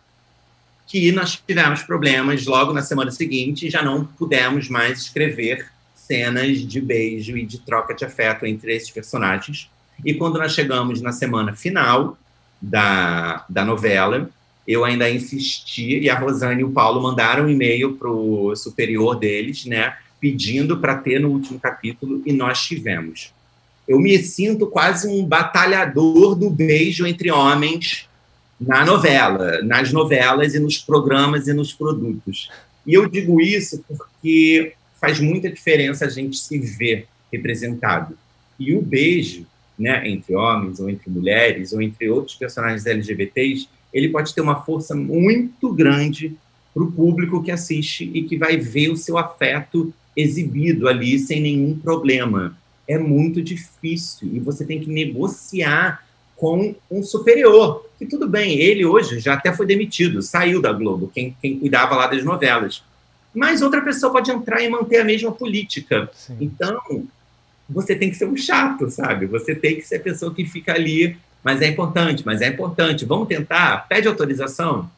que 0.92 1.10
nós 1.10 1.40
tivemos 1.46 1.82
problemas 1.82 2.44
logo 2.44 2.74
na 2.74 2.82
semana 2.82 3.10
seguinte 3.10 3.66
e 3.66 3.70
já 3.70 3.82
não 3.82 4.04
pudemos 4.04 4.68
mais 4.68 4.98
escrever 4.98 5.66
cenas 5.94 6.58
de 6.58 6.82
beijo 6.82 7.34
e 7.34 7.46
de 7.46 7.58
troca 7.60 7.94
de 7.94 8.04
afeto 8.04 8.44
entre 8.44 8.76
esses 8.76 8.90
personagens. 8.90 9.70
E 10.04 10.12
quando 10.12 10.38
nós 10.38 10.52
chegamos 10.52 11.00
na 11.00 11.10
semana 11.10 11.54
final 11.54 12.18
da, 12.60 13.42
da 13.48 13.64
novela, 13.64 14.28
eu 14.68 14.84
ainda 14.84 15.08
insisti, 15.08 15.98
e 15.98 16.10
a 16.10 16.18
Rosane 16.18 16.60
e 16.60 16.64
o 16.64 16.72
Paulo 16.72 17.02
mandaram 17.02 17.46
um 17.46 17.48
e-mail 17.48 17.94
para 17.94 18.10
o 18.10 18.54
superior 18.54 19.18
deles, 19.18 19.64
né, 19.64 19.96
pedindo 20.20 20.76
para 20.76 20.96
ter 20.96 21.18
no 21.18 21.30
último 21.30 21.58
capítulo, 21.58 22.22
e 22.26 22.34
nós 22.34 22.66
tivemos. 22.66 23.32
Eu 23.92 24.00
me 24.00 24.18
sinto 24.22 24.66
quase 24.66 25.06
um 25.06 25.22
batalhador 25.22 26.34
do 26.34 26.48
beijo 26.48 27.06
entre 27.06 27.30
homens 27.30 28.08
na 28.58 28.86
novela, 28.86 29.60
nas 29.60 29.92
novelas 29.92 30.54
e 30.54 30.58
nos 30.58 30.78
programas 30.78 31.46
e 31.46 31.52
nos 31.52 31.74
produtos. 31.74 32.48
E 32.86 32.94
eu 32.94 33.06
digo 33.06 33.38
isso 33.38 33.84
porque 33.86 34.72
faz 34.98 35.20
muita 35.20 35.50
diferença 35.50 36.06
a 36.06 36.08
gente 36.08 36.38
se 36.38 36.58
ver 36.58 37.06
representado. 37.30 38.16
E 38.58 38.74
o 38.74 38.80
beijo, 38.80 39.44
né, 39.78 40.08
entre 40.08 40.34
homens 40.34 40.80
ou 40.80 40.88
entre 40.88 41.10
mulheres 41.10 41.74
ou 41.74 41.82
entre 41.82 42.08
outros 42.08 42.34
personagens 42.34 42.86
LGBTs, 42.86 43.68
ele 43.92 44.08
pode 44.08 44.34
ter 44.34 44.40
uma 44.40 44.64
força 44.64 44.94
muito 44.94 45.70
grande 45.70 46.34
para 46.72 46.82
o 46.82 46.90
público 46.90 47.42
que 47.42 47.50
assiste 47.50 48.10
e 48.14 48.22
que 48.22 48.38
vai 48.38 48.56
ver 48.56 48.88
o 48.88 48.96
seu 48.96 49.18
afeto 49.18 49.92
exibido 50.16 50.88
ali 50.88 51.18
sem 51.18 51.42
nenhum 51.42 51.78
problema. 51.78 52.56
É 52.86 52.98
muito 52.98 53.40
difícil 53.42 54.28
e 54.32 54.40
você 54.40 54.64
tem 54.64 54.80
que 54.80 54.90
negociar 54.90 56.04
com 56.36 56.74
um 56.90 57.02
superior. 57.02 57.86
E 58.00 58.06
tudo 58.06 58.28
bem, 58.28 58.58
ele 58.58 58.84
hoje 58.84 59.20
já 59.20 59.34
até 59.34 59.52
foi 59.52 59.64
demitido, 59.64 60.20
saiu 60.22 60.60
da 60.60 60.72
Globo, 60.72 61.10
quem, 61.14 61.36
quem 61.40 61.58
cuidava 61.58 61.94
lá 61.94 62.08
das 62.08 62.24
novelas. 62.24 62.82
Mas 63.32 63.62
outra 63.62 63.80
pessoa 63.80 64.12
pode 64.12 64.30
entrar 64.30 64.60
e 64.60 64.68
manter 64.68 64.98
a 64.98 65.04
mesma 65.04 65.30
política. 65.30 66.10
Sim. 66.12 66.36
Então, 66.40 67.06
você 67.68 67.94
tem 67.94 68.10
que 68.10 68.16
ser 68.16 68.26
um 68.26 68.36
chato, 68.36 68.90
sabe? 68.90 69.26
Você 69.26 69.54
tem 69.54 69.76
que 69.76 69.82
ser 69.82 69.96
a 69.96 70.00
pessoa 70.00 70.34
que 70.34 70.44
fica 70.44 70.74
ali, 70.74 71.16
mas 71.42 71.62
é 71.62 71.68
importante, 71.68 72.24
mas 72.26 72.40
é 72.42 72.48
importante. 72.48 73.04
Vamos 73.04 73.28
tentar? 73.28 73.86
Pede 73.88 74.08
autorização? 74.08 74.90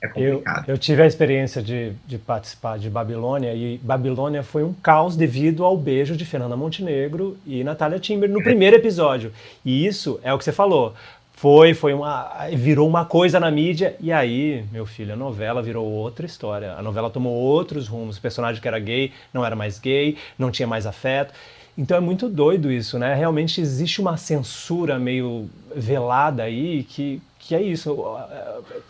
É 0.00 0.06
complicado. 0.06 0.68
Eu, 0.68 0.74
eu 0.74 0.78
tive 0.78 1.02
a 1.02 1.06
experiência 1.06 1.60
de, 1.60 1.92
de, 2.06 2.18
participar 2.18 2.78
de 2.78 2.88
Babilônia 2.88 3.52
e 3.52 3.78
Babilônia 3.78 4.42
foi 4.42 4.62
um 4.62 4.72
caos 4.72 5.16
devido 5.16 5.64
ao 5.64 5.76
beijo 5.76 6.16
de 6.16 6.24
Fernanda 6.24 6.56
Montenegro 6.56 7.36
e 7.44 7.64
Natália 7.64 7.98
Timber 7.98 8.30
no 8.30 8.42
primeiro 8.42 8.76
episódio. 8.76 9.32
E 9.64 9.84
isso 9.84 10.20
é 10.22 10.32
o 10.32 10.38
que 10.38 10.44
você 10.44 10.52
falou. 10.52 10.94
Foi, 11.32 11.72
foi 11.72 11.94
uma, 11.94 12.48
virou 12.52 12.88
uma 12.88 13.04
coisa 13.04 13.38
na 13.38 13.50
mídia 13.50 13.96
e 14.00 14.10
aí, 14.10 14.64
meu 14.72 14.84
filho, 14.84 15.12
a 15.12 15.16
novela 15.16 15.62
virou 15.62 15.86
outra 15.86 16.26
história. 16.26 16.72
A 16.72 16.82
novela 16.82 17.10
tomou 17.10 17.32
outros 17.32 17.86
rumos. 17.86 18.18
O 18.18 18.20
personagem 18.20 18.60
que 18.60 18.66
era 18.66 18.78
gay 18.78 19.12
não 19.32 19.44
era 19.44 19.54
mais 19.54 19.78
gay, 19.78 20.16
não 20.36 20.50
tinha 20.50 20.66
mais 20.66 20.84
afeto. 20.84 21.32
Então 21.76 21.96
é 21.96 22.00
muito 22.00 22.28
doido 22.28 22.72
isso, 22.72 22.98
né? 22.98 23.14
Realmente 23.14 23.60
existe 23.60 24.00
uma 24.00 24.16
censura 24.16 24.98
meio 24.98 25.48
velada 25.74 26.42
aí 26.42 26.82
que 26.82 27.22
que 27.48 27.54
é 27.54 27.62
isso, 27.62 27.96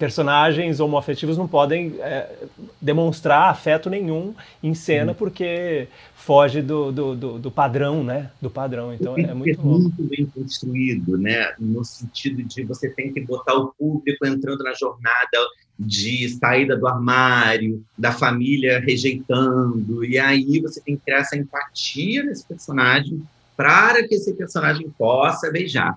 personagens 0.01 0.81
homoafetivos 0.81 1.39
não 1.39 1.47
podem 1.47 1.95
é, 2.01 2.29
demonstrar 2.83 3.51
afeto 3.51 3.89
nenhum 3.89 4.35
em 4.61 4.75
cena 4.75 5.15
porque 5.15 5.87
foge 6.17 6.61
do, 6.61 6.91
do, 6.91 7.15
do, 7.15 7.39
do, 7.39 7.51
padrão, 7.53 8.03
né? 8.03 8.33
Do 8.43 8.51
padrão. 8.51 8.93
Então 8.93 9.17
é 9.17 9.33
muito 9.33 9.65
muito 9.65 10.03
bem 10.03 10.27
construído, 10.27 11.17
né? 11.17 11.55
No 11.57 11.85
sentido 11.85 12.43
de 12.43 12.65
você 12.65 12.89
tem 12.89 13.13
que 13.13 13.21
botar 13.21 13.55
o 13.55 13.69
público 13.79 14.27
entrando 14.27 14.65
na 14.65 14.75
jornada 14.75 15.39
de 15.79 16.29
saída 16.31 16.77
do 16.77 16.89
armário, 16.89 17.85
da 17.97 18.11
família 18.11 18.81
rejeitando, 18.81 20.05
e 20.05 20.19
aí 20.19 20.59
você 20.59 20.81
tem 20.81 20.97
que 20.97 21.05
criar 21.05 21.19
essa 21.19 21.37
empatia 21.37 22.25
nesse 22.25 22.45
personagem 22.45 23.23
para 23.57 24.03
que 24.09 24.17
esse 24.17 24.33
personagem 24.33 24.91
possa 24.99 25.49
beijar. 25.49 25.97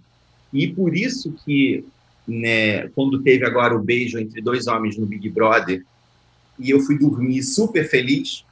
E 0.54 0.68
por 0.68 0.96
isso 0.96 1.34
que 1.44 1.84
né, 2.28 2.88
quando 2.90 3.22
teve 3.22 3.46
agora 3.46 3.76
o 3.76 3.84
beijo 3.84 4.18
entre 4.18 4.42
dois 4.42 4.68
homens 4.68 4.98
no 4.98 5.06
Big 5.06 5.30
Brother, 5.30 5.84
e 6.60 6.70
eu 6.70 6.80
fui 6.80 6.98
dormir 6.98 7.42
super 7.44 7.88
feliz 7.90 8.46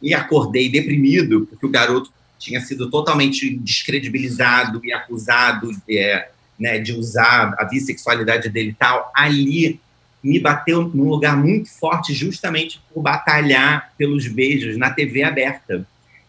e 0.00 0.14
acordei 0.14 0.70
deprimido, 0.70 1.46
porque 1.46 1.66
o 1.66 1.70
garoto 1.70 2.10
tinha 2.38 2.60
sido 2.60 2.90
totalmente 2.90 3.56
descredibilizado 3.58 4.80
e 4.84 4.92
acusado 4.92 5.70
de, 5.86 5.98
é, 5.98 6.30
né, 6.58 6.78
de 6.78 6.92
usar 6.92 7.54
a 7.58 7.64
bissexualidade 7.64 8.48
dele 8.48 8.70
e 8.70 8.74
tal. 8.74 9.12
Ali 9.14 9.78
me 10.22 10.40
bateu 10.40 10.88
num 10.88 11.08
lugar 11.08 11.36
muito 11.36 11.70
forte, 11.70 12.12
justamente 12.12 12.80
por 12.92 13.02
batalhar 13.02 13.92
pelos 13.96 14.26
beijos 14.26 14.76
na 14.76 14.90
TV 14.90 15.22
aberta. 15.22 15.86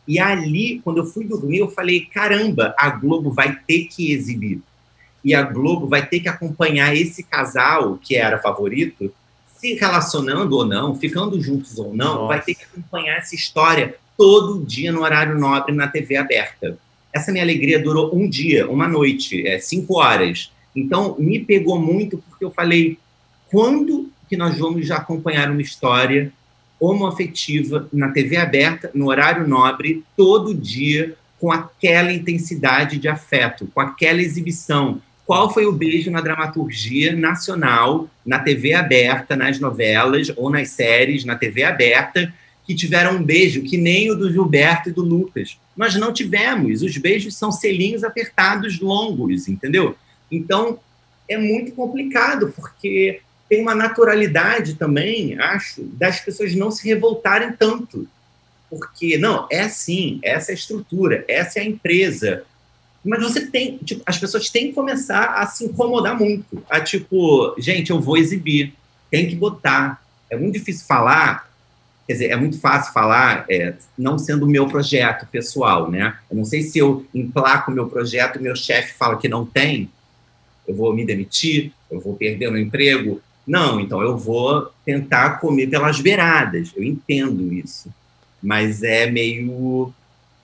E 0.07 0.19
ali, 0.19 0.81
quando 0.83 0.97
eu 0.97 1.05
fui 1.05 1.25
dormir, 1.25 1.59
eu 1.59 1.69
falei: 1.69 2.01
caramba, 2.01 2.75
a 2.77 2.89
Globo 2.89 3.31
vai 3.31 3.57
ter 3.65 3.85
que 3.85 4.11
exibir 4.11 4.61
e 5.23 5.33
a 5.33 5.41
Globo 5.41 5.87
vai 5.87 6.05
ter 6.05 6.19
que 6.19 6.27
acompanhar 6.27 6.95
esse 6.95 7.23
casal 7.23 7.97
que 8.01 8.15
era 8.15 8.37
favorito, 8.39 9.13
se 9.57 9.73
relacionando 9.75 10.57
ou 10.57 10.65
não, 10.65 10.95
ficando 10.95 11.39
juntos 11.41 11.77
ou 11.77 11.95
não, 11.95 12.15
Nossa. 12.15 12.27
vai 12.27 12.41
ter 12.41 12.55
que 12.55 12.63
acompanhar 12.63 13.17
essa 13.17 13.33
história 13.33 13.95
todo 14.17 14.63
dia 14.65 14.91
no 14.91 15.01
horário 15.01 15.39
nobre 15.39 15.73
na 15.73 15.87
TV 15.87 16.17
aberta. 16.17 16.77
Essa 17.13 17.31
minha 17.31 17.43
alegria 17.43 17.81
durou 17.81 18.13
um 18.13 18.27
dia, 18.27 18.69
uma 18.69 18.87
noite, 18.87 19.47
é, 19.47 19.59
cinco 19.59 19.99
horas. 19.99 20.51
Então, 20.75 21.15
me 21.17 21.39
pegou 21.39 21.79
muito 21.79 22.17
porque 22.17 22.43
eu 22.43 22.51
falei, 22.51 22.97
quando 23.49 24.11
que 24.27 24.35
nós 24.35 24.57
vamos 24.57 24.85
já 24.85 24.97
acompanhar 24.97 25.49
uma 25.49 25.61
história 25.61 26.33
homoafetiva 26.79 27.87
na 27.93 28.09
TV 28.09 28.35
aberta, 28.35 28.91
no 28.93 29.07
horário 29.07 29.47
nobre, 29.47 30.03
todo 30.17 30.53
dia, 30.53 31.15
com 31.39 31.51
aquela 31.51 32.11
intensidade 32.11 32.97
de 32.97 33.07
afeto, 33.07 33.69
com 33.73 33.79
aquela 33.79 34.21
exibição, 34.21 35.01
qual 35.33 35.51
foi 35.51 35.65
o 35.65 35.71
beijo 35.71 36.11
na 36.11 36.21
dramaturgia 36.21 37.15
nacional, 37.15 38.07
na 38.23 38.37
TV 38.37 38.75
aberta, 38.75 39.35
nas 39.35 39.59
novelas 39.59 40.31
ou 40.35 40.47
nas 40.47 40.69
séries, 40.69 41.25
na 41.25 41.35
TV 41.35 41.63
aberta, 41.63 42.31
que 42.67 42.75
tiveram 42.75 43.15
um 43.15 43.23
beijo 43.23 43.63
que 43.63 43.75
nem 43.75 44.11
o 44.11 44.15
do 44.15 44.31
Gilberto 44.31 44.89
e 44.89 44.91
do 44.91 45.01
Lucas. 45.01 45.57
Nós 45.75 45.95
não 45.95 46.13
tivemos. 46.13 46.83
Os 46.83 46.95
beijos 46.97 47.35
são 47.35 47.51
selinhos 47.51 48.03
apertados 48.03 48.79
longos, 48.79 49.47
entendeu? 49.47 49.95
Então, 50.31 50.77
é 51.27 51.35
muito 51.35 51.71
complicado, 51.71 52.53
porque 52.55 53.19
tem 53.49 53.59
uma 53.59 53.73
naturalidade 53.73 54.75
também, 54.75 55.35
acho, 55.39 55.81
das 55.81 56.19
pessoas 56.19 56.53
não 56.53 56.69
se 56.69 56.87
revoltarem 56.87 57.53
tanto. 57.53 58.07
porque, 58.69 59.17
não, 59.17 59.47
é 59.51 59.61
assim, 59.61 60.19
essa 60.21 60.51
é 60.51 60.53
a 60.53 60.55
estrutura, 60.55 61.25
essa 61.27 61.57
é 61.57 61.63
a 61.63 61.65
empresa. 61.65 62.43
Mas 63.03 63.21
você 63.21 63.45
tem, 63.47 63.77
tipo, 63.79 64.01
as 64.05 64.17
pessoas 64.17 64.49
têm 64.49 64.67
que 64.67 64.73
começar 64.73 65.35
a 65.35 65.45
se 65.45 65.65
incomodar 65.65 66.17
muito. 66.17 66.63
A 66.69 66.79
tipo, 66.79 67.53
gente, 67.57 67.91
eu 67.91 67.99
vou 67.99 68.17
exibir, 68.17 68.73
tem 69.11 69.27
que 69.27 69.35
botar. 69.35 70.01
É 70.29 70.37
muito 70.37 70.53
difícil 70.53 70.85
falar, 70.87 71.51
quer 72.07 72.13
dizer, 72.13 72.31
é 72.31 72.35
muito 72.37 72.59
fácil 72.59 72.93
falar, 72.93 73.45
é, 73.49 73.73
não 73.97 74.17
sendo 74.17 74.45
o 74.45 74.49
meu 74.49 74.67
projeto 74.67 75.27
pessoal, 75.27 75.91
né? 75.91 76.15
Eu 76.31 76.37
não 76.37 76.45
sei 76.45 76.61
se 76.61 76.79
eu 76.79 77.05
emplaco 77.13 77.71
o 77.71 77.73
meu 77.73 77.87
projeto 77.87 78.41
meu 78.41 78.55
chefe 78.55 78.93
fala 78.93 79.17
que 79.17 79.27
não 79.27 79.45
tem, 79.45 79.89
eu 80.65 80.73
vou 80.73 80.93
me 80.93 81.05
demitir, 81.05 81.73
eu 81.91 81.99
vou 81.99 82.15
perder 82.15 82.49
meu 82.49 82.61
emprego. 82.61 83.21
Não, 83.45 83.79
então 83.79 84.01
eu 84.01 84.17
vou 84.17 84.71
tentar 84.85 85.41
comer 85.41 85.67
pelas 85.67 85.99
beiradas. 85.99 86.71
Eu 86.75 86.83
entendo 86.83 87.53
isso. 87.53 87.93
Mas 88.41 88.81
é 88.81 89.05
meio 89.09 89.93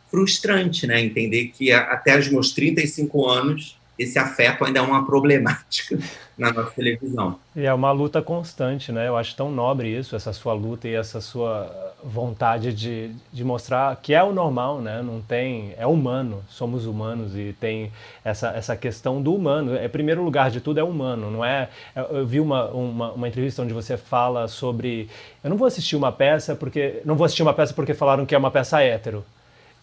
frustrante, 0.09 0.87
né? 0.87 1.01
Entender 1.01 1.47
que 1.47 1.71
até 1.71 2.17
os 2.17 2.29
meus 2.29 2.51
35 2.51 3.29
anos 3.29 3.79
esse 3.99 4.17
afeto 4.17 4.63
ainda 4.63 4.79
é 4.79 4.81
uma 4.81 5.05
problemática 5.05 5.99
na 6.37 6.53
nossa 6.53 6.71
televisão. 6.71 7.37
E 7.53 7.65
é 7.65 7.73
uma 7.73 7.91
luta 7.91 8.21
constante, 8.21 8.93
né? 8.93 9.09
Eu 9.09 9.17
acho 9.17 9.35
tão 9.35 9.51
nobre 9.51 9.89
isso, 9.89 10.15
essa 10.15 10.31
sua 10.31 10.53
luta 10.53 10.87
e 10.87 10.95
essa 10.95 11.19
sua 11.19 11.93
vontade 12.01 12.73
de, 12.73 13.11
de 13.33 13.43
mostrar 13.43 13.93
que 13.97 14.13
é 14.13 14.23
o 14.23 14.31
normal, 14.31 14.79
né? 14.79 15.01
Não 15.01 15.21
tem, 15.21 15.73
é 15.77 15.85
humano, 15.85 16.41
somos 16.47 16.85
humanos 16.85 17.35
e 17.35 17.53
tem 17.59 17.91
essa, 18.23 18.51
essa 18.51 18.73
questão 18.73 19.21
do 19.21 19.35
humano. 19.35 19.75
É 19.75 19.89
primeiro 19.89 20.23
lugar 20.23 20.49
de 20.49 20.61
tudo 20.61 20.79
é 20.79 20.83
humano, 20.83 21.29
não 21.29 21.43
é? 21.43 21.67
Eu 21.93 22.25
vi 22.25 22.39
uma, 22.39 22.69
uma, 22.69 23.11
uma 23.11 23.27
entrevista 23.27 23.61
onde 23.61 23.73
você 23.73 23.97
fala 23.97 24.47
sobre, 24.47 25.09
eu 25.43 25.49
não 25.49 25.57
vou 25.57 25.67
assistir 25.67 25.97
uma 25.97 26.11
peça 26.11 26.55
porque 26.55 27.01
não 27.03 27.15
vou 27.15 27.25
assistir 27.25 27.43
uma 27.43 27.53
peça 27.53 27.73
porque 27.73 27.93
falaram 27.93 28.25
que 28.25 28.33
é 28.33 28.37
uma 28.37 28.49
peça 28.49 28.81
hétero 28.81 29.25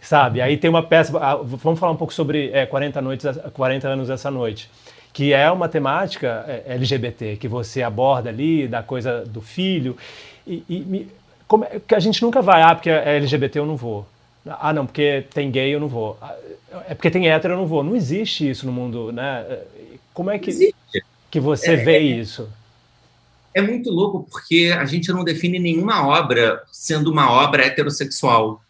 sabe? 0.00 0.40
Aí 0.40 0.56
tem 0.56 0.70
uma 0.70 0.82
peça, 0.82 1.16
ah, 1.18 1.36
vamos 1.36 1.78
falar 1.78 1.92
um 1.92 1.96
pouco 1.96 2.12
sobre 2.12 2.50
é, 2.52 2.66
40, 2.66 3.00
noites, 3.00 3.26
40 3.52 3.88
anos 3.88 4.10
essa 4.10 4.30
noite, 4.30 4.70
que 5.12 5.32
é 5.32 5.50
uma 5.50 5.68
temática 5.68 6.44
é, 6.46 6.74
LGBT, 6.74 7.36
que 7.36 7.48
você 7.48 7.82
aborda 7.82 8.28
ali, 8.28 8.68
da 8.68 8.82
coisa 8.82 9.24
do 9.24 9.40
filho, 9.40 9.96
e, 10.46 10.62
e 10.68 11.08
como 11.48 11.64
é, 11.64 11.80
que 11.80 11.94
a 11.94 12.00
gente 12.00 12.22
nunca 12.22 12.42
vai, 12.42 12.62
ah, 12.62 12.74
porque 12.74 12.90
é 12.90 13.16
LGBT 13.16 13.58
eu 13.58 13.66
não 13.66 13.76
vou. 13.76 14.06
Ah, 14.46 14.72
não, 14.72 14.86
porque 14.86 15.24
tem 15.34 15.50
gay 15.50 15.74
eu 15.74 15.80
não 15.80 15.88
vou. 15.88 16.16
Ah, 16.20 16.34
é 16.88 16.94
porque 16.94 17.10
tem 17.10 17.28
hétero 17.28 17.54
eu 17.54 17.58
não 17.58 17.66
vou. 17.66 17.82
Não 17.82 17.96
existe 17.96 18.48
isso 18.48 18.66
no 18.66 18.72
mundo, 18.72 19.10
né? 19.12 19.44
Como 20.14 20.30
é 20.30 20.38
que, 20.38 20.72
que 21.30 21.40
você 21.40 21.72
é, 21.72 21.76
vê 21.76 21.98
isso? 21.98 22.48
É 23.52 23.60
muito 23.60 23.90
louco 23.90 24.26
porque 24.30 24.74
a 24.76 24.84
gente 24.84 25.10
não 25.12 25.24
define 25.24 25.58
nenhuma 25.58 26.06
obra 26.06 26.62
sendo 26.70 27.10
uma 27.10 27.30
obra 27.30 27.64
heterossexual. 27.64 28.62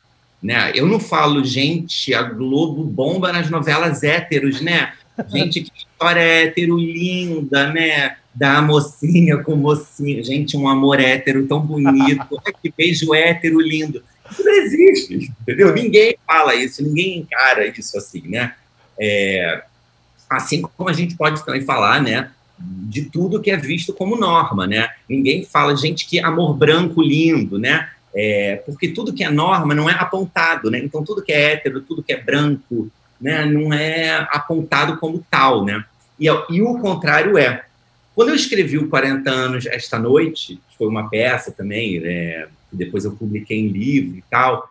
Né? 0.42 0.72
Eu 0.74 0.86
não 0.86 1.00
falo, 1.00 1.44
gente, 1.44 2.14
a 2.14 2.22
Globo 2.22 2.84
bomba 2.84 3.32
nas 3.32 3.50
novelas 3.50 4.02
héteros, 4.02 4.60
né? 4.60 4.92
Gente, 5.28 5.62
que 5.62 5.72
história 5.76 6.20
hétero 6.20 6.76
linda, 6.76 7.72
né? 7.72 8.16
Da 8.34 8.60
mocinha 8.60 9.38
com 9.38 9.56
mocinho. 9.56 10.22
Gente, 10.22 10.56
um 10.56 10.68
amor 10.68 11.00
hétero 11.00 11.46
tão 11.46 11.60
bonito. 11.60 12.26
que 12.62 12.72
beijo 12.76 13.14
hétero 13.14 13.60
lindo. 13.60 14.02
Isso 14.30 14.44
não 14.44 14.52
existe, 14.52 15.32
entendeu? 15.40 15.72
Ninguém 15.72 16.16
fala 16.26 16.54
isso, 16.54 16.82
ninguém 16.82 17.18
encara 17.18 17.66
isso 17.66 17.96
assim, 17.96 18.22
né? 18.26 18.54
É, 18.98 19.62
assim 20.28 20.62
como 20.62 20.88
a 20.88 20.92
gente 20.92 21.14
pode 21.14 21.44
também 21.44 21.62
falar, 21.62 22.02
né? 22.02 22.30
De 22.58 23.02
tudo 23.02 23.40
que 23.40 23.50
é 23.50 23.56
visto 23.56 23.92
como 23.92 24.16
norma, 24.16 24.66
né? 24.66 24.88
Ninguém 25.08 25.44
fala, 25.44 25.76
gente, 25.76 26.06
que 26.06 26.18
amor 26.18 26.54
branco 26.54 27.00
lindo, 27.00 27.58
né? 27.58 27.88
É, 28.18 28.62
porque 28.64 28.88
tudo 28.88 29.12
que 29.12 29.22
é 29.22 29.28
norma 29.28 29.74
não 29.74 29.90
é 29.90 29.92
apontado, 29.92 30.70
né? 30.70 30.78
Então, 30.78 31.04
tudo 31.04 31.22
que 31.22 31.32
é 31.32 31.52
hétero, 31.52 31.82
tudo 31.82 32.02
que 32.02 32.14
é 32.14 32.20
branco, 32.20 32.90
né, 33.20 33.44
não 33.44 33.72
é 33.72 34.26
apontado 34.30 34.96
como 34.96 35.24
tal, 35.30 35.64
né? 35.64 35.84
E, 36.18 36.26
e 36.26 36.62
o 36.62 36.78
contrário 36.78 37.36
é. 37.36 37.64
Quando 38.14 38.30
eu 38.30 38.34
escrevi 38.34 38.78
o 38.78 38.88
40 38.88 39.30
anos 39.30 39.66
esta 39.66 39.98
noite, 39.98 40.58
que 40.70 40.78
foi 40.78 40.88
uma 40.88 41.10
peça 41.10 41.52
também, 41.52 42.00
né, 42.00 42.48
depois 42.72 43.04
eu 43.04 43.12
publiquei 43.12 43.58
em 43.58 43.68
livro 43.68 44.16
e 44.16 44.24
tal, 44.30 44.70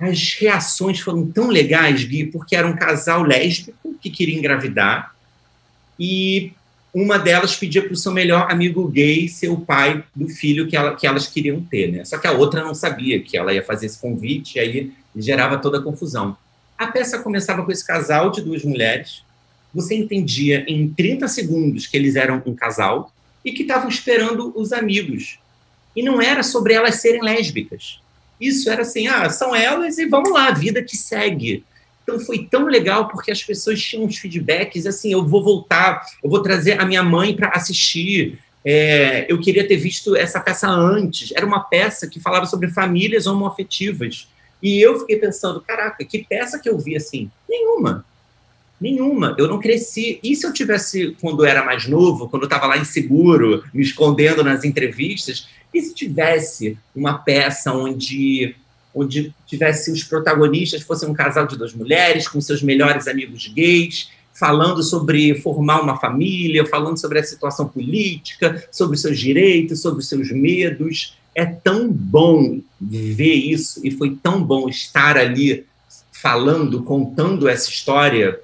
as 0.00 0.34
reações 0.34 0.98
foram 0.98 1.30
tão 1.30 1.48
legais, 1.48 2.02
Gui, 2.02 2.26
porque 2.26 2.56
era 2.56 2.66
um 2.66 2.74
casal 2.74 3.22
lésbico 3.22 3.94
que 4.00 4.10
queria 4.10 4.36
engravidar 4.36 5.14
e 5.98 6.52
uma 6.92 7.18
delas 7.18 7.56
pedia 7.56 7.82
para 7.82 7.92
o 7.92 7.96
seu 7.96 8.12
melhor 8.12 8.50
amigo 8.50 8.86
gay 8.88 9.28
ser 9.28 9.48
o 9.48 9.60
pai 9.60 10.02
do 10.14 10.28
filho 10.28 10.66
que, 10.66 10.76
ela, 10.76 10.96
que 10.96 11.06
elas 11.06 11.26
queriam 11.26 11.60
ter, 11.62 11.92
né? 11.92 12.04
Só 12.04 12.18
que 12.18 12.26
a 12.26 12.32
outra 12.32 12.64
não 12.64 12.74
sabia 12.74 13.20
que 13.22 13.36
ela 13.36 13.52
ia 13.52 13.62
fazer 13.62 13.86
esse 13.86 14.00
convite, 14.00 14.56
e 14.56 14.60
aí 14.60 14.92
gerava 15.14 15.58
toda 15.58 15.78
a 15.78 15.82
confusão. 15.82 16.36
A 16.76 16.86
peça 16.86 17.18
começava 17.18 17.64
com 17.64 17.70
esse 17.70 17.86
casal 17.86 18.30
de 18.30 18.40
duas 18.40 18.64
mulheres. 18.64 19.22
Você 19.72 19.94
entendia 19.94 20.64
em 20.66 20.88
30 20.88 21.28
segundos 21.28 21.86
que 21.86 21.96
eles 21.96 22.16
eram 22.16 22.42
um 22.44 22.54
casal 22.54 23.12
e 23.44 23.52
que 23.52 23.62
estavam 23.62 23.88
esperando 23.88 24.52
os 24.56 24.72
amigos. 24.72 25.38
E 25.94 26.02
não 26.02 26.20
era 26.20 26.42
sobre 26.42 26.74
elas 26.74 26.96
serem 26.96 27.22
lésbicas. 27.22 28.00
Isso 28.40 28.70
era 28.70 28.82
assim, 28.82 29.06
ah, 29.06 29.28
são 29.28 29.54
elas 29.54 29.98
e 29.98 30.06
vamos 30.06 30.32
lá, 30.32 30.48
a 30.48 30.52
vida 30.52 30.82
que 30.82 30.96
segue. 30.96 31.62
Então 32.02 32.18
foi 32.18 32.46
tão 32.50 32.66
legal 32.66 33.08
porque 33.08 33.30
as 33.30 33.42
pessoas 33.42 33.80
tinham 33.80 34.04
uns 34.04 34.18
feedbacks 34.18 34.86
assim, 34.86 35.12
eu 35.12 35.24
vou 35.26 35.42
voltar, 35.42 36.04
eu 36.22 36.30
vou 36.30 36.42
trazer 36.42 36.80
a 36.80 36.84
minha 36.84 37.02
mãe 37.02 37.34
para 37.34 37.48
assistir. 37.48 38.38
É, 38.64 39.26
eu 39.28 39.40
queria 39.40 39.66
ter 39.66 39.76
visto 39.76 40.16
essa 40.16 40.40
peça 40.40 40.68
antes. 40.68 41.32
Era 41.34 41.46
uma 41.46 41.60
peça 41.60 42.06
que 42.06 42.20
falava 42.20 42.46
sobre 42.46 42.68
famílias 42.68 43.26
homoafetivas. 43.26 44.28
E 44.62 44.80
eu 44.80 44.98
fiquei 45.00 45.16
pensando, 45.16 45.60
caraca, 45.60 46.04
que 46.04 46.24
peça 46.24 46.58
que 46.58 46.68
eu 46.68 46.78
vi 46.78 46.96
assim? 46.96 47.30
Nenhuma. 47.48 48.04
Nenhuma. 48.80 49.34
Eu 49.38 49.46
não 49.46 49.58
cresci. 49.58 50.18
E 50.22 50.34
se 50.34 50.46
eu 50.46 50.52
tivesse, 50.52 51.16
quando 51.20 51.44
eu 51.44 51.48
era 51.48 51.64
mais 51.64 51.86
novo, 51.86 52.28
quando 52.28 52.42
eu 52.42 52.46
estava 52.46 52.66
lá 52.66 52.76
inseguro, 52.78 53.64
me 53.72 53.82
escondendo 53.82 54.42
nas 54.42 54.64
entrevistas, 54.64 55.48
e 55.72 55.80
se 55.80 55.94
tivesse 55.94 56.76
uma 56.94 57.18
peça 57.18 57.72
onde 57.72 58.54
onde 58.94 59.34
tivesse 59.46 59.90
os 59.90 60.02
protagonistas 60.02 60.82
fossem 60.82 61.08
um 61.08 61.14
casal 61.14 61.46
de 61.46 61.56
duas 61.56 61.72
mulheres 61.72 62.28
com 62.28 62.40
seus 62.40 62.62
melhores 62.62 63.06
amigos 63.06 63.46
gays, 63.46 64.10
falando 64.34 64.82
sobre 64.82 65.34
formar 65.34 65.80
uma 65.80 65.98
família, 65.98 66.66
falando 66.66 66.98
sobre 66.98 67.18
a 67.18 67.24
situação 67.24 67.68
política, 67.68 68.66
sobre 68.72 68.96
os 68.96 69.02
seus 69.02 69.18
direitos, 69.18 69.82
sobre 69.82 70.00
os 70.00 70.08
seus 70.08 70.30
medos. 70.30 71.16
É 71.34 71.44
tão 71.44 71.90
bom 71.90 72.60
ver 72.80 73.34
isso 73.34 73.80
e 73.84 73.90
foi 73.90 74.16
tão 74.22 74.42
bom 74.42 74.68
estar 74.68 75.16
ali 75.16 75.64
falando, 76.12 76.82
contando 76.82 77.48
essa 77.48 77.70
história. 77.70 78.40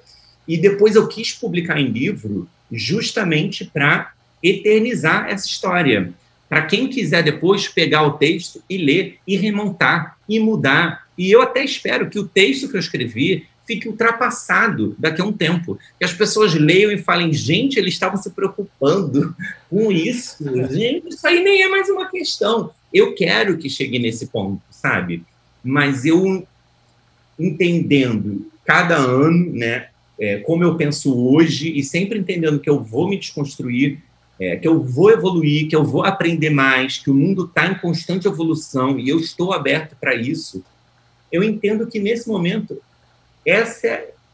E 0.47 0.57
depois 0.57 0.95
eu 0.95 1.07
quis 1.07 1.33
publicar 1.33 1.79
em 1.79 1.87
livro 1.87 2.47
justamente 2.71 3.65
para 3.65 4.13
eternizar 4.41 5.27
essa 5.29 5.47
história 5.47 6.13
para 6.49 6.63
quem 6.63 6.87
quiser 6.87 7.23
depois 7.23 7.67
pegar 7.67 8.03
o 8.03 8.13
texto 8.17 8.63
e 8.69 8.77
ler 8.77 9.19
e 9.27 9.35
remontar 9.35 10.17
e 10.27 10.39
mudar. 10.39 11.07
E 11.17 11.31
eu 11.31 11.41
até 11.41 11.63
espero 11.63 12.09
que 12.09 12.19
o 12.19 12.27
texto 12.27 12.69
que 12.69 12.75
eu 12.75 12.79
escrevi 12.79 13.47
fique 13.65 13.89
ultrapassado 13.89 14.95
daqui 14.97 15.21
a 15.21 15.25
um 15.25 15.33
tempo. 15.33 15.77
Que 15.99 16.05
as 16.05 16.13
pessoas 16.13 16.53
leiam 16.53 16.89
e 16.91 16.97
falem, 16.97 17.33
gente, 17.33 17.77
eles 17.77 17.93
estavam 17.93 18.17
se 18.17 18.29
preocupando 18.29 19.35
com 19.69 19.91
isso. 19.91 20.37
Gente, 20.71 21.09
isso 21.09 21.27
aí 21.27 21.43
nem 21.43 21.61
é 21.61 21.67
mais 21.67 21.89
uma 21.89 22.09
questão. 22.09 22.71
Eu 22.93 23.13
quero 23.13 23.57
que 23.57 23.69
chegue 23.69 23.99
nesse 23.99 24.27
ponto, 24.27 24.61
sabe? 24.71 25.23
Mas 25.61 26.05
eu 26.05 26.47
entendendo 27.37 28.49
cada 28.65 28.95
ano, 28.97 29.53
né, 29.53 29.87
é, 30.19 30.37
como 30.39 30.63
eu 30.63 30.75
penso 30.75 31.15
hoje 31.15 31.77
e 31.77 31.83
sempre 31.83 32.17
entendendo 32.17 32.59
que 32.59 32.69
eu 32.69 32.83
vou 32.83 33.07
me 33.07 33.17
desconstruir, 33.17 33.99
é, 34.39 34.55
que 34.55 34.67
eu 34.67 34.83
vou 34.83 35.11
evoluir, 35.11 35.67
que 35.67 35.75
eu 35.75 35.83
vou 35.83 36.03
aprender 36.03 36.49
mais, 36.49 36.97
que 36.97 37.09
o 37.09 37.13
mundo 37.13 37.45
está 37.45 37.67
em 37.67 37.75
constante 37.75 38.27
evolução 38.27 38.99
e 38.99 39.09
eu 39.09 39.19
estou 39.19 39.53
aberto 39.53 39.95
para 39.99 40.15
isso, 40.15 40.63
eu 41.31 41.43
entendo 41.43 41.87
que 41.87 41.99
nesse 41.99 42.27
momento 42.27 42.81
essa 43.45 43.87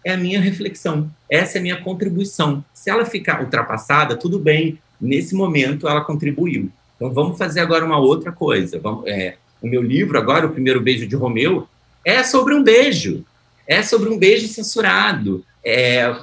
é 0.04 0.12
a 0.12 0.18
minha 0.18 0.42
reflexão, 0.42 1.10
essa 1.30 1.58
é 1.58 1.60
a 1.60 1.62
minha 1.62 1.82
contribuição. 1.82 2.64
Se 2.74 2.90
ela 2.90 3.06
ficar 3.06 3.42
ultrapassada, 3.42 4.18
tudo 4.18 4.38
bem, 4.38 4.78
nesse 5.00 5.34
momento 5.34 5.88
ela 5.88 6.02
contribuiu. 6.02 6.70
Então 6.96 7.12
vamos 7.12 7.38
fazer 7.38 7.62
agora 7.62 7.86
uma 7.86 8.00
outra 8.00 8.32
coisa. 8.32 8.80
Vamos, 8.80 9.08
é, 9.08 9.36
o 9.62 9.68
meu 9.68 9.82
livro 9.82 10.18
agora, 10.18 10.46
o 10.46 10.52
primeiro 10.52 10.82
beijo 10.82 11.08
de 11.08 11.16
Romeu, 11.16 11.68
é 12.04 12.22
sobre 12.24 12.54
um 12.54 12.62
beijo, 12.62 13.24
é 13.66 13.82
sobre 13.82 14.10
um 14.10 14.18
beijo 14.18 14.48
censurado. 14.48 15.44
É, 15.64 16.14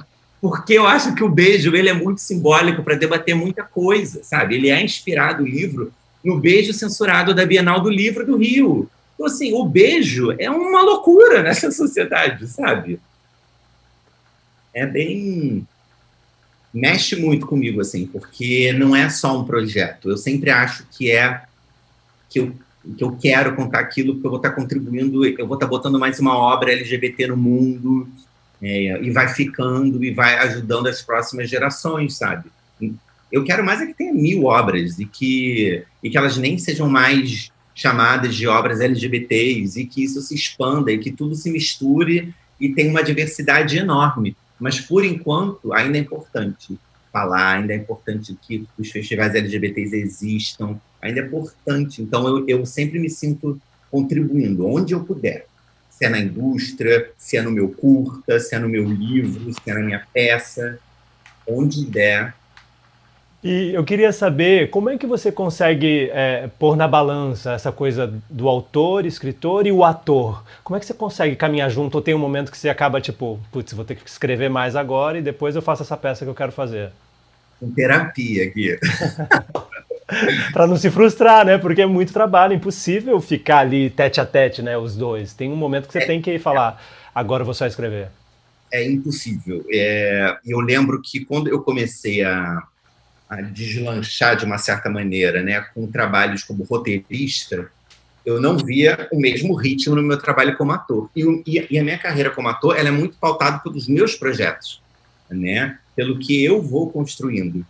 porque 0.41 0.73
eu 0.73 0.87
acho 0.87 1.13
que 1.13 1.23
o 1.23 1.29
beijo 1.29 1.75
ele 1.75 1.87
é 1.87 1.93
muito 1.93 2.19
simbólico 2.19 2.81
para 2.81 2.95
debater 2.95 3.35
muita 3.35 3.63
coisa, 3.63 4.23
sabe? 4.23 4.55
Ele 4.55 4.69
é 4.69 4.83
inspirado 4.83 5.43
o 5.43 5.47
livro 5.47 5.93
no 6.23 6.39
beijo 6.39 6.73
censurado 6.73 7.33
da 7.33 7.45
Bienal 7.45 7.79
do 7.79 7.89
Livro 7.89 8.25
do 8.25 8.37
Rio. 8.37 8.89
Então, 9.13 9.27
assim, 9.27 9.53
o 9.53 9.63
beijo 9.63 10.31
é 10.39 10.49
uma 10.49 10.81
loucura 10.81 11.41
nessa 11.43 11.71
sociedade, 11.71 12.47
sabe? 12.47 12.99
É 14.73 14.85
bem. 14.85 15.67
mexe 16.73 17.15
muito 17.15 17.45
comigo, 17.45 17.79
assim, 17.79 18.07
porque 18.07 18.73
não 18.73 18.95
é 18.95 19.09
só 19.09 19.39
um 19.39 19.45
projeto. 19.45 20.09
Eu 20.09 20.17
sempre 20.17 20.49
acho 20.49 20.87
que 20.91 21.11
é. 21.11 21.43
que 22.29 22.39
eu 22.39 22.55
que 22.97 23.03
eu 23.03 23.15
quero 23.15 23.55
contar 23.55 23.79
aquilo, 23.79 24.19
que 24.19 24.25
eu 24.25 24.29
vou 24.31 24.37
estar 24.37 24.53
contribuindo, 24.53 25.23
eu 25.23 25.45
vou 25.45 25.53
estar 25.53 25.67
botando 25.67 25.99
mais 25.99 26.19
uma 26.19 26.35
obra 26.35 26.71
LGBT 26.71 27.27
no 27.27 27.37
mundo, 27.37 28.09
é, 28.61 29.01
e 29.01 29.09
vai 29.09 29.27
ficando 29.27 30.03
e 30.03 30.11
vai 30.11 30.37
ajudando 30.39 30.87
as 30.87 31.01
próximas 31.01 31.49
gerações, 31.49 32.15
sabe? 32.15 32.49
Eu 33.31 33.43
quero 33.43 33.63
mais 33.63 33.81
é 33.81 33.85
que 33.85 33.93
tenha 33.93 34.13
mil 34.13 34.45
obras 34.45 34.99
e 34.99 35.05
que, 35.05 35.83
e 36.03 36.09
que 36.09 36.17
elas 36.17 36.37
nem 36.37 36.57
sejam 36.57 36.89
mais 36.89 37.51
chamadas 37.73 38.35
de 38.35 38.47
obras 38.47 38.81
LGBTs 38.81 39.79
e 39.79 39.85
que 39.85 40.03
isso 40.03 40.21
se 40.21 40.35
expanda 40.35 40.91
e 40.91 40.97
que 40.97 41.11
tudo 41.11 41.33
se 41.35 41.49
misture 41.49 42.33
e 42.59 42.69
tenha 42.69 42.91
uma 42.91 43.03
diversidade 43.03 43.77
enorme. 43.77 44.35
Mas, 44.59 44.79
por 44.79 45.03
enquanto, 45.03 45.73
ainda 45.73 45.97
é 45.97 46.01
importante 46.01 46.77
falar, 47.11 47.57
ainda 47.57 47.73
é 47.73 47.77
importante 47.77 48.37
que 48.41 48.67
os 48.77 48.91
festivais 48.91 49.33
LGBTs 49.33 49.95
existam, 49.95 50.79
ainda 51.01 51.21
é 51.21 51.25
importante. 51.25 52.01
Então, 52.01 52.27
eu, 52.27 52.47
eu 52.47 52.65
sempre 52.65 52.99
me 52.99 53.09
sinto 53.09 53.59
contribuindo, 53.89 54.67
onde 54.67 54.93
eu 54.93 55.03
puder. 55.03 55.47
Se 56.01 56.05
é 56.05 56.09
na 56.09 56.17
indústria, 56.17 57.11
se 57.15 57.37
é 57.37 57.43
no 57.43 57.51
meu 57.51 57.69
curta, 57.69 58.39
se 58.39 58.55
é 58.55 58.57
no 58.57 58.67
meu 58.67 58.83
livro, 58.83 59.53
se 59.53 59.69
é 59.69 59.73
na 59.75 59.81
minha 59.81 60.01
peça, 60.11 60.79
onde 61.45 61.85
der, 61.85 62.33
e 63.43 63.73
eu 63.73 63.83
queria 63.83 64.11
saber 64.11 64.69
como 64.69 64.89
é 64.89 64.97
que 64.97 65.07
você 65.07 65.31
consegue 65.31 66.09
é, 66.11 66.47
pôr 66.59 66.75
na 66.75 66.87
balança 66.87 67.53
essa 67.53 67.71
coisa 67.71 68.13
do 68.29 68.47
autor, 68.47 69.03
escritor 69.05 69.65
e 69.65 69.71
o 69.71 69.83
ator. 69.83 70.43
Como 70.63 70.77
é 70.77 70.79
que 70.79 70.85
você 70.85 70.93
consegue 70.93 71.35
caminhar 71.35 71.69
junto? 71.69 71.95
Ou 71.95 72.01
tem 72.01 72.13
um 72.13 72.19
momento 72.19 72.51
que 72.51 72.57
você 72.57 72.69
acaba 72.69 73.01
tipo, 73.01 73.39
putz, 73.51 73.73
vou 73.73 73.83
ter 73.83 73.95
que 73.95 74.07
escrever 74.07 74.49
mais 74.49 74.75
agora 74.75 75.17
e 75.17 75.23
depois 75.23 75.55
eu 75.55 75.61
faço 75.61 75.81
essa 75.81 75.97
peça 75.97 76.23
que 76.23 76.29
eu 76.29 76.35
quero 76.35 76.51
fazer? 76.51 76.91
Com 77.59 77.71
terapia 77.71 78.45
aqui. 78.45 78.77
para 80.53 80.67
não 80.67 80.77
se 80.77 80.89
frustrar, 80.89 81.45
né? 81.45 81.57
Porque 81.57 81.81
é 81.81 81.85
muito 81.85 82.13
trabalho, 82.13 82.53
impossível 82.53 83.19
ficar 83.21 83.59
ali 83.59 83.89
tete 83.89 84.19
a 84.19 84.25
tete, 84.25 84.61
né? 84.61 84.77
Os 84.77 84.95
dois. 84.95 85.33
Tem 85.33 85.51
um 85.51 85.55
momento 85.55 85.87
que 85.87 85.93
você 85.93 85.99
é, 85.99 86.05
tem 86.05 86.21
que 86.21 86.37
falar, 86.39 86.81
agora 87.13 87.41
eu 87.41 87.45
vou 87.45 87.53
só 87.53 87.65
escrever. 87.65 88.09
É 88.71 88.85
impossível. 88.89 89.65
É, 89.71 90.37
eu 90.45 90.59
lembro 90.59 91.01
que 91.01 91.25
quando 91.25 91.49
eu 91.49 91.61
comecei 91.61 92.23
a 92.23 92.63
a 93.31 93.39
deslanchar 93.39 94.35
de 94.35 94.43
uma 94.43 94.57
certa 94.57 94.89
maneira, 94.89 95.41
né, 95.41 95.61
com 95.73 95.87
trabalhos 95.87 96.43
como 96.43 96.65
roteirista, 96.65 97.71
eu 98.25 98.41
não 98.41 98.57
via 98.57 99.07
o 99.09 99.17
mesmo 99.17 99.55
ritmo 99.55 99.95
no 99.95 100.03
meu 100.03 100.17
trabalho 100.17 100.57
como 100.57 100.73
ator. 100.73 101.09
E, 101.15 101.23
e 101.69 101.79
a 101.79 101.83
minha 101.83 101.97
carreira 101.97 102.29
como 102.29 102.49
ator 102.49 102.77
ela 102.77 102.89
é 102.89 102.91
muito 102.91 103.15
pautada 103.17 103.59
pelos 103.59 103.87
meus 103.87 104.17
projetos, 104.17 104.81
né, 105.29 105.79
pelo 105.95 106.19
que 106.19 106.43
eu 106.43 106.61
vou 106.61 106.91
construindo. 106.91 107.65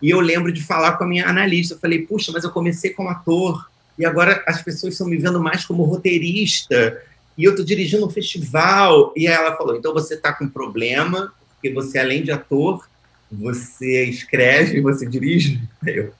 E 0.00 0.10
eu 0.10 0.20
lembro 0.20 0.52
de 0.52 0.62
falar 0.62 0.96
com 0.96 1.04
a 1.04 1.06
minha 1.06 1.26
analista, 1.26 1.74
eu 1.74 1.78
falei, 1.78 2.02
puxa, 2.02 2.30
mas 2.32 2.44
eu 2.44 2.50
comecei 2.50 2.90
como 2.90 3.08
ator, 3.08 3.68
e 3.98 4.06
agora 4.06 4.42
as 4.46 4.62
pessoas 4.62 4.94
estão 4.94 5.08
me 5.08 5.16
vendo 5.16 5.40
mais 5.40 5.64
como 5.64 5.82
roteirista, 5.82 7.02
e 7.36 7.44
eu 7.44 7.50
estou 7.50 7.64
dirigindo 7.64 8.06
um 8.06 8.10
festival. 8.10 9.12
E 9.16 9.26
ela 9.26 9.56
falou, 9.56 9.76
então 9.76 9.94
você 9.94 10.14
está 10.14 10.32
com 10.32 10.48
problema, 10.48 11.32
porque 11.54 11.72
você, 11.72 11.98
além 11.98 12.22
de 12.22 12.32
ator, 12.32 12.88
você 13.30 14.04
escreve, 14.04 14.80
você 14.80 15.06
dirige. 15.06 15.60
Eu, 15.86 16.12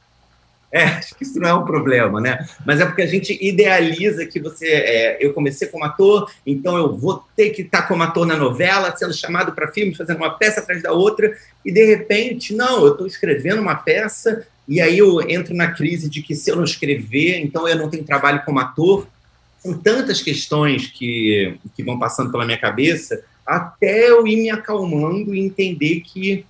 é, 0.70 0.84
acho 0.84 1.14
que 1.14 1.22
isso 1.22 1.40
não 1.40 1.48
é 1.48 1.54
um 1.54 1.64
problema, 1.64 2.20
né? 2.20 2.46
Mas 2.64 2.80
é 2.80 2.84
porque 2.84 3.02
a 3.02 3.06
gente 3.06 3.38
idealiza 3.40 4.26
que 4.26 4.38
você. 4.38 4.66
É, 4.66 5.18
eu 5.20 5.32
comecei 5.32 5.68
como 5.68 5.84
ator, 5.84 6.30
então 6.46 6.76
eu 6.76 6.94
vou 6.94 7.24
ter 7.34 7.50
que 7.50 7.62
estar 7.62 7.82
como 7.82 8.02
ator 8.02 8.26
na 8.26 8.36
novela, 8.36 8.94
sendo 8.94 9.14
chamado 9.14 9.52
para 9.52 9.72
filme, 9.72 9.94
fazendo 9.94 10.18
uma 10.18 10.30
peça 10.30 10.60
atrás 10.60 10.82
da 10.82 10.92
outra, 10.92 11.34
e 11.64 11.72
de 11.72 11.84
repente, 11.84 12.54
não, 12.54 12.84
eu 12.84 12.92
estou 12.92 13.06
escrevendo 13.06 13.62
uma 13.62 13.76
peça, 13.76 14.46
e 14.66 14.80
aí 14.80 14.98
eu 14.98 15.22
entro 15.28 15.54
na 15.54 15.72
crise 15.72 16.08
de 16.08 16.22
que 16.22 16.34
se 16.34 16.50
eu 16.50 16.56
não 16.56 16.64
escrever, 16.64 17.38
então 17.40 17.66
eu 17.66 17.76
não 17.76 17.88
tenho 17.88 18.04
trabalho 18.04 18.42
como 18.44 18.60
ator. 18.60 19.06
São 19.60 19.76
tantas 19.76 20.20
questões 20.22 20.86
que, 20.86 21.58
que 21.74 21.82
vão 21.82 21.98
passando 21.98 22.30
pela 22.30 22.44
minha 22.44 22.58
cabeça, 22.58 23.24
até 23.44 24.10
eu 24.10 24.26
ir 24.26 24.36
me 24.36 24.50
acalmando 24.50 25.34
e 25.34 25.40
entender 25.40 26.00
que 26.00 26.44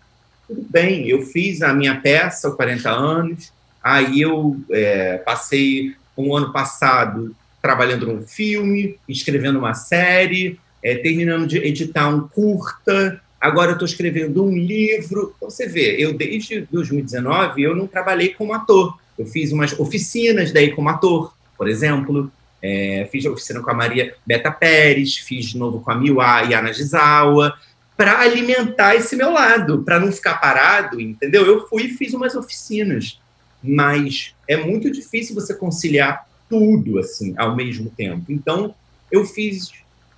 tudo 0.48 0.66
bem, 0.68 1.08
eu 1.08 1.22
fiz 1.22 1.62
a 1.62 1.72
minha 1.72 2.00
peça, 2.00 2.50
40 2.50 2.90
anos, 2.90 3.52
aí 3.82 4.20
eu 4.20 4.56
é, 4.70 5.18
passei 5.18 5.94
um 6.16 6.34
ano 6.34 6.52
passado 6.52 7.34
trabalhando 7.60 8.06
num 8.06 8.22
filme, 8.22 8.96
escrevendo 9.08 9.58
uma 9.58 9.74
série, 9.74 10.58
é, 10.82 10.96
terminando 10.96 11.46
de 11.46 11.58
editar 11.58 12.08
um 12.08 12.28
curta, 12.28 13.20
agora 13.40 13.70
eu 13.70 13.74
estou 13.74 13.86
escrevendo 13.86 14.44
um 14.44 14.56
livro. 14.56 15.34
Então, 15.36 15.50
você 15.50 15.66
vê, 15.66 15.96
eu 15.98 16.16
desde 16.16 16.62
2019 16.70 17.62
eu 17.62 17.74
não 17.74 17.86
trabalhei 17.86 18.30
como 18.30 18.52
ator. 18.52 18.98
Eu 19.18 19.26
fiz 19.26 19.52
umas 19.52 19.78
oficinas 19.78 20.52
daí 20.52 20.70
como 20.70 20.88
ator, 20.88 21.34
por 21.56 21.68
exemplo. 21.68 22.30
É, 22.60 23.08
fiz 23.10 23.24
oficina 23.24 23.60
com 23.60 23.70
a 23.70 23.74
Maria 23.74 24.14
Beta 24.26 24.50
Pérez, 24.50 25.16
fiz 25.16 25.46
de 25.46 25.58
novo 25.58 25.80
com 25.80 25.90
a 25.90 25.94
Miwa 25.94 26.42
e 26.44 26.54
Ana 26.54 26.72
Gizawa, 26.72 27.54
para 27.96 28.20
alimentar 28.20 28.96
esse 28.96 29.14
meu 29.14 29.30
lado, 29.30 29.82
para 29.82 29.98
não 29.98 30.10
ficar 30.10 30.34
parado, 30.34 31.00
entendeu? 31.00 31.46
Eu 31.46 31.68
fui 31.68 31.84
e 31.84 31.90
fiz 31.90 32.14
umas 32.14 32.34
oficinas, 32.34 33.20
mas 33.62 34.34
é 34.46 34.56
muito 34.56 34.90
difícil 34.90 35.34
você 35.34 35.54
conciliar 35.54 36.26
tudo 36.48 36.98
assim 36.98 37.34
ao 37.36 37.54
mesmo 37.54 37.90
tempo. 37.90 38.30
Então, 38.30 38.74
eu 39.10 39.24
fiz 39.24 39.70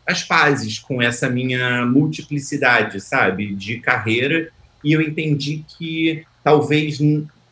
as 0.06 0.22
pazes 0.22 0.78
com 0.78 1.00
essa 1.00 1.28
minha 1.28 1.84
multiplicidade, 1.86 3.00
sabe, 3.00 3.54
de 3.54 3.78
carreira, 3.78 4.50
e 4.82 4.92
eu 4.92 5.00
entendi 5.00 5.64
que 5.76 6.24
talvez 6.42 6.98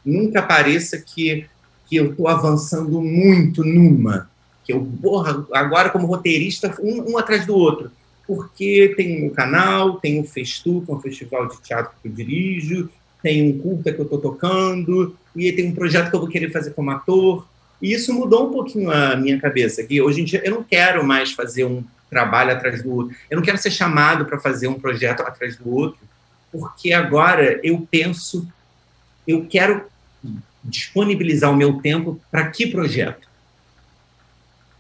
nunca 0.05 0.43
pareça 0.43 0.99
que, 0.99 1.47
que 1.89 1.97
eu 1.97 2.11
estou 2.11 2.27
avançando 2.27 3.01
muito 3.01 3.65
numa, 3.65 4.29
que 4.65 4.73
eu, 4.73 4.85
porra, 5.01 5.47
agora 5.53 5.91
como 5.91 6.07
roteirista, 6.07 6.75
um, 6.83 7.13
um 7.13 7.19
atrás 7.19 7.47
do 7.47 7.55
outro 7.55 7.91
porque 8.29 8.93
tem 8.95 9.27
um 9.27 9.31
canal, 9.31 9.99
tem 9.99 10.21
o 10.21 10.25
Festu, 10.25 10.83
que 10.83 10.93
é 10.93 10.95
um 10.95 11.01
festival 11.01 11.49
de 11.49 11.63
teatro 11.63 11.93
que 12.03 12.09
eu 12.09 12.13
dirijo, 12.13 12.91
tem 13.23 13.51
um 13.51 13.59
curta 13.59 13.93
que 13.93 13.99
eu 14.01 14.05
estou 14.05 14.19
tocando, 14.19 15.17
e 15.35 15.53
tem 15.53 15.69
um 15.69 15.75
projeto 15.75 16.11
que 16.11 16.17
eu 16.17 16.21
vou 16.21 16.29
querer 16.29 16.51
fazer 16.51 16.71
como 16.71 16.91
ator. 16.91 17.47
E 17.81 17.93
isso 17.93 18.13
mudou 18.13 18.49
um 18.49 18.53
pouquinho 18.53 18.91
a 18.91 19.17
minha 19.17 19.39
cabeça, 19.41 19.85
que 19.85 20.01
hoje 20.01 20.21
em 20.21 20.25
dia 20.25 20.43
eu 20.45 20.53
não 20.53 20.65
quero 20.65 21.05
mais 21.05 21.33
fazer 21.33 21.65
um 21.65 21.85
trabalho 22.11 22.53
atrás 22.53 22.83
do 22.83 22.93
outro, 22.93 23.17
eu 23.31 23.37
não 23.37 23.45
quero 23.45 23.59
ser 23.59 23.71
chamado 23.71 24.25
para 24.25 24.39
fazer 24.39 24.67
um 24.67 24.81
projeto 24.81 25.21
atrás 25.21 25.57
do 25.57 25.71
outro, 25.73 26.01
porque 26.51 26.93
agora 26.93 27.61
eu 27.63 27.87
penso, 27.91 28.49
eu 29.27 29.47
quero 29.47 29.85
disponibilizar 30.65 31.51
o 31.51 31.57
meu 31.57 31.75
tempo 31.75 32.21
para 32.31 32.49
que 32.49 32.67
projeto? 32.67 33.29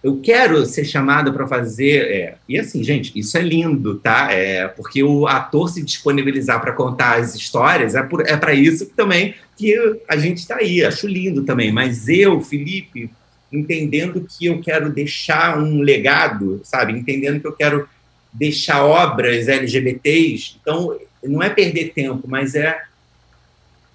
Eu 0.03 0.21
quero 0.21 0.65
ser 0.65 0.85
chamado 0.85 1.33
para 1.33 1.47
fazer. 1.47 2.03
É, 2.11 2.35
e 2.49 2.59
assim, 2.59 2.83
gente, 2.85 3.19
isso 3.19 3.37
é 3.37 3.43
lindo, 3.43 3.97
tá? 3.97 4.33
É, 4.33 4.69
porque 4.69 5.03
o 5.03 5.27
ator 5.27 5.69
se 5.69 5.83
disponibilizar 5.83 6.61
para 6.61 6.73
contar 6.73 7.19
as 7.19 7.35
histórias 7.35 7.95
é, 7.95 8.09
é 8.27 8.37
para 8.37 8.55
isso 8.55 8.87
também 8.97 9.35
que 9.57 9.75
a 10.09 10.17
gente 10.17 10.39
está 10.39 10.57
aí. 10.57 10.85
Acho 10.85 11.09
lindo 11.09 11.43
também. 11.43 11.73
Mas 11.73 12.09
eu, 12.09 12.41
Felipe, 12.41 13.11
entendendo 13.53 14.25
que 14.25 14.47
eu 14.47 14.61
quero 14.61 14.91
deixar 14.91 15.59
um 15.59 15.81
legado, 15.81 16.61
sabe? 16.63 16.93
Entendendo 16.93 17.41
que 17.41 17.47
eu 17.47 17.53
quero 17.53 17.89
deixar 18.33 18.85
obras 18.85 19.49
LGBTs. 19.49 20.57
Então, 20.61 20.97
não 21.25 21.43
é 21.43 21.51
perder 21.51 21.93
tempo, 21.93 22.29
mas 22.29 22.55
é. 22.55 22.83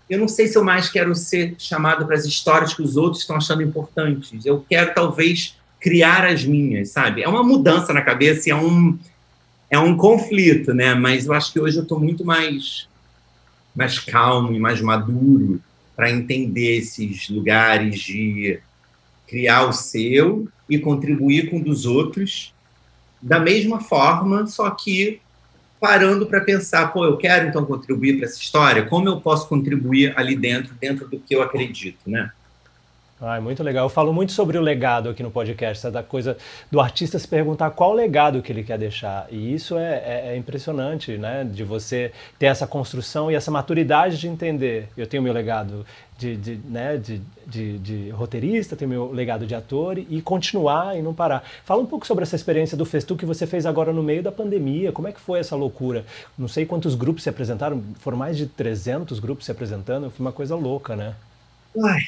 Eu 0.10 0.20
não 0.20 0.28
sei 0.28 0.48
se 0.48 0.58
eu 0.58 0.66
mais 0.66 0.89
quero 0.89 1.16
ser 1.16 1.56
chamado 1.58 2.06
para 2.06 2.16
as 2.16 2.26
histórias 2.26 2.74
que 2.74 2.82
os 2.82 2.98
outros 2.98 3.22
estão 3.22 3.38
achando 3.38 3.63
importantes. 3.63 4.46
Eu 4.46 4.63
quero, 4.70 4.94
talvez 4.94 5.56
criar 5.84 6.26
as 6.26 6.46
minhas, 6.46 6.91
sabe? 6.91 7.22
É 7.22 7.28
uma 7.28 7.43
mudança 7.43 7.91
na 7.91 8.02
cabeça 8.02 8.48
e 8.48 8.52
é 8.54 8.56
um, 8.56 8.98
é 9.69 9.78
um 9.78 9.98
conflito, 9.98 10.74
né? 10.74 10.96
Mas 10.96 11.26
eu 11.26 11.34
acho 11.34 11.52
que 11.52 11.60
hoje 11.60 11.76
eu 11.76 11.84
estou 11.84 12.00
muito 12.00 12.24
mais, 12.24 12.88
mais 13.76 14.00
calmo 14.00 14.54
e 14.54 14.60
mais 14.60 14.80
maduro 14.80 15.62
para 15.93 16.10
entender 16.10 16.78
esses 16.78 17.28
lugares 17.28 18.00
de 18.00 18.62
criar 19.28 19.65
o 19.65 19.74
seu 19.74 20.48
e 20.69 20.80
contribuir 20.80 21.50
com 21.50 21.58
o 21.58 21.63
dos 21.63 21.86
outros 21.86 22.54
da 23.22 23.39
mesma 23.39 23.82
forma, 23.82 24.48
só 24.48 24.69
que 24.69 25.19
parando 25.81 26.25
para 26.25 26.40
pensar, 26.40 26.94
pô, 26.94 27.04
eu 27.04 27.17
quero 27.17 27.50
então 27.50 27.65
contribuir 27.65 28.17
para 28.17 28.25
essa 28.25 28.40
história, 28.40 28.86
como 28.86 29.10
eu 29.10 29.19
posso 29.19 29.50
contribuir 29.50 30.13
ali 30.17 30.34
dentro, 30.34 30.73
dentro 30.79 31.10
do 31.10 31.19
que 31.19 31.36
eu 31.36 31.42
acredito, 31.42 32.00
né? 32.10 32.31
Ah, 33.22 33.40
muito 33.40 33.64
legal. 33.64 33.86
Eu 33.86 33.90
falo 33.90 34.12
muito 34.12 34.34
sobre 34.34 34.58
o 34.58 34.62
legado 34.62 35.10
aqui 35.10 35.24
no 35.24 35.32
podcast, 35.32 35.90
da 35.90 36.04
coisa 36.04 36.36
do 36.70 36.82
artista 36.82 37.18
se 37.18 37.28
perguntar 37.28 37.70
qual 37.72 37.94
legado 37.94 38.42
que 38.42 38.52
ele 38.52 38.64
quer 38.64 38.78
deixar. 38.78 39.28
E 39.32 39.54
isso 39.54 39.78
é, 39.78 39.94
é, 39.94 40.24
é, 40.34 40.38
impressionante, 40.38 41.18
né? 41.18 41.46
De 41.46 41.64
você 41.64 42.12
ter 42.38 42.48
essa 42.48 42.68
construção 42.68 43.32
e 43.32 43.36
essa 43.36 43.50
maturidade 43.50 44.18
de 44.18 44.28
entender. 44.28 44.90
Eu 44.98 45.08
tenho 45.08 45.24
meu 45.24 45.32
legado 45.32 45.86
de, 46.18 46.36
de, 46.36 46.56
né, 46.66 46.98
de, 46.98 47.22
de, 47.48 47.80
de 47.80 48.10
roteirista, 48.10 48.76
tenho 48.76 48.90
meu 48.90 49.12
legado 49.12 49.46
de 49.46 49.56
ator 49.56 49.98
e 49.98 50.22
continuar 50.22 50.98
e 50.98 51.02
não 51.02 51.14
parar. 51.14 51.44
Fala 51.64 51.82
um 51.82 51.86
pouco 51.86 52.06
sobre 52.06 52.24
essa 52.24 52.36
experiência 52.36 52.78
do 52.78 52.86
Festu 52.86 53.16
que 53.16 53.26
você 53.26 53.48
fez 53.48 53.66
agora 53.66 53.94
no 53.94 54.04
meio 54.04 54.22
da 54.22 54.32
pandemia. 54.32 54.92
Como 54.92 55.08
é 55.08 55.12
que 55.12 55.20
foi 55.20 55.40
essa 55.40 55.56
loucura? 55.56 56.06
Não 56.38 56.48
sei 56.48 56.66
quantos 56.66 56.96
grupos 56.96 57.24
se 57.24 57.30
apresentaram, 57.30 57.82
foram 58.00 58.18
mais 58.18 58.38
de 58.38 58.48
300 58.48 59.20
grupos 59.20 59.46
se 59.46 59.52
apresentando, 59.52 60.10
foi 60.10 60.26
uma 60.26 60.32
coisa 60.32 60.56
louca, 60.56 60.96
né? 60.96 61.16
Ai, 61.82 62.02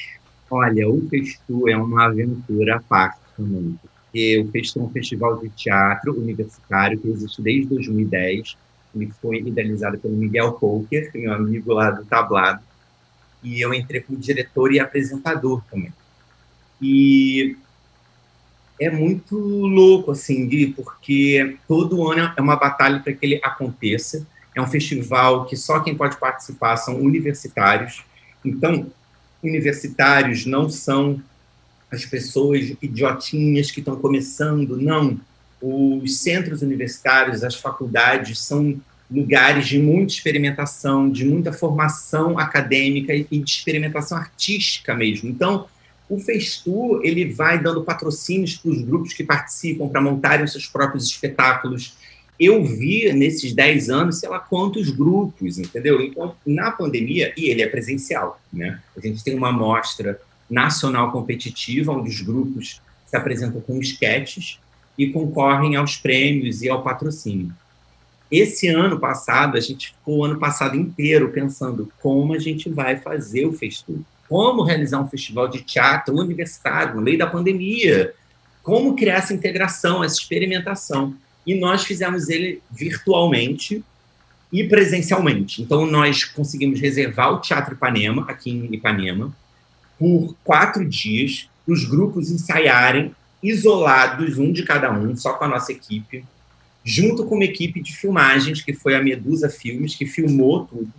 Olha, 0.50 0.88
o 0.88 1.08
Festu 1.08 1.68
é 1.68 1.76
uma 1.76 2.06
aventura 2.06 2.76
à 2.76 2.80
parte. 2.80 3.18
também, 3.36 3.78
porque 3.82 4.38
o 4.40 4.50
Festo 4.50 4.78
é 4.78 4.82
um 4.82 4.90
festival 4.90 5.38
de 5.38 5.48
teatro 5.50 6.18
universitário 6.18 6.98
que 6.98 7.08
existe 7.08 7.42
desde 7.42 7.66
2010. 7.68 8.56
Ele 8.94 9.12
foi 9.20 9.38
idealizado 9.38 9.98
pelo 9.98 10.16
Miguel 10.16 10.52
Poker, 10.52 11.10
meu 11.14 11.32
amigo 11.32 11.72
lá 11.72 11.90
do 11.90 12.04
Tablado, 12.04 12.62
e 13.42 13.60
eu 13.60 13.74
entrei 13.74 14.00
como 14.00 14.18
diretor 14.18 14.72
e 14.72 14.80
apresentador 14.80 15.62
também. 15.70 15.92
E 16.80 17.56
é 18.80 18.90
muito 18.90 19.38
louco, 19.38 20.10
assim, 20.10 20.46
Gui, 20.46 20.72
porque 20.72 21.56
todo 21.66 22.10
ano 22.10 22.32
é 22.36 22.40
uma 22.40 22.56
batalha 22.56 23.00
para 23.00 23.12
que 23.12 23.24
ele 23.24 23.40
aconteça. 23.42 24.26
É 24.54 24.60
um 24.60 24.66
festival 24.66 25.46
que 25.46 25.56
só 25.56 25.80
quem 25.80 25.94
pode 25.94 26.16
participar 26.18 26.76
são 26.76 27.00
universitários. 27.00 28.04
Então, 28.44 28.90
universitários 29.48 30.46
não 30.46 30.68
são 30.68 31.20
as 31.90 32.04
pessoas 32.04 32.72
idiotinhas 32.82 33.70
que 33.70 33.80
estão 33.80 33.96
começando, 33.96 34.76
não. 34.76 35.18
Os 35.60 36.18
centros 36.18 36.62
universitários, 36.62 37.42
as 37.42 37.54
faculdades, 37.54 38.40
são 38.40 38.80
lugares 39.10 39.66
de 39.66 39.78
muita 39.78 40.12
experimentação, 40.12 41.08
de 41.08 41.24
muita 41.24 41.52
formação 41.52 42.38
acadêmica 42.38 43.14
e 43.14 43.24
de 43.24 43.50
experimentação 43.50 44.18
artística 44.18 44.94
mesmo. 44.94 45.28
Então, 45.28 45.66
o 46.08 46.18
Festu 46.18 47.00
ele 47.02 47.32
vai 47.32 47.60
dando 47.60 47.82
patrocínios 47.82 48.56
para 48.56 48.70
os 48.70 48.82
grupos 48.82 49.12
que 49.12 49.24
participam 49.24 49.88
para 49.88 50.00
montarem 50.00 50.44
os 50.44 50.52
seus 50.52 50.66
próprios 50.66 51.06
espetáculos. 51.06 51.94
Eu 52.38 52.64
vi 52.64 53.12
nesses 53.12 53.52
10 53.52 53.88
anos, 53.88 54.18
sei 54.18 54.28
lá 54.28 54.38
quantos 54.38 54.90
grupos, 54.90 55.58
entendeu? 55.58 56.00
Então, 56.02 56.34
na 56.46 56.70
pandemia, 56.70 57.32
e 57.36 57.48
ele 57.48 57.62
é 57.62 57.66
presencial, 57.66 58.40
né? 58.52 58.80
A 58.96 59.00
gente 59.00 59.24
tem 59.24 59.34
uma 59.34 59.50
mostra 59.50 60.20
nacional 60.48 61.10
competitiva, 61.12 61.92
onde 61.92 62.10
os 62.10 62.20
grupos 62.20 62.80
se 63.06 63.16
apresentam 63.16 63.60
com 63.60 63.80
esquetes 63.80 64.58
e 64.98 65.08
concorrem 65.08 65.76
aos 65.76 65.96
prêmios 65.96 66.62
e 66.62 66.68
ao 66.68 66.82
patrocínio. 66.82 67.52
Esse 68.30 68.68
ano 68.68 68.98
passado, 68.98 69.56
a 69.56 69.60
gente 69.60 69.88
ficou 69.88 70.18
o 70.18 70.24
ano 70.24 70.38
passado 70.38 70.76
inteiro 70.76 71.30
pensando 71.30 71.90
como 72.00 72.34
a 72.34 72.38
gente 72.38 72.68
vai 72.68 72.96
fazer 72.96 73.46
o 73.46 73.52
Festu, 73.52 74.04
como 74.28 74.62
realizar 74.62 75.00
um 75.00 75.08
festival 75.08 75.48
de 75.48 75.62
teatro 75.62 76.16
universitário 76.16 76.96
no 76.96 77.02
meio 77.02 77.18
da 77.18 77.26
pandemia, 77.26 78.12
como 78.62 78.96
criar 78.96 79.18
essa 79.18 79.32
integração, 79.32 80.02
essa 80.02 80.16
experimentação. 80.16 81.14
E 81.46 81.54
nós 81.54 81.84
fizemos 81.84 82.28
ele 82.28 82.60
virtualmente 82.70 83.84
e 84.52 84.64
presencialmente. 84.64 85.62
Então, 85.62 85.86
nós 85.86 86.24
conseguimos 86.24 86.80
reservar 86.80 87.32
o 87.32 87.40
Teatro 87.40 87.74
Ipanema, 87.74 88.24
aqui 88.28 88.50
em 88.50 88.74
Ipanema, 88.74 89.34
por 89.98 90.34
quatro 90.44 90.84
dias, 90.84 91.48
os 91.66 91.84
grupos 91.84 92.30
ensaiarem 92.30 93.14
isolados, 93.42 94.38
um 94.38 94.52
de 94.52 94.62
cada 94.62 94.90
um, 94.90 95.16
só 95.16 95.34
com 95.34 95.44
a 95.44 95.48
nossa 95.48 95.72
equipe, 95.72 96.24
junto 96.84 97.24
com 97.24 97.34
uma 97.34 97.44
equipe 97.44 97.80
de 97.80 97.94
filmagens, 97.96 98.62
que 98.62 98.72
foi 98.72 98.94
a 98.94 99.02
Medusa 99.02 99.48
Filmes, 99.48 99.94
que 99.94 100.06
filmou 100.06 100.66
tudo. 100.66 100.92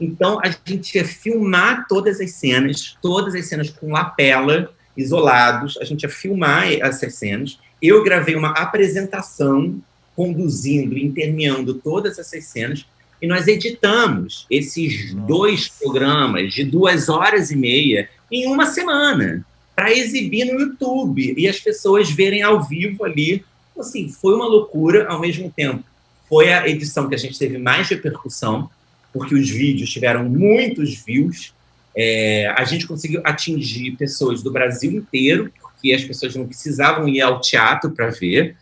Então, 0.00 0.40
a 0.42 0.54
gente 0.64 0.96
ia 0.96 1.04
filmar 1.04 1.86
todas 1.88 2.20
as 2.20 2.32
cenas, 2.32 2.96
todas 3.00 3.34
as 3.34 3.46
cenas 3.46 3.70
com 3.70 3.92
lapela, 3.92 4.72
isolados, 4.96 5.76
a 5.78 5.84
gente 5.84 6.02
ia 6.02 6.08
filmar 6.08 6.70
essas 6.72 7.14
cenas. 7.14 7.58
Eu 7.86 8.02
gravei 8.02 8.34
uma 8.34 8.48
apresentação 8.48 9.78
conduzindo, 10.16 10.96
intermeando 10.96 11.74
todas 11.74 12.18
essas 12.18 12.44
cenas, 12.44 12.86
e 13.20 13.26
nós 13.26 13.46
editamos 13.46 14.46
esses 14.50 15.12
Nossa. 15.12 15.26
dois 15.26 15.68
programas 15.68 16.54
de 16.54 16.64
duas 16.64 17.10
horas 17.10 17.50
e 17.50 17.56
meia 17.56 18.08
em 18.32 18.46
uma 18.46 18.64
semana 18.64 19.44
para 19.76 19.92
exibir 19.92 20.46
no 20.46 20.58
YouTube 20.58 21.34
e 21.36 21.46
as 21.46 21.60
pessoas 21.60 22.10
verem 22.10 22.40
ao 22.40 22.62
vivo 22.62 23.04
ali. 23.04 23.44
Assim, 23.78 24.08
foi 24.08 24.34
uma 24.34 24.46
loucura 24.46 25.06
ao 25.06 25.20
mesmo 25.20 25.52
tempo. 25.54 25.84
Foi 26.26 26.54
a 26.54 26.66
edição 26.66 27.06
que 27.06 27.14
a 27.14 27.18
gente 27.18 27.38
teve 27.38 27.58
mais 27.58 27.86
repercussão, 27.90 28.70
porque 29.12 29.34
os 29.34 29.50
vídeos 29.50 29.90
tiveram 29.90 30.24
muitos 30.24 30.94
views. 31.04 31.52
É, 31.94 32.46
a 32.56 32.64
gente 32.64 32.86
conseguiu 32.86 33.20
atingir 33.24 33.92
pessoas 33.98 34.42
do 34.42 34.50
Brasil 34.50 34.90
inteiro, 34.90 35.52
porque 35.84 35.92
as 35.92 36.02
pessoas 36.02 36.34
não 36.34 36.46
precisavam 36.46 37.06
ir 37.06 37.20
ao 37.20 37.42
teatro 37.42 37.90
para 37.90 38.08
ver. 38.08 38.56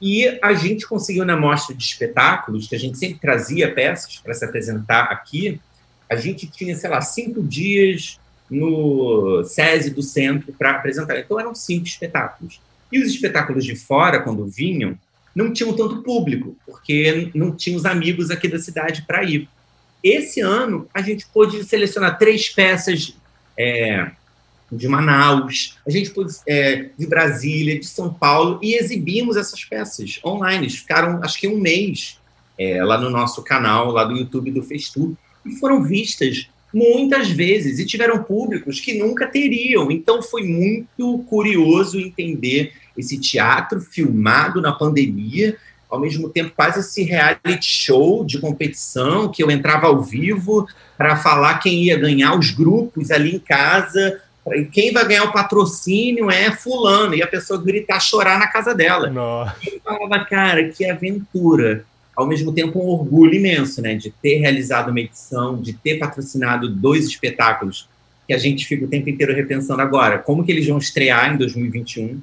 E 0.00 0.38
a 0.42 0.52
gente 0.52 0.86
conseguiu, 0.86 1.24
na 1.24 1.34
mostra 1.34 1.74
de 1.74 1.82
espetáculos, 1.82 2.68
que 2.68 2.74
a 2.74 2.78
gente 2.78 2.98
sempre 2.98 3.18
trazia 3.18 3.72
peças 3.72 4.18
para 4.18 4.34
se 4.34 4.44
apresentar 4.44 5.04
aqui, 5.04 5.58
a 6.08 6.16
gente 6.16 6.46
tinha, 6.46 6.76
sei 6.76 6.90
lá, 6.90 7.00
cinco 7.00 7.42
dias 7.42 8.18
no 8.50 9.42
SESI 9.42 9.90
do 9.90 10.02
centro 10.02 10.52
para 10.52 10.72
apresentar. 10.72 11.18
Então 11.18 11.40
eram 11.40 11.54
cinco 11.54 11.86
espetáculos. 11.86 12.60
E 12.92 12.98
os 12.98 13.08
espetáculos 13.08 13.64
de 13.64 13.74
fora, 13.74 14.20
quando 14.20 14.44
vinham, 14.44 14.98
não 15.34 15.52
tinham 15.52 15.72
tanto 15.72 16.02
público, 16.02 16.56
porque 16.66 17.30
não 17.34 17.56
tinham 17.56 17.78
os 17.78 17.86
amigos 17.86 18.30
aqui 18.30 18.48
da 18.48 18.58
cidade 18.58 19.02
para 19.06 19.24
ir. 19.24 19.48
Esse 20.02 20.40
ano, 20.40 20.86
a 20.92 21.00
gente 21.00 21.26
pôde 21.32 21.64
selecionar 21.64 22.18
três 22.18 22.50
peças 22.50 23.14
é, 23.56 24.10
de 24.70 24.88
Manaus, 24.88 25.76
a 25.86 25.90
gente 25.90 26.12
é, 26.46 26.90
de 26.96 27.06
Brasília, 27.06 27.78
de 27.78 27.86
São 27.86 28.12
Paulo, 28.12 28.58
e 28.62 28.74
exibimos 28.74 29.36
essas 29.36 29.64
peças 29.64 30.20
online. 30.24 30.70
Ficaram, 30.70 31.20
acho 31.22 31.38
que 31.38 31.48
um 31.48 31.58
mês 31.58 32.18
é, 32.58 32.84
lá 32.84 32.98
no 32.98 33.10
nosso 33.10 33.42
canal, 33.42 33.90
lá 33.90 34.04
do 34.04 34.16
YouTube 34.16 34.50
do 34.50 34.62
Festu, 34.62 35.16
e 35.44 35.56
foram 35.56 35.82
vistas 35.82 36.48
muitas 36.72 37.30
vezes 37.30 37.78
e 37.78 37.86
tiveram 37.86 38.22
públicos 38.22 38.80
que 38.80 38.98
nunca 38.98 39.26
teriam. 39.26 39.90
Então 39.90 40.22
foi 40.22 40.44
muito 40.44 41.24
curioso 41.28 41.98
entender 41.98 42.72
esse 42.96 43.18
teatro 43.18 43.80
filmado 43.80 44.60
na 44.60 44.72
pandemia, 44.72 45.56
ao 45.88 45.98
mesmo 45.98 46.28
tempo 46.28 46.52
quase 46.54 46.80
esse 46.80 47.02
reality 47.02 47.64
show 47.64 48.24
de 48.24 48.38
competição 48.38 49.28
que 49.28 49.42
eu 49.42 49.50
entrava 49.50 49.88
ao 49.88 50.00
vivo 50.00 50.66
para 50.96 51.16
falar 51.16 51.58
quem 51.58 51.84
ia 51.84 51.98
ganhar 51.98 52.38
os 52.38 52.50
grupos 52.50 53.10
ali 53.10 53.34
em 53.34 53.40
casa. 53.40 54.20
Quem 54.72 54.92
vai 54.92 55.06
ganhar 55.06 55.24
o 55.24 55.32
patrocínio 55.32 56.30
é 56.30 56.50
fulano, 56.50 57.14
e 57.14 57.22
a 57.22 57.26
pessoa 57.26 57.62
gritar, 57.62 58.00
chorar 58.00 58.38
na 58.38 58.46
casa 58.46 58.74
dela. 58.74 59.10
Nossa. 59.10 59.56
E 59.62 59.80
falava, 59.80 60.24
cara, 60.24 60.68
que 60.68 60.88
aventura 60.88 61.84
ao 62.16 62.26
mesmo 62.26 62.52
tempo 62.52 62.78
um 62.78 62.88
orgulho 62.88 63.34
imenso, 63.34 63.80
né, 63.80 63.94
de 63.94 64.10
ter 64.10 64.36
realizado 64.38 64.90
uma 64.90 65.00
edição, 65.00 65.60
de 65.60 65.72
ter 65.72 65.98
patrocinado 65.98 66.68
dois 66.68 67.06
espetáculos 67.06 67.88
que 68.26 68.34
a 68.34 68.38
gente 68.38 68.66
fica 68.66 68.84
o 68.84 68.88
tempo 68.88 69.08
inteiro 69.08 69.34
repensando 69.34 69.80
agora, 69.80 70.18
como 70.18 70.44
que 70.44 70.52
eles 70.52 70.66
vão 70.66 70.78
estrear 70.78 71.32
em 71.32 71.36
2021? 71.36 72.20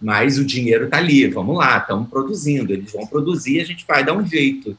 Mas 0.00 0.38
o 0.38 0.44
dinheiro 0.44 0.86
está 0.86 0.96
ali, 0.96 1.26
vamos 1.28 1.56
lá, 1.56 1.78
estamos 1.78 2.08
produzindo, 2.08 2.72
eles 2.72 2.92
vão 2.92 3.06
produzir, 3.06 3.60
a 3.60 3.64
gente 3.64 3.84
vai 3.86 4.02
dar 4.02 4.14
um 4.14 4.26
jeito. 4.26 4.76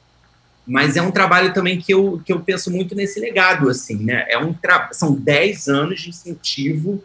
Mas 0.68 0.98
é 0.98 1.02
um 1.02 1.12
trabalho 1.12 1.54
também 1.54 1.80
que 1.80 1.94
eu, 1.94 2.22
que 2.26 2.34
eu 2.34 2.40
penso 2.40 2.72
muito 2.72 2.96
nesse 2.96 3.20
legado, 3.20 3.70
assim, 3.70 3.98
né? 4.04 4.26
É 4.28 4.38
um. 4.38 4.56
São 4.92 5.14
10 5.14 5.68
anos 5.68 6.02
de 6.02 6.10
incentivo 6.10 7.04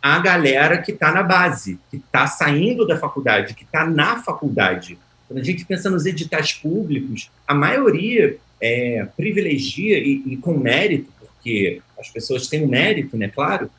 à 0.00 0.18
galera 0.18 0.78
que 0.78 0.92
está 0.92 1.10
na 1.12 1.22
base, 1.22 1.78
que 1.90 1.96
está 1.96 2.26
saindo 2.26 2.86
da 2.86 2.96
faculdade, 2.96 3.54
que 3.54 3.64
está 3.64 3.84
na 3.84 4.22
faculdade 4.22 4.96
quando 5.30 5.38
a 5.38 5.44
gente 5.44 5.64
pensa 5.64 5.88
nos 5.88 6.06
editais 6.06 6.52
públicos, 6.54 7.30
a 7.46 7.54
maioria 7.54 8.36
é, 8.60 9.06
privilegia 9.16 9.96
e, 9.96 10.24
e 10.26 10.36
com 10.36 10.58
mérito, 10.58 11.08
porque 11.20 11.80
as 11.96 12.10
pessoas 12.10 12.48
têm 12.48 12.64
um 12.64 12.68
mérito, 12.68 13.16
né, 13.16 13.28
claro, 13.28 13.70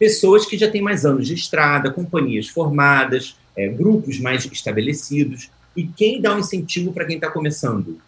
pessoas 0.00 0.44
que 0.44 0.58
já 0.58 0.68
têm 0.68 0.82
mais 0.82 1.06
anos 1.06 1.28
de 1.28 1.34
estrada, 1.34 1.92
companhias 1.92 2.48
formadas, 2.48 3.36
é, 3.56 3.68
grupos 3.68 4.18
mais 4.18 4.44
estabelecidos. 4.46 5.48
E 5.76 5.86
quem 5.86 6.20
dá 6.20 6.34
um 6.34 6.40
incentivo 6.40 6.92
para 6.92 7.04
quem 7.04 7.14
está 7.14 7.30
começando? 7.30 8.00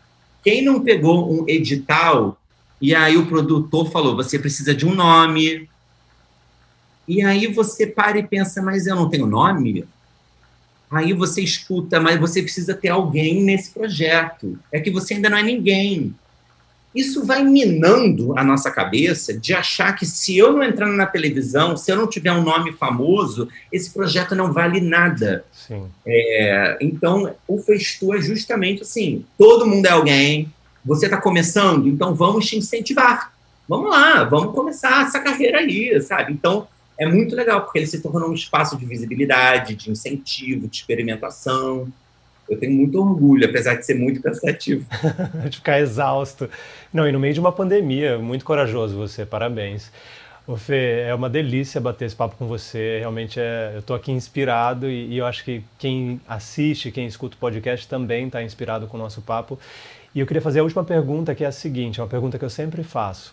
Quem 0.42 0.64
não 0.64 0.80
pegou 0.80 1.32
um 1.32 1.48
edital 1.48 2.38
e 2.80 2.96
aí 2.96 3.16
o 3.16 3.26
produtor 3.26 3.90
falou: 3.92 4.16
você 4.16 4.38
precisa 4.38 4.74
de 4.74 4.84
um 4.84 4.92
nome. 4.92 5.68
E 7.06 7.22
aí 7.22 7.46
você 7.46 7.86
para 7.86 8.18
e 8.18 8.26
pensa: 8.26 8.60
mas 8.60 8.86
eu 8.88 8.96
não 8.96 9.08
tenho 9.08 9.26
nome? 9.26 9.84
Aí 10.90 11.12
você 11.12 11.40
escuta, 11.40 12.00
mas 12.00 12.20
você 12.20 12.42
precisa 12.42 12.74
ter 12.74 12.88
alguém 12.88 13.42
nesse 13.42 13.70
projeto. 13.70 14.58
É 14.70 14.80
que 14.80 14.90
você 14.90 15.14
ainda 15.14 15.30
não 15.30 15.38
é 15.38 15.42
ninguém. 15.42 16.14
Isso 16.94 17.24
vai 17.24 17.42
minando 17.42 18.38
a 18.38 18.44
nossa 18.44 18.70
cabeça 18.70 19.32
de 19.32 19.54
achar 19.54 19.94
que 19.94 20.04
se 20.04 20.36
eu 20.36 20.52
não 20.52 20.62
entrar 20.62 20.86
na 20.86 21.06
televisão, 21.06 21.76
se 21.76 21.90
eu 21.90 21.96
não 21.96 22.06
tiver 22.06 22.32
um 22.32 22.42
nome 22.42 22.72
famoso, 22.72 23.48
esse 23.72 23.90
projeto 23.90 24.34
não 24.34 24.52
vale 24.52 24.80
nada. 24.80 25.44
É, 26.06 26.78
então, 26.80 27.34
o 27.48 27.58
Festu 27.58 28.14
é 28.14 28.20
justamente 28.20 28.82
assim: 28.82 29.24
todo 29.38 29.66
mundo 29.66 29.86
é 29.86 29.90
alguém, 29.90 30.52
você 30.84 31.06
está 31.06 31.16
começando, 31.16 31.88
então 31.88 32.14
vamos 32.14 32.46
te 32.46 32.56
incentivar. 32.56 33.32
Vamos 33.68 33.90
lá, 33.90 34.24
vamos 34.24 34.54
começar 34.54 35.06
essa 35.06 35.20
carreira 35.20 35.58
aí, 35.58 35.98
sabe? 36.02 36.32
Então, 36.32 36.66
é 36.98 37.06
muito 37.06 37.34
legal, 37.34 37.62
porque 37.62 37.78
ele 37.78 37.86
se 37.86 38.00
tornou 38.00 38.28
um 38.28 38.34
espaço 38.34 38.76
de 38.76 38.84
visibilidade, 38.84 39.74
de 39.74 39.90
incentivo, 39.90 40.68
de 40.68 40.76
experimentação. 40.76 41.90
Eu 42.48 42.58
tenho 42.58 42.72
muito 42.72 43.00
orgulho, 43.00 43.48
apesar 43.48 43.74
de 43.76 43.86
ser 43.86 43.94
muito 43.94 44.20
cansativo. 44.20 44.84
de 45.48 45.56
ficar 45.56 45.80
exausto. 45.80 46.48
Não, 46.92 47.08
e 47.08 47.12
no 47.12 47.20
meio 47.20 47.32
de 47.32 47.40
uma 47.40 47.52
pandemia, 47.52 48.18
muito 48.18 48.44
corajoso 48.44 48.96
você, 48.96 49.24
parabéns. 49.24 49.90
Ô 50.44 50.56
Fê, 50.56 51.02
é 51.06 51.14
uma 51.14 51.30
delícia 51.30 51.80
bater 51.80 52.06
esse 52.06 52.16
papo 52.16 52.34
com 52.36 52.46
você. 52.46 52.98
Realmente 52.98 53.38
é, 53.38 53.72
eu 53.74 53.78
estou 53.78 53.94
aqui 53.94 54.10
inspirado 54.10 54.88
e, 54.90 55.06
e, 55.06 55.18
eu 55.18 55.24
acho 55.24 55.44
que 55.44 55.62
quem 55.78 56.20
assiste, 56.28 56.90
quem 56.90 57.06
escuta 57.06 57.36
o 57.36 57.38
podcast 57.38 57.86
também 57.86 58.26
está 58.26 58.42
inspirado 58.42 58.88
com 58.88 58.96
o 58.96 59.00
nosso 59.00 59.22
papo. 59.22 59.58
E 60.14 60.18
eu 60.20 60.26
queria 60.26 60.42
fazer 60.42 60.58
a 60.58 60.62
última 60.64 60.82
pergunta, 60.82 61.34
que 61.34 61.44
é 61.44 61.46
a 61.46 61.52
seguinte, 61.52 62.00
é 62.00 62.02
uma 62.02 62.08
pergunta 62.08 62.38
que 62.38 62.44
eu 62.44 62.50
sempre 62.50 62.82
faço. 62.82 63.32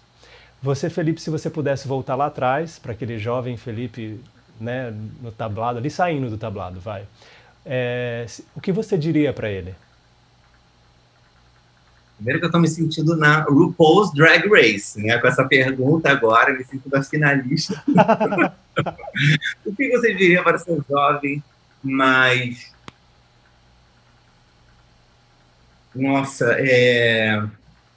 Você, 0.62 0.89
Felipe, 0.89 1.20
se 1.20 1.30
você 1.30 1.49
pudesse 1.49 1.88
voltar 1.88 2.16
lá 2.16 2.28
atrás, 2.28 2.78
para 2.78 2.91
aquele 2.91 3.18
jovem 3.18 3.57
Felipe, 3.57 4.20
né, 4.60 4.93
no 5.22 5.32
tablado, 5.32 5.80
ali 5.80 5.89
saindo 5.89 6.30
do 6.30 6.38
tablado, 6.38 6.80
vai. 6.80 7.03
É, 7.72 8.26
o 8.55 8.59
que 8.59 8.72
você 8.72 8.97
diria 8.97 9.32
para 9.32 9.47
ele? 9.47 9.76
Primeiro 12.15 12.39
que 12.39 12.45
eu 12.45 12.47
estou 12.47 12.59
me 12.59 12.67
sentindo 12.67 13.15
na 13.15 13.43
RuPaul's 13.43 14.11
Drag 14.11 14.49
Race, 14.49 14.99
né? 14.99 15.20
Com 15.20 15.28
essa 15.28 15.45
pergunta 15.45 16.09
agora, 16.09 16.51
me 16.51 16.63
sinto 16.65 16.89
da 16.89 17.03
finalista. 17.03 17.82
o 19.63 19.76
que 19.76 19.88
você 19.89 20.15
diria 20.15 20.41
para 20.41 20.57
ser 20.57 20.82
jovem, 20.89 21.43
mas... 21.84 22.74
Nossa, 25.93 26.55
é... 26.57 27.43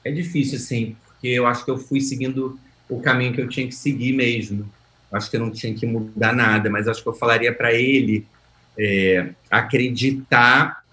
é 0.05 0.11
difícil, 0.11 0.59
assim, 0.59 0.95
porque 1.03 1.29
eu 1.29 1.47
acho 1.47 1.65
que 1.65 1.71
eu 1.71 1.79
fui 1.79 1.99
seguindo 1.99 2.59
o 2.87 3.01
caminho 3.01 3.33
que 3.33 3.41
eu 3.41 3.49
tinha 3.49 3.67
que 3.67 3.75
seguir 3.75 4.13
mesmo. 4.13 4.71
Acho 5.11 5.31
que 5.31 5.35
eu 5.35 5.41
não 5.41 5.49
tinha 5.49 5.73
que 5.73 5.87
mudar 5.87 6.31
nada, 6.31 6.69
mas 6.69 6.87
acho 6.87 7.01
que 7.01 7.09
eu 7.09 7.13
falaria 7.13 7.53
para 7.53 7.73
ele 7.73 8.25
é, 8.77 9.29
acreditar 9.49 10.83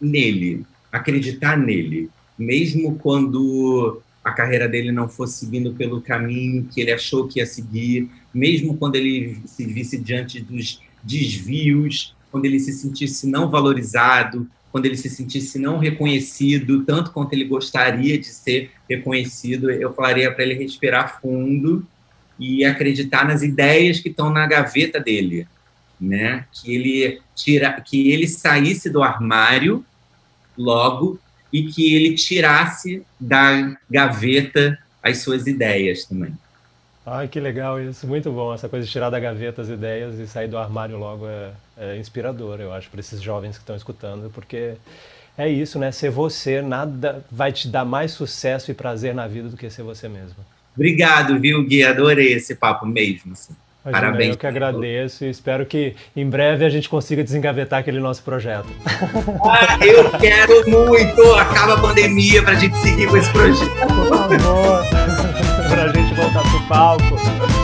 nele, 0.00 0.64
acreditar 0.92 1.56
nele, 1.56 2.10
mesmo 2.38 2.96
quando 2.96 4.02
a 4.24 4.32
carreira 4.32 4.68
dele 4.68 4.92
não 4.92 5.08
fosse 5.08 5.40
seguindo 5.40 5.72
pelo 5.74 6.00
caminho 6.00 6.66
que 6.70 6.80
ele 6.80 6.92
achou 6.92 7.26
que 7.26 7.38
ia 7.38 7.46
seguir, 7.46 8.08
mesmo 8.32 8.76
quando 8.76 8.96
ele 8.96 9.38
se 9.46 9.64
visse 9.64 9.98
diante 9.98 10.40
dos 10.40 10.80
desvios, 11.02 12.14
quando 12.30 12.44
ele 12.44 12.60
se 12.60 12.72
sentisse 12.72 13.26
não 13.26 13.50
valorizado, 13.50 14.48
quando 14.70 14.86
ele 14.86 14.96
se 14.96 15.08
sentisse 15.08 15.58
não 15.58 15.78
reconhecido, 15.78 16.84
tanto 16.84 17.10
quanto 17.10 17.32
ele 17.32 17.44
gostaria 17.44 18.16
de 18.18 18.26
ser 18.26 18.70
reconhecido, 18.88 19.70
eu 19.70 19.92
falaria 19.92 20.32
para 20.32 20.44
ele 20.44 20.54
respirar 20.54 21.20
fundo 21.20 21.84
e 22.38 22.64
acreditar 22.64 23.26
nas 23.26 23.42
ideias 23.42 24.00
que 24.00 24.08
estão 24.08 24.30
na 24.30 24.46
gaveta 24.46 25.00
dele, 25.00 25.46
né? 26.00 26.44
Que 26.52 26.74
ele 26.74 27.20
tira, 27.34 27.80
que 27.80 28.10
ele 28.10 28.26
saísse 28.26 28.88
do 28.88 29.02
armário 29.02 29.84
logo 30.56 31.18
e 31.52 31.64
que 31.64 31.94
ele 31.94 32.14
tirasse 32.14 33.02
da 33.18 33.76
gaveta 33.90 34.78
as 35.02 35.18
suas 35.18 35.46
ideias 35.46 36.04
também. 36.04 36.32
Ai, 37.04 37.26
que 37.26 37.40
legal 37.40 37.80
isso, 37.80 38.06
muito 38.06 38.30
bom. 38.30 38.54
Essa 38.54 38.68
coisa 38.68 38.86
de 38.86 38.92
tirar 38.92 39.10
da 39.10 39.18
gaveta 39.18 39.62
as 39.62 39.68
ideias 39.68 40.18
e 40.18 40.26
sair 40.26 40.48
do 40.48 40.58
armário 40.58 40.98
logo 40.98 41.26
é, 41.26 41.50
é 41.76 41.96
inspirador, 41.98 42.60
eu 42.60 42.72
acho, 42.72 42.90
para 42.90 43.00
esses 43.00 43.20
jovens 43.20 43.56
que 43.56 43.62
estão 43.62 43.74
escutando, 43.74 44.30
porque 44.30 44.74
é 45.36 45.48
isso, 45.48 45.78
né? 45.78 45.90
Ser 45.90 46.10
você, 46.10 46.60
nada 46.60 47.24
vai 47.30 47.50
te 47.50 47.66
dar 47.66 47.84
mais 47.84 48.12
sucesso 48.12 48.70
e 48.70 48.74
prazer 48.74 49.14
na 49.14 49.26
vida 49.26 49.48
do 49.48 49.56
que 49.56 49.70
ser 49.70 49.82
você 49.82 50.08
mesmo. 50.08 50.36
Obrigado, 50.74 51.38
viu, 51.40 51.64
Gui? 51.66 51.82
Adorei 51.82 52.32
esse 52.34 52.54
papo 52.54 52.86
mesmo. 52.86 53.32
Assim. 53.32 53.54
Imagina, 53.84 54.06
Parabéns. 54.06 54.30
Eu 54.30 54.36
que 54.36 54.46
agradeço 54.46 55.24
e 55.24 55.30
espero 55.30 55.64
que 55.64 55.94
em 56.14 56.28
breve 56.28 56.64
a 56.64 56.68
gente 56.68 56.88
consiga 56.88 57.24
desengavetar 57.24 57.80
aquele 57.80 57.98
nosso 57.98 58.22
projeto. 58.22 58.68
Ah, 59.44 59.78
eu 59.84 60.10
quero 60.18 60.68
muito! 60.68 61.34
Acaba 61.34 61.74
a 61.74 61.80
pandemia 61.80 62.42
para 62.42 62.52
a 62.52 62.56
gente 62.56 62.76
seguir 62.78 63.08
com 63.08 63.16
esse 63.16 63.30
projeto. 63.30 63.70
Por 63.70 64.08
favor, 64.08 64.84
para 65.68 65.84
a 65.84 65.92
gente 65.92 66.14
voltar 66.14 66.42
pro 66.42 66.60
palco. 66.68 67.59